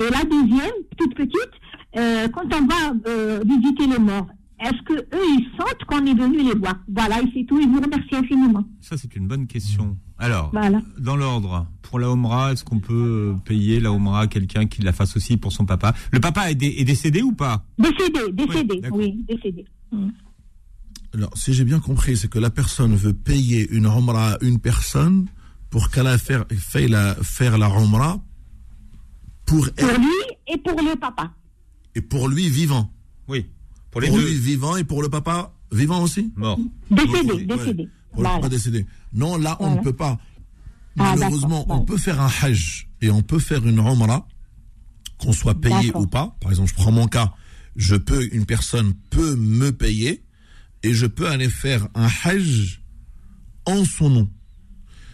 Et 0.00 0.10
la 0.10 0.24
deuxième, 0.24 0.74
toute 0.96 1.14
petite, 1.14 1.52
euh, 1.96 2.28
quand 2.28 2.52
on 2.52 2.66
va 2.66 2.94
euh, 3.06 3.40
visiter 3.44 3.86
les 3.86 3.98
morts, 3.98 4.26
est-ce 4.60 4.82
que 4.82 4.94
eux 4.94 5.24
ils 5.28 5.48
sentent 5.56 5.84
qu'on 5.86 6.04
est 6.06 6.14
venu 6.14 6.38
les 6.38 6.58
voir? 6.58 6.74
Voilà, 6.88 7.20
et 7.20 7.30
c'est 7.32 7.44
tout. 7.44 7.60
Ils 7.60 7.68
vous 7.68 7.80
remercie 7.80 8.14
infiniment. 8.14 8.64
Ça, 8.80 8.96
c'est 8.96 9.14
une 9.14 9.28
bonne 9.28 9.46
question. 9.46 9.96
Alors, 10.18 10.52
dans 10.98 11.16
l'ordre, 11.16 11.66
pour 11.82 11.98
la 11.98 12.10
Omra, 12.10 12.52
est-ce 12.52 12.64
qu'on 12.64 12.78
peut 12.78 13.34
payer 13.44 13.80
la 13.80 13.92
Omra 13.92 14.22
à 14.22 14.26
quelqu'un 14.26 14.66
qui 14.66 14.82
la 14.82 14.92
fasse 14.92 15.16
aussi 15.16 15.36
pour 15.36 15.52
son 15.52 15.66
papa? 15.66 15.94
Le 16.12 16.20
papa 16.20 16.50
est, 16.50 16.54
décédé 16.54 17.22
ou 17.22 17.32
pas? 17.32 17.64
Décédé, 17.78 18.32
décédé, 18.32 18.80
oui, 18.90 19.24
décédé. 19.28 19.64
Mm. 19.90 20.08
Alors, 21.14 21.30
si 21.36 21.52
j'ai 21.52 21.64
bien 21.64 21.80
compris, 21.80 22.16
c'est 22.16 22.28
que 22.28 22.38
la 22.38 22.50
personne 22.50 22.94
veut 22.94 23.12
payer 23.12 23.68
une 23.70 23.86
Umrah 23.86 24.34
à 24.34 24.38
une 24.40 24.58
personne 24.58 25.26
pour 25.70 25.90
qu'elle 25.90 26.06
ait 26.06 26.18
fait, 26.18 26.88
la, 26.88 27.14
faire 27.16 27.58
la 27.58 27.68
Umrah 27.68 28.20
pour 29.44 29.68
elle. 29.76 29.86
Pour 29.86 29.98
lui 29.98 30.52
et 30.52 30.58
pour 30.58 30.80
le 30.80 30.96
papa. 30.96 31.32
Et 31.94 32.00
pour 32.00 32.28
lui 32.28 32.48
vivant. 32.48 32.92
Oui. 33.28 33.46
Pour, 33.90 34.00
les 34.00 34.10
lui 34.10 34.34
vivant 34.34 34.76
et 34.76 34.84
pour 34.84 35.02
le 35.02 35.08
papa 35.08 35.52
vivant 35.70 36.02
aussi? 36.02 36.32
Mort. 36.36 36.58
Décédé, 36.90 37.44
décédé. 37.44 37.88
Le 38.22 38.24
papa 38.24 38.48
décédé. 38.48 38.86
Non, 39.12 39.36
là, 39.36 39.56
on 39.60 39.76
ne 39.76 39.80
peut 39.80 39.92
pas. 39.92 40.18
Ah, 40.98 41.14
Malheureusement, 41.16 41.66
on 41.68 41.84
peut 41.84 41.98
faire 41.98 42.20
un 42.20 42.30
Hajj 42.42 42.88
et 43.02 43.10
on 43.10 43.22
peut 43.22 43.38
faire 43.38 43.66
une 43.66 43.78
Umrah, 43.78 44.26
qu'on 45.18 45.32
soit 45.32 45.60
payé 45.60 45.92
ou 45.94 46.06
pas. 46.06 46.36
Par 46.40 46.50
exemple, 46.50 46.70
je 46.70 46.74
prends 46.74 46.92
mon 46.92 47.06
cas. 47.06 47.32
Je 47.76 47.96
peux, 47.96 48.28
une 48.32 48.46
personne 48.46 48.94
peut 49.10 49.34
me 49.36 49.72
payer 49.72 50.24
et 50.82 50.94
je 50.94 51.06
peux 51.06 51.28
aller 51.28 51.48
faire 51.48 51.88
un 51.94 52.08
Hajj 52.24 52.82
en 53.66 53.84
son 53.84 54.10
nom. 54.10 54.30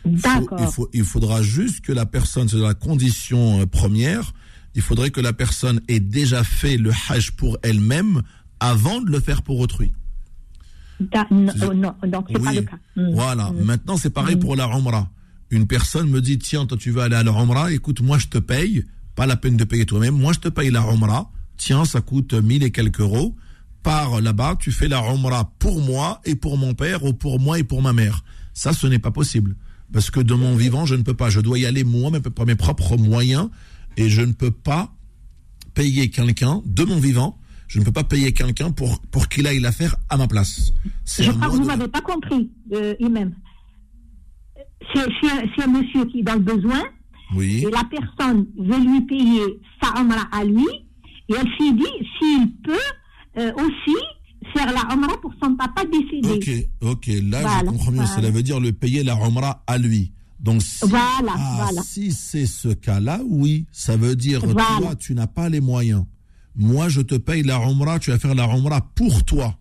D'accord. 0.05 0.89
Il, 0.93 1.05
faudra 1.05 1.43
juste 1.43 1.83
que 1.83 1.93
la 1.93 2.07
personne, 2.07 2.49
c'est 2.49 2.57
la 2.57 2.75
condition 2.75 3.61
euh, 3.61 3.67
première, 3.67 4.33
il 4.75 4.83
faudrait 4.83 5.11
que 5.11 5.21
la 5.21 5.33
personne 5.33 5.81
ait 5.89 6.01
déjà 6.01 6.45
fait 6.45 6.77
le 6.77 6.91
Hajj 7.09 7.33
pour 7.33 7.59
elle-même 7.63 8.23
avant 8.61 9.01
de 9.01 9.11
le 9.11 9.21
faire 9.21 9.43
pour 9.43 9.59
autrui. 9.59 9.93
Non, 11.31 11.53
oh, 11.69 11.75
non, 11.75 11.95
donc 12.07 12.27
c'est 12.31 12.43
pas 12.43 12.53
le 12.53 12.63
cas. 12.63 12.79
Hmm. 12.97 13.11
Voilà. 13.13 13.51
Hmm. 13.51 13.65
Maintenant, 13.65 13.97
c'est 13.97 14.11
pareil 14.11 14.37
pour 14.37 14.57
la 14.57 14.67
Umrah. 14.67 15.11
Une 15.51 15.67
personne 15.67 16.09
me 16.09 16.21
dit, 16.21 16.39
tiens, 16.39 16.67
toi 16.67 16.79
tu 16.79 16.91
veux 16.91 17.03
aller 17.03 17.17
à 17.17 17.23
la 17.23 17.33
Umrah, 17.33 17.73
écoute, 17.73 18.01
moi 18.03 18.19
je 18.19 18.29
te 18.29 18.39
paye, 18.39 18.85
pas 19.17 19.27
la 19.27 19.37
peine 19.37 19.57
de 19.57 19.65
payer 19.65 19.85
toi-même, 19.85 20.17
moi 20.17 20.33
je 20.33 20.39
te 20.39 20.49
paye 20.49 20.71
la 20.71 20.83
Umrah, 20.83 21.31
tiens, 21.57 21.85
ça 21.85 22.01
coûte 22.01 22.35
1000 22.35 22.63
et 22.63 22.71
quelques 22.71 23.01
euros, 23.01 23.35
pars 23.83 24.21
là-bas, 24.21 24.57
tu 24.61 24.71
fais 24.71 24.89
la 24.89 25.01
Umrah 25.01 25.53
pour 25.59 25.81
moi 25.81 26.21
et 26.25 26.37
pour 26.37 26.57
mon 26.57 26.75
père 26.75 27.05
ou 27.05 27.13
pour 27.13 27.41
moi 27.41 27.59
et 27.59 27.65
pour 27.65 27.83
ma 27.83 27.93
mère. 27.93 28.23
Ça, 28.53 28.73
ce 28.73 28.87
n'est 28.87 28.99
pas 28.99 29.11
possible. 29.11 29.57
Parce 29.93 30.11
que 30.11 30.21
de 30.21 30.35
mon 30.35 30.55
vivant, 30.55 30.87
je 30.87 30.95
ne 30.95 31.03
peux 31.03 31.15
pas. 31.15 31.31
Je 31.31 31.41
dois 31.41 31.59
y 31.59 31.67
aller 31.67 31.85
moi, 31.85 32.11
mais 32.11 32.21
par 32.21 32.47
mes 32.47 32.55
propres 32.55 32.97
moyens. 32.97 33.49
Et 33.97 34.09
je 34.09 34.23
ne 34.23 34.33
peux 34.33 34.51
pas 34.51 34.95
payer 35.75 36.11
quelqu'un 36.11 36.63
de 36.65 36.85
mon 36.85 36.99
vivant. 36.99 37.40
Je 37.71 37.79
ne 37.79 37.85
peux 37.85 37.93
pas 37.93 38.03
payer 38.03 38.33
quelqu'un 38.33 38.73
pour, 38.73 38.99
pour 39.13 39.29
qu'il 39.29 39.47
aille 39.47 39.61
la 39.61 39.71
faire 39.71 39.95
à 40.09 40.17
ma 40.17 40.27
place. 40.27 40.73
Je 41.07 41.31
crois 41.31 41.47
que 41.47 41.53
vous 41.53 41.67
n'avez 41.67 41.87
pas 41.87 42.01
compris, 42.01 42.51
euh, 42.73 42.95
c'est 44.93 45.63
un, 45.63 45.67
monsieur 45.69 46.05
qui 46.07 46.19
est 46.19 46.23
dans 46.25 46.35
le 46.35 46.41
besoin. 46.41 46.83
Oui. 47.37 47.65
Et 47.65 47.71
la 47.71 47.85
personne 47.85 48.47
veut 48.59 48.81
lui 48.81 49.03
payer 49.03 49.61
sa 49.81 50.01
Omra 50.01 50.23
à 50.33 50.43
lui. 50.43 50.67
Et 51.29 51.35
elle 51.39 51.47
s'est 51.61 51.73
dit, 51.73 52.09
s'il 52.19 52.51
peut 52.65 53.39
euh, 53.39 53.53
aussi 53.55 53.97
faire 54.53 54.73
la 54.73 54.93
Omra 54.93 55.21
pour 55.21 55.33
son 55.41 55.55
papa 55.55 55.85
décédé. 55.85 56.69
Ok, 56.83 56.91
ok. 56.91 57.07
Là, 57.31 57.61
je 57.61 57.67
comprends 57.67 57.93
mieux. 57.93 58.07
Cela 58.07 58.33
veut 58.33 58.43
dire 58.43 58.59
le 58.59 58.73
payer 58.73 59.05
la 59.05 59.15
Omra 59.15 59.63
à 59.69 59.79
lui. 59.79 60.11
Donc, 60.41 60.61
si, 60.61 60.89
voilà, 60.89 61.35
ah, 61.37 61.57
voilà. 61.57 61.83
si 61.83 62.11
c'est 62.11 62.47
ce 62.47 62.71
cas-là, 62.71 63.21
oui, 63.29 63.67
ça 63.71 63.97
veut 63.97 64.17
dire, 64.17 64.41
toi, 64.41 64.97
tu 64.99 65.15
n'as 65.15 65.29
pas 65.29 65.49
les 65.49 65.61
moyens. 65.61 66.05
Moi, 66.57 66.89
je 66.89 67.01
te 67.01 67.15
paye 67.15 67.43
la 67.43 67.57
Umrah, 67.57 67.99
tu 67.99 68.11
vas 68.11 68.19
faire 68.19 68.35
la 68.35 68.45
Umrah 68.45 68.81
pour 68.95 69.25
toi. 69.25 69.59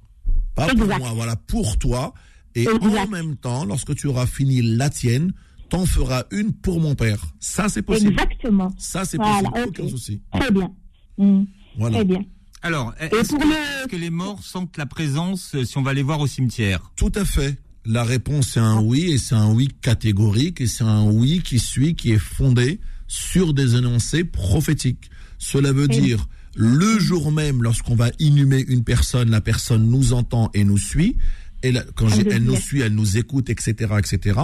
Pas 0.56 0.68
pour 0.68 0.88
moi, 0.88 1.12
voilà, 1.14 1.36
pour 1.36 1.78
toi. 1.78 2.14
Et 2.56 2.68
en 2.68 3.08
même 3.08 3.36
temps, 3.36 3.66
lorsque 3.66 3.96
tu 3.96 4.08
auras 4.08 4.26
fini 4.26 4.62
la 4.62 4.90
tienne, 4.90 5.34
t'en 5.70 5.86
feras 5.86 6.24
une 6.32 6.52
pour 6.52 6.80
mon 6.82 6.96
père. 6.96 7.24
Ça, 7.40 7.70
c'est 7.70 7.82
possible. 7.82 8.14
Exactement. 8.14 8.74
Ça, 8.78 9.06
c'est 9.06 9.18
possible. 9.18 9.50
Aucun 9.68 9.88
souci. 9.88 10.22
Très 10.34 10.52
bien. 10.52 10.72
Hmm. 11.18 11.44
Voilà. 11.78 11.98
Très 11.98 12.06
bien. 12.06 12.26
Alors, 12.62 12.94
est-ce 13.00 13.34
que, 13.34 13.88
que, 13.88 13.96
les 13.96 14.10
morts 14.10 14.44
sentent 14.44 14.76
la 14.78 14.86
présence 14.86 15.56
euh, 15.56 15.64
si 15.64 15.78
on 15.78 15.82
va 15.82 15.94
les 15.94 16.02
voir 16.02 16.20
au 16.20 16.28
cimetière? 16.28 16.92
Tout 16.98 17.12
à 17.16 17.24
fait. 17.24 17.58
La 17.86 18.04
réponse 18.04 18.58
est 18.58 18.60
un 18.60 18.82
oui, 18.82 19.12
et 19.12 19.18
c'est 19.18 19.36
un 19.36 19.54
oui 19.54 19.70
catégorique, 19.82 20.60
et 20.60 20.68
c'est 20.68 20.84
un 20.84 21.06
oui 21.06 21.42
qui 21.42 21.60
suit, 21.60 21.96
qui 21.96 22.12
est 22.12 22.20
fondé 22.20 22.82
sur 23.08 23.54
des 23.54 23.76
énoncés 23.76 24.26
prophétiques. 24.26 25.10
Cela 25.38 25.72
veut 25.72 25.88
dire, 25.88 26.28
le 26.62 27.00
jour 27.00 27.32
même, 27.32 27.64
lorsqu'on 27.64 27.96
va 27.96 28.12
inhumer 28.20 28.66
une 28.68 28.84
personne, 28.84 29.30
la 29.30 29.40
personne 29.40 29.90
nous 29.90 30.12
entend 30.12 30.52
et 30.54 30.66
nous 30.66 30.78
suit, 30.78 31.16
et 31.64 31.74
quand 31.96 32.10
elle 32.10 32.44
nous 32.44 32.58
suit, 32.58 32.82
elle 32.82 32.96
nous 32.96 33.18
écoute, 33.18 33.50
etc., 33.50 33.94
etc. 33.98 34.40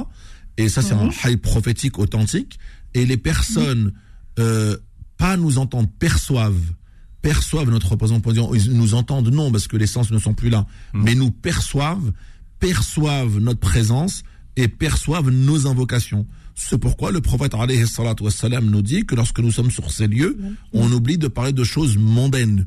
Et 0.58 0.70
ça, 0.70 0.82
c'est 0.82 0.94
un 0.94 1.10
high 1.26 1.38
prophétique 1.38 2.00
authentique. 2.00 2.58
Et 2.94 3.06
les 3.06 3.18
personnes, 3.18 3.92
euh, 4.40 4.78
pas 5.18 5.36
nous 5.36 5.58
entendent, 5.58 5.92
perçoivent, 5.92 6.74
perçoivent 7.22 7.70
notre 7.70 7.92
représentation. 7.92 8.54
Ils 8.54 8.72
nous 8.72 8.94
entendent 8.94 9.30
non, 9.30 9.52
parce 9.52 9.68
que 9.68 9.76
les 9.76 9.88
sens 9.88 10.10
ne 10.12 10.18
sont 10.18 10.34
plus 10.34 10.50
là, 10.50 10.66
hmm. 10.94 11.04
mais 11.04 11.16
nous 11.16 11.32
perçoivent 11.32 12.14
perçoivent 12.60 13.38
notre 13.40 13.60
présence 13.60 14.24
et 14.56 14.68
perçoivent 14.68 15.30
nos 15.30 15.68
invocations. 15.68 16.26
C'est 16.56 16.78
pourquoi 16.78 17.12
le 17.12 17.20
prophète 17.20 17.54
wassalam, 17.54 18.66
nous 18.70 18.82
dit 18.82 19.06
que 19.06 19.14
lorsque 19.14 19.40
nous 19.40 19.52
sommes 19.52 19.72
sur 19.72 19.92
ces 19.92 20.08
lieux, 20.08 20.38
on 20.72 20.90
oublie 20.92 21.18
de 21.18 21.28
parler 21.28 21.52
de 21.52 21.64
choses 21.66 21.98
mondaines, 21.98 22.66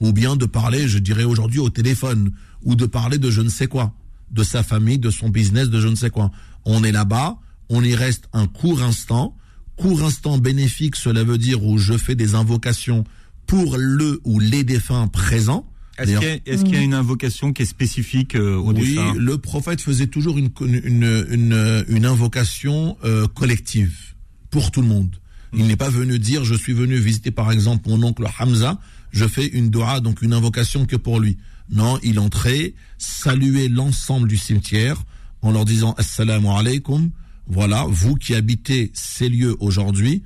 ou 0.00 0.12
bien 0.12 0.36
de 0.36 0.46
parler, 0.46 0.86
je 0.86 0.98
dirais 0.98 1.24
aujourd'hui, 1.24 1.58
au 1.58 1.68
téléphone, 1.68 2.32
ou 2.62 2.76
de 2.76 2.86
parler 2.86 3.18
de 3.18 3.30
je 3.30 3.40
ne 3.40 3.48
sais 3.48 3.66
quoi, 3.66 3.92
de 4.30 4.44
sa 4.44 4.62
famille, 4.62 4.98
de 4.98 5.10
son 5.10 5.28
business, 5.28 5.68
de 5.68 5.80
je 5.80 5.88
ne 5.88 5.96
sais 5.96 6.10
quoi. 6.10 6.30
On 6.64 6.84
est 6.84 6.92
là-bas, 6.92 7.36
on 7.68 7.82
y 7.82 7.96
reste 7.96 8.28
un 8.32 8.46
court 8.46 8.82
instant, 8.82 9.36
court 9.76 10.04
instant 10.04 10.38
bénéfique, 10.38 10.94
cela 10.94 11.24
veut 11.24 11.38
dire 11.38 11.64
où 11.64 11.76
je 11.76 11.98
fais 11.98 12.14
des 12.14 12.36
invocations 12.36 13.04
pour 13.46 13.76
le 13.76 14.20
ou 14.24 14.38
les 14.38 14.62
défunts 14.62 15.08
présents, 15.08 15.66
est-ce 15.98 16.64
qu'il 16.64 16.74
y, 16.74 16.76
a 16.76 16.80
une 16.80 16.94
invocation 16.94 17.52
qui 17.52 17.62
est 17.62 17.66
spécifique 17.66 18.34
euh, 18.34 18.56
au 18.56 18.72
Oui, 18.72 18.98
le 19.16 19.38
prophète 19.38 19.80
faisait 19.80 20.08
toujours 20.08 20.38
une, 20.38 20.50
une, 20.60 21.26
une, 21.30 21.84
une 21.88 22.06
invocation 22.06 22.96
euh, 23.04 23.28
collective 23.28 24.14
pour 24.50 24.70
tout 24.70 24.82
le 24.82 24.88
monde. 24.88 25.16
Il 25.56 25.66
n'est 25.66 25.76
pas 25.76 25.90
venu 25.90 26.18
dire 26.18 26.44
je 26.44 26.54
suis 26.54 26.72
venu 26.72 26.96
visiter 26.96 27.30
par 27.30 27.52
exemple 27.52 27.88
mon 27.88 28.02
oncle 28.02 28.26
Hamza, 28.38 28.80
je 29.12 29.26
fais 29.26 29.46
une 29.46 29.70
dua, 29.70 30.00
donc 30.00 30.20
une 30.22 30.32
invocation 30.32 30.84
que 30.84 30.96
pour 30.96 31.20
lui. 31.20 31.36
Non, 31.70 31.98
il 32.02 32.18
entrait, 32.18 32.74
saluait 32.98 33.68
l'ensemble 33.68 34.28
du 34.28 34.36
cimetière 34.36 35.02
en 35.42 35.52
leur 35.52 35.64
disant 35.64 35.94
Assalamu 35.96 36.48
alaikum. 36.48 37.10
Voilà, 37.46 37.86
vous 37.88 38.16
qui 38.16 38.34
habitez 38.34 38.90
ces 38.94 39.28
lieux 39.28 39.56
aujourd'hui, 39.60 40.22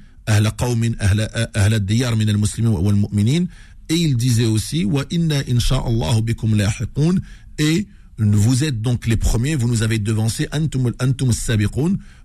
et 3.88 3.94
il 3.94 4.16
disait 4.16 4.46
aussi, 4.46 4.84
wa 4.84 5.04
inna 5.10 5.42
bikum 6.22 6.60
et 7.58 7.86
vous 8.18 8.64
êtes 8.64 8.82
donc 8.82 9.06
les 9.06 9.16
premiers, 9.16 9.54
vous 9.54 9.68
nous 9.68 9.82
avez 9.82 9.98
devancés, 9.98 10.48
antum, 10.52 10.92
antum 11.00 11.30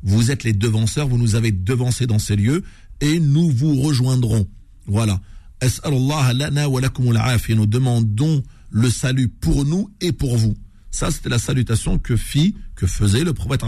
vous 0.02 0.32
êtes 0.32 0.44
les 0.44 0.54
devanceurs, 0.54 1.08
vous 1.08 1.18
nous 1.18 1.36
avez 1.36 1.52
devancés 1.52 2.08
dans 2.08 2.20
ces 2.20 2.36
lieux, 2.36 2.64
et 3.00 3.20
nous 3.20 3.50
vous 3.52 3.80
rejoindrons. 3.80 4.48
Voilà. 4.88 5.22
Nous 7.50 7.66
demandons 7.66 8.44
le 8.70 8.90
salut 8.90 9.28
pour 9.28 9.66
nous 9.66 9.92
et 10.02 10.12
pour 10.12 10.36
vous. 10.36 10.56
Ça, 10.90 11.12
c'était 11.12 11.30
la 11.30 11.40
salutation 11.40 11.98
que 12.00 12.18
fit, 12.18 12.56
que 12.76 12.88
faisait 12.88 13.24
le 13.24 13.34
prophète 13.34 13.64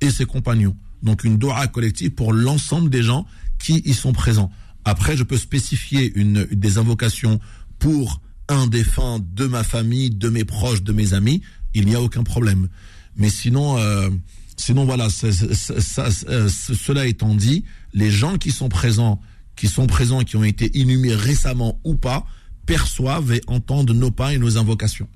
et 0.00 0.10
ses 0.10 0.24
compagnons. 0.26 0.76
Donc 1.02 1.24
une 1.24 1.38
dua 1.38 1.66
collective 1.66 2.10
pour 2.10 2.32
l'ensemble 2.32 2.88
des 2.90 3.02
gens 3.02 3.26
qui 3.58 3.82
y 3.84 3.94
sont 3.94 4.12
présents. 4.12 4.50
Après, 4.84 5.16
je 5.16 5.22
peux 5.22 5.36
spécifier 5.36 6.12
une, 6.14 6.44
des 6.44 6.78
invocations 6.78 7.40
pour 7.78 8.20
un 8.48 8.66
défunt 8.66 9.20
de 9.34 9.46
ma 9.46 9.62
famille, 9.62 10.10
de 10.10 10.28
mes 10.28 10.44
proches, 10.44 10.82
de 10.82 10.92
mes 10.92 11.14
amis. 11.14 11.42
Il 11.74 11.86
n'y 11.86 11.94
a 11.94 12.00
aucun 12.00 12.22
problème. 12.22 12.68
Mais 13.16 13.28
sinon, 13.28 13.78
euh, 13.78 14.08
sinon 14.56 14.84
voilà, 14.84 15.08
euh, 15.24 16.48
cela 16.48 17.06
étant 17.06 17.34
dit, 17.34 17.64
les 17.92 18.10
gens 18.10 18.38
qui 18.38 18.50
sont 18.50 18.68
présents, 18.68 19.20
qui 19.56 19.68
sont 19.68 19.86
présents, 19.86 20.20
qui 20.20 20.36
ont 20.36 20.44
été 20.44 20.70
inhumés 20.78 21.14
récemment 21.14 21.80
ou 21.84 21.94
pas, 21.94 22.26
perçoivent 22.64 23.32
et 23.32 23.42
entendent 23.46 23.90
nos 23.90 24.10
pas 24.10 24.34
et 24.34 24.38
nos 24.38 24.56
invocations. 24.56 25.08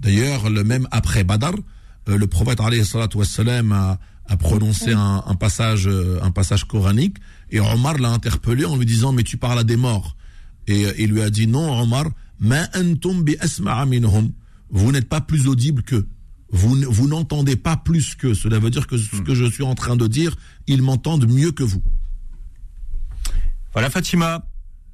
D'ailleurs, 0.00 0.50
le 0.50 0.64
même 0.64 0.86
après 0.90 1.24
Badr, 1.24 1.52
euh, 2.08 2.16
le 2.16 2.26
prophète 2.26 2.60
a, 2.60 3.98
a 4.28 4.36
prononcé 4.36 4.92
un, 4.92 5.22
un, 5.26 5.34
passage, 5.34 5.88
un 5.88 6.30
passage 6.30 6.64
coranique 6.64 7.18
et 7.50 7.60
Omar 7.60 7.98
l'a 7.98 8.10
interpellé 8.10 8.64
en 8.64 8.76
lui 8.76 8.86
disant, 8.86 9.12
mais 9.12 9.22
tu 9.22 9.36
parles 9.36 9.58
à 9.58 9.64
des 9.64 9.76
morts. 9.76 10.16
Et 10.66 10.86
euh, 10.86 10.92
il 10.98 11.10
lui 11.10 11.22
a 11.22 11.30
dit, 11.30 11.46
non, 11.46 11.80
Omar, 11.80 12.06
ma 12.40 12.68
Vous 14.70 14.92
n'êtes 14.92 15.08
pas 15.08 15.20
plus 15.20 15.46
audible 15.46 15.82
qu'eux. 15.82 16.08
Vous, 16.50 16.76
vous 16.88 17.08
n'entendez 17.08 17.56
pas 17.56 17.76
plus 17.76 18.14
que. 18.14 18.34
Cela 18.34 18.58
veut 18.58 18.70
dire 18.70 18.86
que 18.86 18.96
ce 18.96 19.20
que 19.22 19.34
je 19.34 19.44
suis 19.44 19.64
en 19.64 19.74
train 19.74 19.96
de 19.96 20.06
dire, 20.06 20.36
ils 20.66 20.82
m'entendent 20.82 21.28
mieux 21.28 21.52
que 21.52 21.64
vous. 21.64 21.82
Voilà, 23.72 23.90
Fatima. 23.90 24.46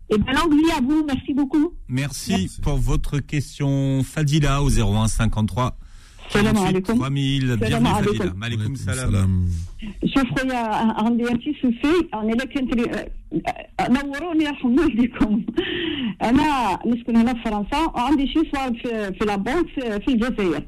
Et 0.09 0.19
bien, 0.19 0.35
à 0.35 0.81
vous. 0.81 1.05
Merci 1.07 1.35
beaucoup. 1.35 1.75
Merci, 1.89 2.31
Merci, 2.33 2.61
pour 2.61 2.77
votre 2.77 3.19
question. 3.19 4.03
Fadila 4.03 4.63
au 4.63 4.71
01 4.71 5.09
53 5.09 5.79
السلام 6.28 6.58
عليكم 6.58 6.94
3000 6.94 7.64
السلام 7.64 7.88
عليكم 7.88 8.44
عليكم 8.44 8.74
السلام 8.74 9.50
شوف 10.06 10.40
خويا 10.40 10.58
عندي 11.04 11.32
انتي 11.32 11.54
سوسي 11.62 12.08
انا 12.14 12.34
الا 12.34 12.46
كنت 12.46 12.76
نوروني 13.90 14.44
يرحم 14.44 14.80
والديكم 14.80 15.44
انا 16.24 16.80
نسكن 16.86 17.16
هنا 17.16 17.34
في 17.34 17.40
فرنسا 17.44 17.78
وعندي 17.96 18.28
شي 18.28 18.42
صوالب 18.56 18.76
في, 18.78 19.14
في 19.20 19.26
لابونك 19.26 19.68
في 19.76 20.08
الجزائر 20.08 20.62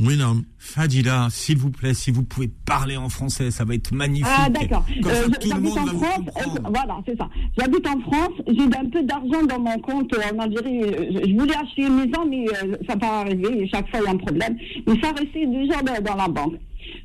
oui, 0.00 0.16
non. 0.16 0.42
Fadila, 0.58 1.28
s'il 1.30 1.58
vous 1.58 1.70
plaît, 1.70 1.94
si 1.94 2.10
vous 2.10 2.24
pouvez 2.24 2.48
parler 2.48 2.96
en 2.96 3.08
français, 3.08 3.50
ça 3.50 3.64
va 3.64 3.74
être 3.74 3.92
magnifique. 3.92 4.26
Ah, 4.28 4.48
d'accord. 4.48 4.84
Euh, 5.06 5.28
J'habite 5.46 5.78
en 5.78 5.86
France. 5.86 6.24
Euh, 6.36 6.60
voilà, 6.72 6.98
c'est 7.06 7.16
ça. 7.16 7.28
J'habite 7.58 7.86
en 7.86 8.00
France. 8.00 8.32
J'ai 8.46 8.64
un 8.64 8.88
peu 8.90 9.02
d'argent 9.02 9.44
dans 9.48 9.60
mon 9.60 9.78
compte 9.78 10.12
en 10.14 10.38
Algérie. 10.38 10.80
Je 11.26 11.38
voulais 11.38 11.56
acheter 11.56 11.82
une 11.82 11.96
maison, 11.96 12.26
mais 12.28 12.46
euh, 12.48 12.76
ça 12.86 12.94
n'a 12.94 13.00
pas 13.00 13.20
arrivé. 13.20 13.68
Chaque 13.72 13.88
fois, 13.90 14.00
il 14.00 14.04
y 14.04 14.08
a 14.08 14.10
un 14.10 14.16
problème. 14.16 14.56
Mais 14.86 15.00
ça 15.02 15.12
restait 15.12 15.46
déjà 15.46 15.82
dans 15.82 16.16
la 16.16 16.28
banque. 16.28 16.54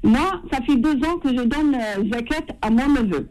Moi, 0.04 0.42
ça 0.52 0.60
fait 0.62 0.76
deux 0.76 0.96
ans 1.06 1.18
que 1.22 1.30
je 1.30 1.44
donne 1.44 1.76
euh, 1.76 2.04
zakat 2.12 2.54
à 2.62 2.70
mon 2.70 2.90
neveu. 2.90 3.30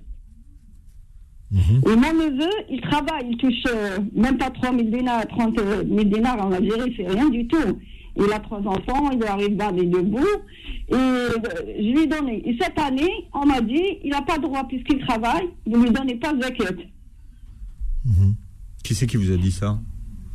Mhm. 1.52 1.82
Et 1.86 1.96
mon 1.96 2.12
neveu, 2.14 2.50
il 2.70 2.80
travaille, 2.80 3.26
il 3.30 3.36
touche 3.36 3.62
euh, 3.68 3.98
même 4.14 4.38
pas 4.38 4.50
3 4.50 4.70
000 4.70 4.84
dinars, 4.84 5.26
30 5.28 5.58
000 5.58 6.04
dinars 6.04 6.46
en 6.46 6.52
Algérie, 6.52 6.94
c'est 6.96 7.06
rien 7.06 7.28
du 7.28 7.46
tout. 7.46 7.78
Il 8.16 8.30
a 8.32 8.40
trois 8.40 8.58
enfants, 8.58 9.10
il 9.10 9.22
arrive 9.24 9.56
dans 9.56 9.70
les 9.70 9.86
deux 9.86 10.02
bouts. 10.02 10.18
Et 10.88 10.94
euh, 10.94 11.28
je 11.78 11.92
lui 11.92 12.02
ai 12.02 12.06
donné. 12.06 12.46
Et 12.46 12.56
cette 12.60 12.78
année, 12.78 13.10
on 13.32 13.46
m'a 13.46 13.60
dit, 13.60 13.98
il 14.04 14.10
n'a 14.10 14.22
pas 14.22 14.38
droit, 14.38 14.66
puisqu'il 14.68 14.98
travaille, 15.00 15.48
de 15.66 15.76
ne 15.76 15.84
lui 15.84 15.90
donner 15.90 16.16
pas 16.16 16.32
de 16.32 16.42
zakat. 16.42 16.74
Mhm. 18.04 18.34
Qui 18.84 18.94
c'est 18.94 19.06
qui 19.06 19.16
vous 19.16 19.32
a 19.32 19.36
dit 19.36 19.52
ça? 19.52 19.78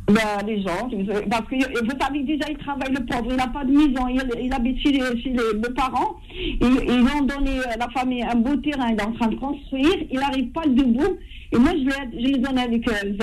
Ben, 0.08 0.46
les 0.46 0.62
gens, 0.62 0.88
parce 1.30 1.46
que 1.48 1.84
vous 1.84 2.00
savez 2.00 2.22
déjà, 2.22 2.46
il 2.48 2.56
travaille 2.56 2.92
le 2.92 3.04
pauvre, 3.04 3.26
il 3.30 3.36
n'a 3.36 3.48
pas 3.48 3.64
de 3.64 3.72
maison, 3.72 4.08
il, 4.08 4.52
habite 4.52 4.80
chez, 4.80 4.92
les, 4.92 5.22
chez 5.22 5.30
les, 5.30 5.74
parents, 5.74 6.16
ils, 6.34 6.56
ils 6.60 7.06
ont 7.14 7.24
donné 7.24 7.60
à 7.64 7.76
la 7.76 7.88
famille 7.90 8.22
un 8.22 8.36
beau 8.36 8.56
terrain, 8.56 8.88
il 8.90 8.98
est 8.98 9.02
en 9.02 9.12
train 9.12 9.28
de 9.28 9.36
construire, 9.36 9.96
il 10.10 10.18
n'arrive 10.18 10.50
pas 10.52 10.66
debout, 10.66 11.18
et 11.52 11.58
moi 11.58 11.72
je 11.72 11.84
lui, 11.84 11.92
je 12.12 12.26
lui 12.26 12.38
donne 12.38 12.58
avec 12.58 12.88
euh, 12.88 13.14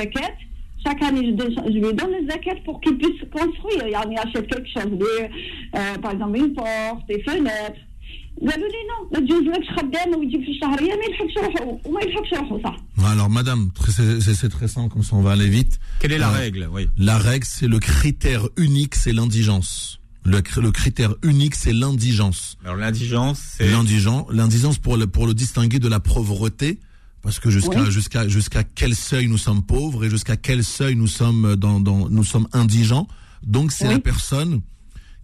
chaque 0.85 1.01
année, 1.01 1.25
je, 1.25 1.71
lui 1.71 1.81
donne 1.93 2.11
le 2.11 2.29
zakat 2.29 2.55
pour 2.63 2.79
qu'il 2.81 2.97
puisse 2.97 3.21
construire. 3.31 3.87
Il 3.87 3.95
achète 3.95 4.47
quelque 4.47 4.69
chose, 4.69 4.99
euh, 5.75 5.97
par 6.01 6.11
exemple 6.11 6.37
une 6.37 6.53
porte, 6.53 7.07
des 7.07 7.21
fenêtres. 7.23 7.79
Alors 13.05 13.29
madame, 13.29 13.69
c'est 14.19 14.49
très 14.49 14.67
simple 14.67 14.93
comme 14.93 15.03
ça 15.03 15.15
on 15.15 15.21
va 15.21 15.31
aller 15.31 15.47
vite. 15.47 15.79
Quelle 15.99 16.11
est 16.11 16.17
la 16.17 16.29
euh, 16.29 16.33
règle? 16.33 16.69
La 16.97 17.17
règle 17.17 17.45
c'est 17.45 17.67
le 17.67 17.79
critère 17.79 18.47
unique, 18.57 18.95
c'est 18.95 19.13
l'indigence. 19.13 19.99
Le, 20.25 20.41
critère 20.71 21.13
unique, 21.21 21.53
c'est 21.53 21.71
l'indigence. 21.71 22.57
Alors 22.63 22.77
l'indigence, 22.77 23.39
c'est 23.57 23.69
l'indigence, 23.69 24.25
l'indigence 24.31 24.79
pour 24.79 24.97
le 24.97 25.05
pour 25.05 25.27
le 25.27 25.35
distinguer 25.35 25.77
de 25.77 25.87
la 25.87 25.99
pauvreté, 25.99 26.79
parce 27.21 27.39
que 27.39 27.51
jusqu'à 27.51 27.85
jusqu'à 27.91 28.27
jusqu'à 28.27 28.63
quel 28.63 28.95
seuil 28.95 29.27
nous 29.27 29.37
sommes 29.37 29.63
pauvres 29.63 30.03
et 30.03 30.09
jusqu'à 30.09 30.35
quel 30.35 30.63
seuil 30.63 30.95
nous 30.95 31.07
sommes 31.07 31.55
dans, 31.55 31.79
dans 31.79 32.09
nous 32.09 32.23
sommes 32.23 32.47
indigents. 32.53 33.07
Donc 33.43 33.71
c'est 33.71 33.87
la 33.87 33.99
personne 33.99 34.61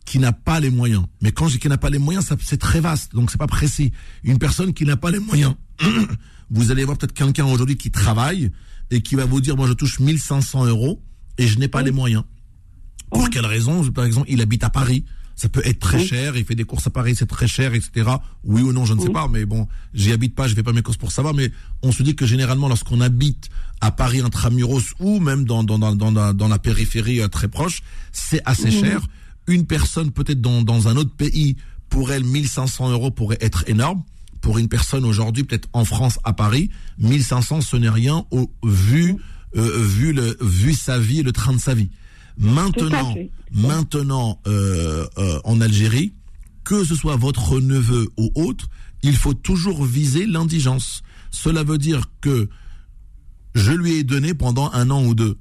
qui 0.05 0.19
n'a 0.19 0.31
pas 0.31 0.59
les 0.59 0.69
moyens. 0.69 1.03
Mais 1.21 1.31
quand 1.31 1.47
je 1.47 1.53
dis 1.53 1.59
qu'il 1.59 1.69
n'a 1.69 1.77
pas 1.77 1.89
les 1.89 1.99
moyens, 1.99 2.27
c'est 2.41 2.57
très 2.57 2.79
vaste, 2.79 3.13
donc 3.13 3.31
c'est 3.31 3.37
pas 3.37 3.47
précis. 3.47 3.91
Une 4.23 4.39
personne 4.39 4.73
qui 4.73 4.85
n'a 4.85 4.97
pas 4.97 5.11
les 5.11 5.19
moyens. 5.19 5.55
vous 6.49 6.71
allez 6.71 6.83
voir 6.83 6.97
peut-être 6.97 7.13
quelqu'un 7.13 7.45
aujourd'hui 7.45 7.77
qui 7.77 7.91
travaille 7.91 8.51
et 8.89 9.01
qui 9.01 9.15
va 9.15 9.25
vous 9.25 9.41
dire, 9.41 9.55
moi 9.55 9.67
je 9.67 9.73
touche 9.73 9.99
1500 9.99 10.65
euros 10.65 11.01
et 11.37 11.47
je 11.47 11.57
n'ai 11.59 11.67
pas 11.67 11.81
les 11.81 11.91
moyens. 11.91 12.23
Pour 13.09 13.29
quelle 13.29 13.45
raison? 13.45 13.89
Par 13.91 14.05
exemple, 14.05 14.27
il 14.29 14.41
habite 14.41 14.63
à 14.63 14.69
Paris. 14.69 15.05
Ça 15.35 15.49
peut 15.49 15.61
être 15.65 15.79
très 15.79 16.05
cher, 16.05 16.35
il 16.35 16.45
fait 16.45 16.55
des 16.55 16.65
courses 16.65 16.85
à 16.85 16.91
Paris, 16.91 17.15
c'est 17.15 17.25
très 17.25 17.47
cher, 17.47 17.73
etc. 17.73 18.11
Oui 18.43 18.61
ou 18.61 18.73
non, 18.73 18.85
je 18.85 18.93
ne 18.93 19.01
sais 19.01 19.09
pas, 19.09 19.27
mais 19.27 19.45
bon, 19.45 19.67
j'y 19.93 20.11
habite 20.11 20.35
pas, 20.35 20.47
je 20.47 20.53
fais 20.53 20.61
pas 20.61 20.73
mes 20.73 20.83
courses 20.83 20.97
pour 20.97 21.11
savoir, 21.11 21.33
mais 21.33 21.51
on 21.81 21.91
se 21.91 22.03
dit 22.03 22.15
que 22.15 22.27
généralement, 22.27 22.67
lorsqu'on 22.67 23.01
habite 23.01 23.49
à 23.79 23.91
Paris 23.91 24.19
intramuros 24.19 24.93
ou 24.99 25.19
même 25.19 25.45
dans, 25.45 25.63
dans, 25.63 25.79
dans, 25.79 25.95
dans, 25.95 26.33
dans 26.33 26.47
la 26.47 26.59
périphérie 26.59 27.21
euh, 27.21 27.27
très 27.27 27.47
proche, 27.47 27.81
c'est 28.11 28.41
assez 28.45 28.69
cher. 28.69 29.01
Une 29.51 29.65
personne 29.65 30.11
peut-être 30.11 30.39
dans, 30.39 30.61
dans 30.61 30.87
un 30.87 30.95
autre 30.95 31.13
pays, 31.13 31.57
pour 31.89 32.11
elle, 32.11 32.23
1500 32.23 32.89
euros 32.91 33.11
pourrait 33.11 33.37
être 33.41 33.65
énorme. 33.67 34.01
Pour 34.39 34.57
une 34.57 34.69
personne 34.69 35.05
aujourd'hui, 35.05 35.43
peut-être 35.43 35.67
en 35.73 35.85
France, 35.85 36.19
à 36.23 36.33
Paris, 36.33 36.69
1500, 36.99 37.61
ce 37.61 37.75
n'est 37.75 37.89
rien 37.89 38.25
au 38.31 38.49
vu, 38.63 39.17
euh, 39.57 39.83
vu, 39.83 40.13
le, 40.13 40.37
vu 40.41 40.73
sa 40.73 40.97
vie 40.97 41.19
et 41.19 41.23
le 41.23 41.33
train 41.33 41.53
de 41.53 41.59
sa 41.59 41.73
vie. 41.73 41.89
Maintenant, 42.37 43.13
maintenant 43.51 44.39
euh, 44.47 45.05
euh, 45.17 45.39
en 45.43 45.59
Algérie, 45.59 46.13
que 46.63 46.85
ce 46.85 46.95
soit 46.95 47.17
votre 47.17 47.59
neveu 47.59 48.09
ou 48.17 48.31
autre, 48.35 48.69
il 49.03 49.15
faut 49.15 49.33
toujours 49.33 49.83
viser 49.83 50.25
l'indigence. 50.25 51.03
Cela 51.29 51.63
veut 51.63 51.77
dire 51.77 52.05
que 52.21 52.49
je 53.53 53.73
lui 53.73 53.95
ai 53.95 54.03
donné 54.03 54.33
pendant 54.33 54.71
un 54.71 54.89
an 54.89 55.03
ou 55.03 55.13
deux. 55.13 55.37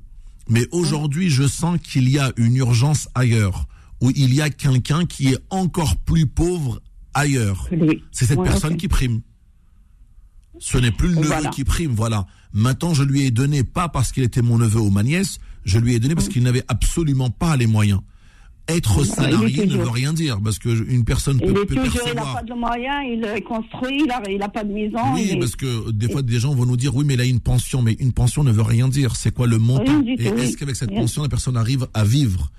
Mais 0.48 0.66
aujourd'hui, 0.72 1.30
je 1.30 1.46
sens 1.46 1.78
qu'il 1.80 2.08
y 2.08 2.18
a 2.18 2.32
une 2.36 2.56
urgence 2.56 3.08
ailleurs, 3.14 3.68
où 4.00 4.10
il 4.10 4.34
y 4.34 4.40
a 4.40 4.50
quelqu'un 4.50 5.06
qui 5.06 5.28
est 5.28 5.38
encore 5.50 5.96
plus 5.96 6.26
pauvre 6.26 6.80
ailleurs. 7.14 7.68
C'est 8.12 8.26
cette 8.26 8.42
personne 8.42 8.76
qui 8.76 8.88
prime. 8.88 9.20
Ce 10.58 10.76
n'est 10.76 10.90
plus 10.90 11.08
le 11.08 11.16
neveu 11.16 11.50
qui 11.52 11.64
prime, 11.64 11.92
voilà. 11.92 12.26
Maintenant, 12.52 12.92
je 12.94 13.02
lui 13.02 13.22
ai 13.22 13.30
donné 13.30 13.64
pas 13.64 13.88
parce 13.88 14.12
qu'il 14.12 14.22
était 14.22 14.42
mon 14.42 14.58
neveu 14.58 14.80
ou 14.80 14.90
ma 14.90 15.02
nièce, 15.02 15.38
je 15.64 15.78
lui 15.78 15.94
ai 15.94 16.00
donné 16.00 16.14
parce 16.14 16.28
qu'il 16.28 16.42
n'avait 16.42 16.64
absolument 16.68 17.30
pas 17.30 17.56
les 17.56 17.66
moyens. 17.66 18.00
Être 18.68 19.02
salarié 19.04 19.66
ne 19.66 19.76
veut 19.76 19.88
rien 19.88 20.12
dire 20.12 20.38
parce 20.42 20.58
que 20.58 20.68
une 20.68 21.04
personne 21.04 21.40
peut, 21.40 21.66
il 21.70 21.78
est 21.78 21.82
toujours, 21.82 22.02
Il 22.06 22.14
n'a 22.14 22.22
pas 22.22 22.42
de 22.42 22.54
moyens, 22.54 23.04
il 23.04 23.24
est 23.24 23.40
construit, 23.40 24.06
il 24.28 24.38
n'a 24.38 24.48
pas 24.48 24.62
de 24.62 24.72
maison. 24.72 24.98
Oui, 25.14 25.36
parce 25.40 25.56
que 25.56 25.90
des 25.90 26.08
fois 26.08 26.22
des 26.22 26.38
gens 26.38 26.54
vont 26.54 26.66
nous 26.66 26.76
dire 26.76 26.94
oui, 26.94 27.04
mais 27.04 27.14
il 27.14 27.20
a 27.20 27.24
une 27.24 27.40
pension, 27.40 27.82
mais 27.82 27.94
une 27.94 28.12
pension 28.12 28.44
ne 28.44 28.52
veut 28.52 28.62
rien 28.62 28.86
dire. 28.86 29.16
C'est 29.16 29.34
quoi 29.34 29.46
le 29.46 29.58
montant 29.58 30.02
Et 30.06 30.26
est-ce 30.26 30.56
qu'avec 30.56 30.76
cette 30.76 30.94
pension 30.94 31.22
la 31.22 31.28
personne 31.28 31.56
arrive 31.56 31.88
à 31.94 32.04
vivre 32.04 32.50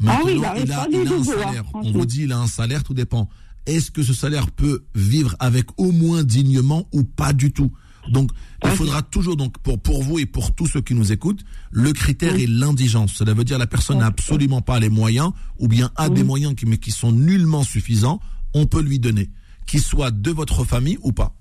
Maintenant, 0.00 0.20
ah 0.22 0.26
oui, 0.26 0.34
il, 0.36 0.44
a, 0.44 0.58
il 0.58 0.72
a 0.72 1.14
un 1.14 1.24
salaire. 1.24 1.64
On 1.74 1.92
vous 1.92 2.06
dit 2.06 2.22
il 2.22 2.32
a 2.32 2.38
un 2.38 2.46
salaire, 2.46 2.82
tout 2.82 2.94
dépend. 2.94 3.28
Est-ce 3.66 3.90
que 3.90 4.02
ce 4.02 4.14
salaire 4.14 4.50
peut 4.50 4.84
vivre 4.94 5.36
avec 5.38 5.66
au 5.78 5.92
moins 5.92 6.24
dignement 6.24 6.88
ou 6.92 7.04
pas 7.04 7.32
du 7.32 7.52
tout? 7.52 7.70
Donc, 8.08 8.30
il 8.64 8.70
faudra 8.70 9.02
toujours, 9.02 9.36
donc, 9.36 9.58
pour, 9.58 9.78
pour 9.78 10.02
vous 10.02 10.18
et 10.18 10.24
pour 10.24 10.54
tous 10.54 10.66
ceux 10.66 10.80
qui 10.80 10.94
nous 10.94 11.12
écoutent, 11.12 11.44
le 11.70 11.92
critère 11.92 12.34
est 12.34 12.46
l'indigence. 12.46 13.12
Cela 13.12 13.34
veut 13.34 13.44
dire 13.44 13.58
la 13.58 13.66
personne 13.66 13.98
n'a 13.98 14.06
absolument 14.06 14.62
pas 14.62 14.80
les 14.80 14.88
moyens, 14.88 15.32
ou 15.58 15.68
bien 15.68 15.90
a 15.96 16.08
des 16.08 16.24
moyens 16.24 16.54
qui, 16.54 16.64
mais 16.64 16.78
qui 16.78 16.90
sont 16.92 17.12
nullement 17.12 17.62
suffisants, 17.62 18.20
on 18.54 18.64
peut 18.64 18.80
lui 18.80 18.98
donner, 18.98 19.28
qu'il 19.66 19.80
soit 19.80 20.10
de 20.10 20.30
votre 20.30 20.64
famille 20.64 20.98
ou 21.02 21.12
pas. 21.12 21.34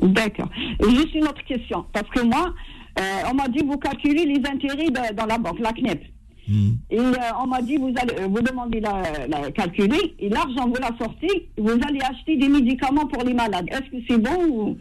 D'accord. 0.00 0.48
Juste 0.82 1.14
une 1.14 1.24
autre 1.24 1.44
question, 1.46 1.84
parce 1.92 2.08
que 2.10 2.20
moi, 2.22 2.54
euh, 2.98 3.02
on 3.30 3.34
m'a 3.34 3.48
dit 3.48 3.58
vous 3.66 3.76
calculez 3.76 4.24
les 4.24 4.40
intérêts 4.48 4.90
dans 5.14 5.26
la 5.26 5.36
banque, 5.36 5.58
la 5.58 5.72
CNEP. 5.72 6.00
Hmm. 6.50 6.72
Et 6.90 6.98
euh, 6.98 7.14
on 7.40 7.46
m'a 7.46 7.62
dit, 7.62 7.76
vous 7.76 7.94
allez 7.96 8.26
vous 8.26 8.42
demandez 8.42 8.80
la, 8.80 9.02
la 9.28 9.52
calculer, 9.52 10.16
et 10.18 10.28
l'argent, 10.28 10.66
vous 10.66 10.80
la 10.80 10.90
sortez, 10.98 11.48
vous 11.56 11.70
allez 11.70 12.00
acheter 12.00 12.36
des 12.36 12.48
médicaments 12.48 13.06
pour 13.06 13.22
les 13.22 13.34
malades. 13.34 13.66
Est-ce 13.68 13.88
que 13.88 14.04
c'est 14.08 14.18
bon 14.18 14.38
ou... 14.50 14.78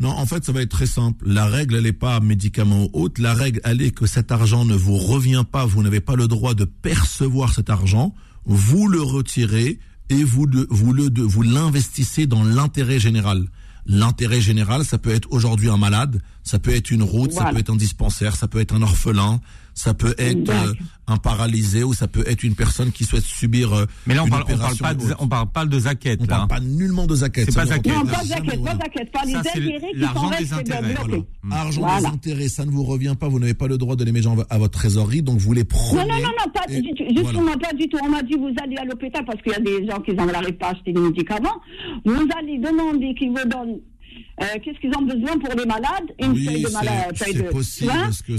Non, 0.00 0.10
en 0.10 0.26
fait, 0.26 0.44
ça 0.44 0.52
va 0.52 0.62
être 0.62 0.70
très 0.70 0.86
simple. 0.86 1.24
La 1.26 1.46
règle, 1.46 1.74
elle 1.74 1.82
n'est 1.82 1.92
pas 1.92 2.20
médicament 2.20 2.86
haute. 2.92 3.18
La 3.18 3.34
règle, 3.34 3.60
elle 3.64 3.82
est 3.82 3.90
que 3.90 4.06
cet 4.06 4.30
argent 4.30 4.64
ne 4.64 4.76
vous 4.76 4.96
revient 4.96 5.42
pas. 5.50 5.66
Vous 5.66 5.82
n'avez 5.82 6.00
pas 6.00 6.14
le 6.14 6.28
droit 6.28 6.54
de 6.54 6.64
percevoir 6.64 7.52
cet 7.52 7.68
argent. 7.68 8.14
Vous 8.44 8.86
le 8.86 9.02
retirez 9.02 9.80
et 10.08 10.22
vous, 10.22 10.46
vous 10.70 10.92
le, 10.92 11.10
vous 11.20 11.42
l'investissez 11.42 12.28
dans 12.28 12.44
l'intérêt 12.44 13.00
général. 13.00 13.46
L'intérêt 13.86 14.40
général, 14.40 14.84
ça 14.84 14.98
peut 14.98 15.10
être 15.10 15.26
aujourd'hui 15.32 15.68
un 15.70 15.78
malade, 15.78 16.20
ça 16.44 16.58
peut 16.58 16.74
être 16.74 16.90
une 16.90 17.02
route, 17.02 17.32
ça 17.32 17.46
peut 17.46 17.58
être 17.58 17.70
un 17.70 17.76
dispensaire, 17.76 18.36
ça 18.36 18.46
peut 18.46 18.60
être 18.60 18.74
un 18.74 18.82
orphelin, 18.82 19.40
ça 19.78 19.94
peut 19.94 20.14
être 20.18 20.50
euh, 20.50 20.74
un 21.06 21.18
paralysé 21.18 21.84
ou 21.84 21.94
ça 21.94 22.08
peut 22.08 22.24
être 22.26 22.42
une 22.42 22.56
personne 22.56 22.90
qui 22.90 23.04
souhaite 23.04 23.22
subir 23.22 23.72
euh, 23.72 23.86
Mais 24.06 24.14
là 24.14 24.22
on 24.22 24.26
une 24.26 24.30
parle, 24.30 24.44
on 24.52 24.58
parle 24.58 24.76
pas 24.76 24.94
de, 24.94 25.04
on 25.20 25.28
parle 25.28 25.50
pas 25.52 25.64
de 25.66 25.78
zaquette 25.78 26.20
on 26.20 26.24
là. 26.24 26.36
parle 26.36 26.48
pas 26.48 26.60
nullement 26.60 27.06
de 27.06 27.14
zaquette. 27.14 27.46
C'est 27.48 27.54
pas 27.54 27.66
zaquette. 27.66 27.94
Non, 27.94 28.04
pas 28.04 28.24
zaquette, 28.24 28.64
pas 28.64 28.76
zaquette, 28.76 29.12
pas 29.12 29.24
les 29.24 29.34
intérêts 29.36 29.80
qui 29.94 30.02
sont 30.02 30.26
restés 30.26 30.54
intérêts. 30.54 30.94
Voilà. 30.98 31.16
Mmh. 31.42 31.52
Argent 31.52 31.98
des 32.00 32.06
intérêts, 32.06 32.48
ça 32.48 32.64
ne 32.64 32.70
vous 32.70 32.82
revient 32.82 33.14
pas, 33.18 33.28
vous 33.28 33.38
n'avez 33.38 33.54
pas 33.54 33.68
le 33.68 33.78
droit 33.78 33.94
de 33.94 34.04
les 34.04 34.10
mettre 34.10 34.30
à 34.50 34.58
votre 34.58 34.76
trésorerie, 34.76 35.22
donc 35.22 35.38
vous 35.38 35.52
les 35.52 35.64
prenez. 35.64 36.02
Non, 36.02 36.08
non, 36.08 36.20
non, 36.20 36.28
non 36.44 36.52
pas 36.52 36.66
du 36.68 36.82
tout, 36.82 37.04
justement 37.16 37.56
pas 37.56 37.72
du 37.72 37.88
tout. 37.88 37.98
On 38.02 38.08
m'a 38.08 38.22
dit 38.22 38.34
vous 38.34 38.52
allez 38.60 38.76
à 38.76 38.84
l'hôpital 38.84 39.24
parce 39.24 39.40
qu'il 39.42 39.52
y 39.52 39.54
a 39.54 39.60
des 39.60 39.86
gens 39.86 40.00
qui 40.00 40.12
n'arrivent 40.12 40.54
pas 40.54 40.68
à 40.68 40.70
acheter 40.72 40.92
des 40.92 41.00
médicaments. 41.00 41.60
Vous 42.04 42.26
allez 42.36 42.58
demander 42.58 43.14
qu'ils 43.14 43.30
vous 43.30 43.48
donnent 43.48 43.78
euh, 44.40 44.44
qu'est-ce 44.62 44.78
qu'ils 44.78 44.96
ont 44.96 45.02
besoin 45.02 45.38
pour 45.38 45.54
les 45.54 45.66
malades? 45.66 46.08
Une 46.20 46.36
feuille 46.36 46.62
de 46.62 46.70
malade, 46.70 47.16
feuille 47.16 47.34
de 47.34 47.42
possible, 47.42 47.92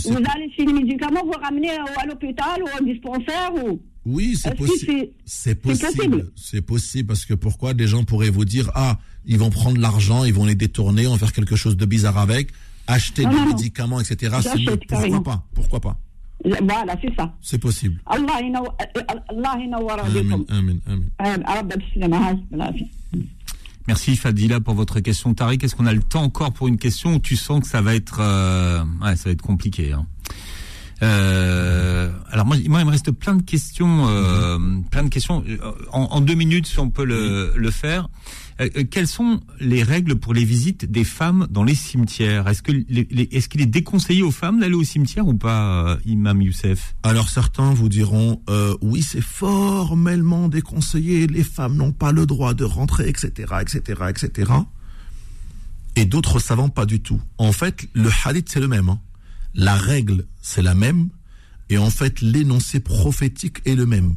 Vous 0.05 0.17
allez 0.17 0.51
chez 0.55 0.65
les 0.65 0.73
médicaments, 0.73 1.23
vous 1.25 1.39
ramenez 1.41 1.71
à 1.71 2.05
l'hôpital 2.05 2.61
ou 2.63 2.67
au 2.79 2.85
dispensaire 2.85 3.51
ou 3.63 3.79
oui, 4.05 4.35
c'est 4.41 4.55
possible. 4.55 5.09
C'est 5.25 5.55
possible. 5.55 6.31
C'est 6.35 6.61
possible 6.61 7.07
parce 7.09 7.25
que 7.25 7.33
pourquoi 7.33 7.73
des 7.73 7.85
gens 7.85 8.05
pourraient 8.05 8.29
vous 8.29 8.45
dire 8.45 8.71
ah 8.73 8.97
ils 9.25 9.37
vont 9.37 9.49
prendre 9.49 9.79
l'argent, 9.79 10.23
ils 10.23 10.33
vont 10.33 10.45
les 10.45 10.55
détourner, 10.55 11.05
on 11.05 11.11
va 11.11 11.17
faire 11.17 11.33
quelque 11.33 11.55
chose 11.55 11.77
de 11.77 11.85
bizarre 11.85 12.17
avec, 12.17 12.49
acheter 12.87 13.25
des 13.25 13.41
médicaments, 13.45 13.99
etc. 13.99 14.37
Pourquoi 14.87 15.23
pas 15.23 15.45
Pourquoi 15.53 15.79
pas 15.79 15.97
voilà, 16.45 16.95
c'est 17.01 17.13
ça. 17.17 17.33
C'est 17.41 17.57
possible. 17.57 17.99
Allah. 18.05 18.39
Merci 23.89 24.15
Fadila 24.17 24.59
pour 24.59 24.75
votre 24.75 24.99
question. 24.99 25.33
Tariq, 25.33 25.65
est-ce 25.65 25.75
qu'on 25.75 25.87
a 25.87 25.93
le 25.93 26.03
temps 26.03 26.21
encore 26.21 26.53
pour 26.53 26.67
une 26.67 26.77
question 26.77 27.19
tu 27.19 27.35
sens 27.35 27.61
que 27.61 27.67
ça 27.67 27.81
va 27.81 27.95
être, 27.95 28.19
euh, 28.21 28.83
ça 29.01 29.23
va 29.25 29.31
être 29.31 29.41
compliqué 29.41 29.93
hein? 29.93 30.05
Euh, 31.01 32.11
alors 32.31 32.45
moi, 32.45 32.57
moi, 32.67 32.81
il 32.81 32.85
me 32.85 32.91
reste 32.91 33.11
plein 33.11 33.35
de 33.35 33.41
questions, 33.41 34.07
euh, 34.09 34.57
plein 34.91 35.03
de 35.03 35.09
questions. 35.09 35.43
En, 35.91 36.03
en, 36.03 36.21
deux 36.21 36.35
minutes, 36.35 36.67
si 36.67 36.79
on 36.79 36.89
peut 36.89 37.05
le, 37.05 37.53
le 37.55 37.71
faire. 37.71 38.09
Euh, 38.59 38.69
euh, 38.75 38.83
quelles 38.89 39.07
sont 39.07 39.39
les 39.59 39.83
règles 39.83 40.15
pour 40.15 40.33
les 40.33 40.43
visites 40.43 40.89
des 40.89 41.03
femmes 41.03 41.47
dans 41.49 41.63
les 41.63 41.75
cimetières? 41.75 42.47
Est-ce 42.47 42.61
que 42.61 42.71
est-ce 43.33 43.49
qu'il 43.49 43.61
est 43.61 43.65
déconseillé 43.65 44.23
aux 44.23 44.31
femmes 44.31 44.59
d'aller 44.59 44.75
au 44.75 44.83
cimetière 44.83 45.27
ou 45.27 45.33
pas, 45.33 45.87
euh, 45.87 45.97
Imam 46.05 46.41
Youssef? 46.41 46.95
Alors 47.03 47.29
certains 47.29 47.73
vous 47.73 47.89
diront 47.89 48.41
oui, 48.81 49.01
c'est 49.01 49.21
formellement 49.21 50.49
déconseillé. 50.49 51.27
Les 51.27 51.43
femmes 51.43 51.75
n'ont 51.75 51.91
pas 51.91 52.11
le 52.11 52.25
droit 52.25 52.53
de 52.53 52.63
rentrer, 52.63 53.07
etc., 53.07 53.53
etc., 53.61 54.01
etc. 54.09 54.51
Et 55.95 56.05
d'autres 56.05 56.39
savants 56.39 56.69
pas 56.69 56.85
du 56.85 57.01
tout. 57.01 57.21
En 57.37 57.51
fait, 57.51 57.87
le 57.93 58.09
hadith 58.25 58.49
c'est 58.49 58.59
le 58.59 58.67
même. 58.67 58.89
Hein. 58.89 58.99
La 59.53 59.75
règle 59.75 60.25
c'est 60.41 60.61
la 60.61 60.75
même. 60.75 61.09
Et 61.69 61.77
en 61.77 61.89
fait, 61.89 62.21
l'énoncé 62.21 62.79
prophétique 62.79 63.61
est 63.65 63.75
le 63.75 63.85
même. 63.85 64.15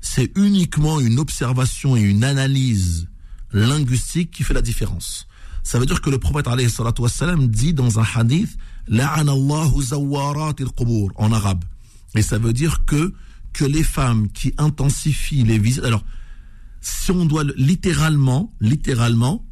C'est 0.00 0.30
uniquement 0.36 1.00
une 1.00 1.18
observation 1.18 1.96
et 1.96 2.00
une 2.00 2.24
analyse 2.24 3.08
linguistique 3.52 4.30
qui 4.30 4.44
fait 4.44 4.54
la 4.54 4.62
différence. 4.62 5.26
Ça 5.62 5.78
veut 5.78 5.86
dire 5.86 6.00
que 6.00 6.10
le 6.10 6.18
prophète 6.18 6.46
wassalam, 6.98 7.48
dit 7.48 7.74
dans 7.74 8.00
un 8.00 8.04
hadith 8.14 8.56
en 11.16 11.32
arabe. 11.32 11.64
Et 12.14 12.22
ça 12.22 12.38
veut 12.38 12.52
dire 12.52 12.84
que, 12.84 13.14
que 13.52 13.64
les 13.64 13.84
femmes 13.84 14.28
qui 14.30 14.54
intensifient 14.58 15.44
les 15.44 15.58
visites. 15.58 15.84
Alors, 15.84 16.04
si 16.80 17.10
on 17.12 17.24
doit 17.26 17.44
littéralement, 17.56 18.52
littéralement, 18.60 19.46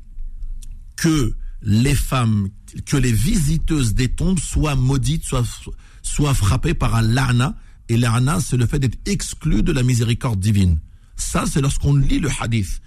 que 0.96 1.34
les 1.62 1.94
femmes, 1.94 2.48
que 2.86 2.96
les 2.96 3.12
visiteuses 3.12 3.94
des 3.94 4.08
tombes 4.08 4.38
soient 4.38 4.76
maudites, 4.76 5.24
soient, 5.24 5.44
soient 6.02 6.34
frappées 6.34 6.74
par 6.74 6.94
un 6.94 7.02
la'na. 7.02 7.56
Et 7.88 7.96
la'na, 7.96 8.40
c'est 8.40 8.56
le 8.56 8.66
fait 8.66 8.78
d'être 8.78 8.98
exclu 9.06 9.62
de 9.62 9.72
la 9.72 9.82
miséricorde 9.82 10.40
divine. 10.40 10.78
Ça, 11.16 11.44
c'est 11.46 11.60
lorsqu'on 11.60 11.96
lit 11.96 12.18
le 12.18 12.30
hadith. 12.40 12.80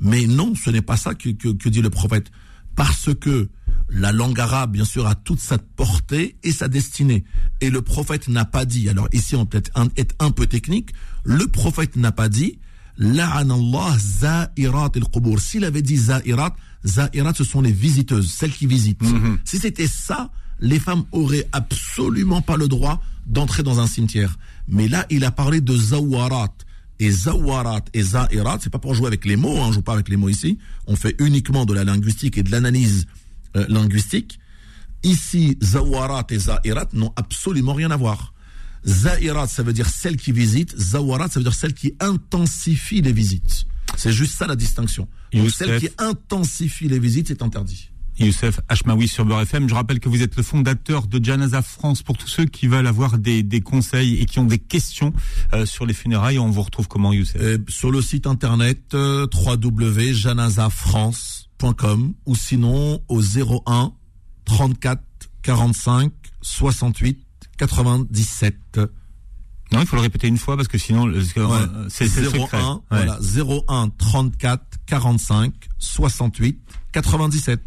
Mais 0.00 0.26
non, 0.26 0.54
ce 0.54 0.70
n'est 0.70 0.82
pas 0.82 0.96
ça 0.96 1.14
que, 1.14 1.30
que, 1.30 1.68
dit 1.68 1.82
le 1.82 1.90
prophète. 1.90 2.30
Parce 2.76 3.14
que 3.14 3.48
la 3.88 4.12
langue 4.12 4.40
arabe, 4.40 4.72
bien 4.72 4.84
sûr, 4.84 5.06
a 5.06 5.14
toute 5.14 5.40
sa 5.40 5.58
portée 5.58 6.36
et 6.42 6.52
sa 6.52 6.68
destinée. 6.68 7.24
Et 7.60 7.70
le 7.70 7.82
prophète 7.82 8.28
n'a 8.28 8.44
pas 8.44 8.64
dit, 8.64 8.88
alors 8.88 9.08
ici 9.12 9.36
on 9.36 9.46
peut 9.46 9.58
être 9.58 9.70
un, 9.74 9.88
être 9.96 10.14
un 10.18 10.30
peu 10.30 10.46
technique, 10.46 10.90
le 11.24 11.46
prophète 11.46 11.96
n'a 11.96 12.12
pas 12.12 12.28
dit, 12.28 12.58
La'anallah 12.98 13.96
za'irat 13.98 14.90
al 14.94 15.38
S'il 15.38 15.64
avait 15.64 15.82
dit 15.82 15.96
za'irat, 15.96 16.54
za'irat 16.84 17.34
ce 17.34 17.44
sont 17.44 17.62
les 17.62 17.72
visiteuses, 17.72 18.30
celles 18.30 18.52
qui 18.52 18.66
visitent. 18.66 19.02
Mhm. 19.02 19.38
Si 19.44 19.58
c'était 19.58 19.86
ça, 19.86 20.30
les 20.60 20.78
femmes 20.78 21.04
auraient 21.12 21.46
absolument 21.52 22.42
pas 22.42 22.56
le 22.56 22.68
droit 22.68 23.02
d'entrer 23.26 23.62
dans 23.62 23.80
un 23.80 23.86
cimetière. 23.86 24.38
Mais 24.68 24.88
là, 24.88 25.06
il 25.10 25.24
a 25.24 25.30
parlé 25.30 25.60
de 25.60 25.76
zawarat. 25.76 26.54
Et 27.00 27.10
zawarat 27.10 27.84
et 27.94 28.02
za'irat, 28.02 28.58
c'est 28.60 28.70
pas 28.70 28.78
pour 28.78 28.94
jouer 28.94 29.08
avec 29.08 29.24
les 29.24 29.36
mots, 29.36 29.58
hein, 29.58 29.66
on 29.68 29.72
joue 29.72 29.82
pas 29.82 29.94
avec 29.94 30.08
les 30.08 30.16
mots 30.16 30.28
ici. 30.28 30.58
On 30.86 30.96
fait 30.96 31.16
uniquement 31.18 31.64
de 31.64 31.74
la 31.74 31.84
linguistique 31.84 32.38
et 32.38 32.42
de 32.42 32.50
l'analyse 32.50 33.06
euh, 33.56 33.66
linguistique. 33.68 34.38
Ici, 35.02 35.58
zawarat 35.60 36.26
et 36.30 36.38
za'irat 36.38 36.88
n'ont 36.92 37.12
absolument 37.16 37.72
rien 37.72 37.90
à 37.90 37.96
voir. 37.96 38.31
Za'irat, 38.86 39.46
ça 39.46 39.62
veut 39.62 39.72
dire 39.72 39.88
celle 39.88 40.16
qui 40.16 40.32
visite. 40.32 40.76
Zawarat, 40.78 41.28
ça 41.28 41.40
veut 41.40 41.44
dire 41.44 41.54
celle 41.54 41.74
qui 41.74 41.94
intensifie 42.00 43.00
les 43.00 43.12
visites. 43.12 43.66
C'est 43.96 44.12
juste 44.12 44.36
ça 44.36 44.46
la 44.46 44.56
distinction. 44.56 45.08
Donc, 45.32 45.50
celle 45.50 45.80
qui 45.80 45.88
intensifie 45.98 46.88
les 46.88 46.98
visites, 46.98 47.28
c'est 47.28 47.42
interdit. 47.42 47.90
Youssef 48.18 48.60
Hachmaoui 48.68 49.08
sur 49.08 49.24
Beurre 49.24 49.40
FM. 49.42 49.68
Je 49.68 49.74
rappelle 49.74 50.00
que 50.00 50.08
vous 50.08 50.22
êtes 50.22 50.34
le 50.36 50.42
fondateur 50.42 51.06
de 51.06 51.22
Janaza 51.24 51.62
France. 51.62 52.02
Pour 52.02 52.18
tous 52.18 52.26
ceux 52.28 52.44
qui 52.44 52.66
veulent 52.66 52.86
avoir 52.86 53.16
des, 53.18 53.44
conseils 53.60 54.20
et 54.20 54.26
qui 54.26 54.38
ont 54.38 54.44
des 54.44 54.58
questions 54.58 55.14
euh, 55.52 55.66
sur 55.66 55.84
les 55.86 55.94
funérailles, 55.94 56.38
on 56.38 56.50
vous 56.50 56.62
retrouve 56.62 56.86
comment, 56.88 57.12
Youssef? 57.12 57.40
Euh, 57.40 57.58
Sur 57.68 57.90
le 57.90 58.00
site 58.02 58.26
internet 58.26 58.94
euh, 58.94 59.26
www.janazafrance.com 59.32 62.14
ou 62.26 62.36
sinon 62.36 63.02
au 63.08 63.22
01 63.22 63.92
34 64.44 65.02
45 65.42 66.12
68 66.42 67.18
97. 67.62 68.80
Non, 69.72 69.80
il 69.80 69.86
faut 69.86 69.94
le 69.94 70.02
répéter 70.02 70.26
une 70.26 70.36
fois 70.36 70.56
parce 70.56 70.66
que 70.66 70.78
sinon 70.78 71.12
c'est 71.88 72.06
01 72.06 72.82
voilà 72.90 73.18
01 73.68 73.88
34 73.96 74.62
45 74.84 75.52
68 75.78 76.58
97. 76.90 77.60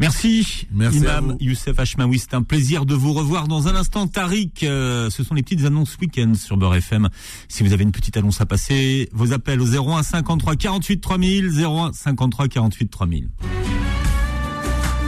Merci, 0.00 0.66
Merci 0.72 0.98
Imam 0.98 1.36
Youssef 1.40 1.78
Hachmaoui. 1.78 2.18
C'est 2.18 2.34
un 2.34 2.42
plaisir 2.42 2.84
de 2.84 2.94
vous 2.94 3.12
revoir 3.12 3.46
dans 3.46 3.68
un 3.68 3.76
instant. 3.76 4.08
Tariq, 4.08 4.64
euh, 4.64 5.08
ce 5.08 5.22
sont 5.22 5.34
les 5.34 5.42
petites 5.42 5.64
annonces 5.64 5.96
week-end 6.00 6.34
sur 6.34 6.56
Beurre 6.56 6.74
FM. 6.74 7.08
Si 7.48 7.62
vous 7.62 7.72
avez 7.72 7.84
une 7.84 7.92
petite 7.92 8.16
annonce 8.16 8.40
à 8.40 8.46
passer, 8.46 9.08
vos 9.12 9.32
appels 9.32 9.60
au 9.60 9.66
01 9.66 10.02
53 10.02 10.56
48 10.56 11.00
3000, 11.00 11.64
01 11.64 11.92
53 11.92 12.48
48 12.48 12.88
3000. 12.88 13.28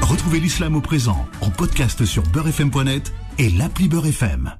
Retrouvez 0.02 0.40
l'islam 0.40 0.76
au 0.76 0.80
présent 0.80 1.26
en 1.40 1.50
podcast 1.50 2.04
sur 2.04 2.22
beurrefm.net 2.22 3.12
et 3.40 3.48
l'appli 3.48 3.88
Beurre 3.88 4.08
FM. 4.08 4.52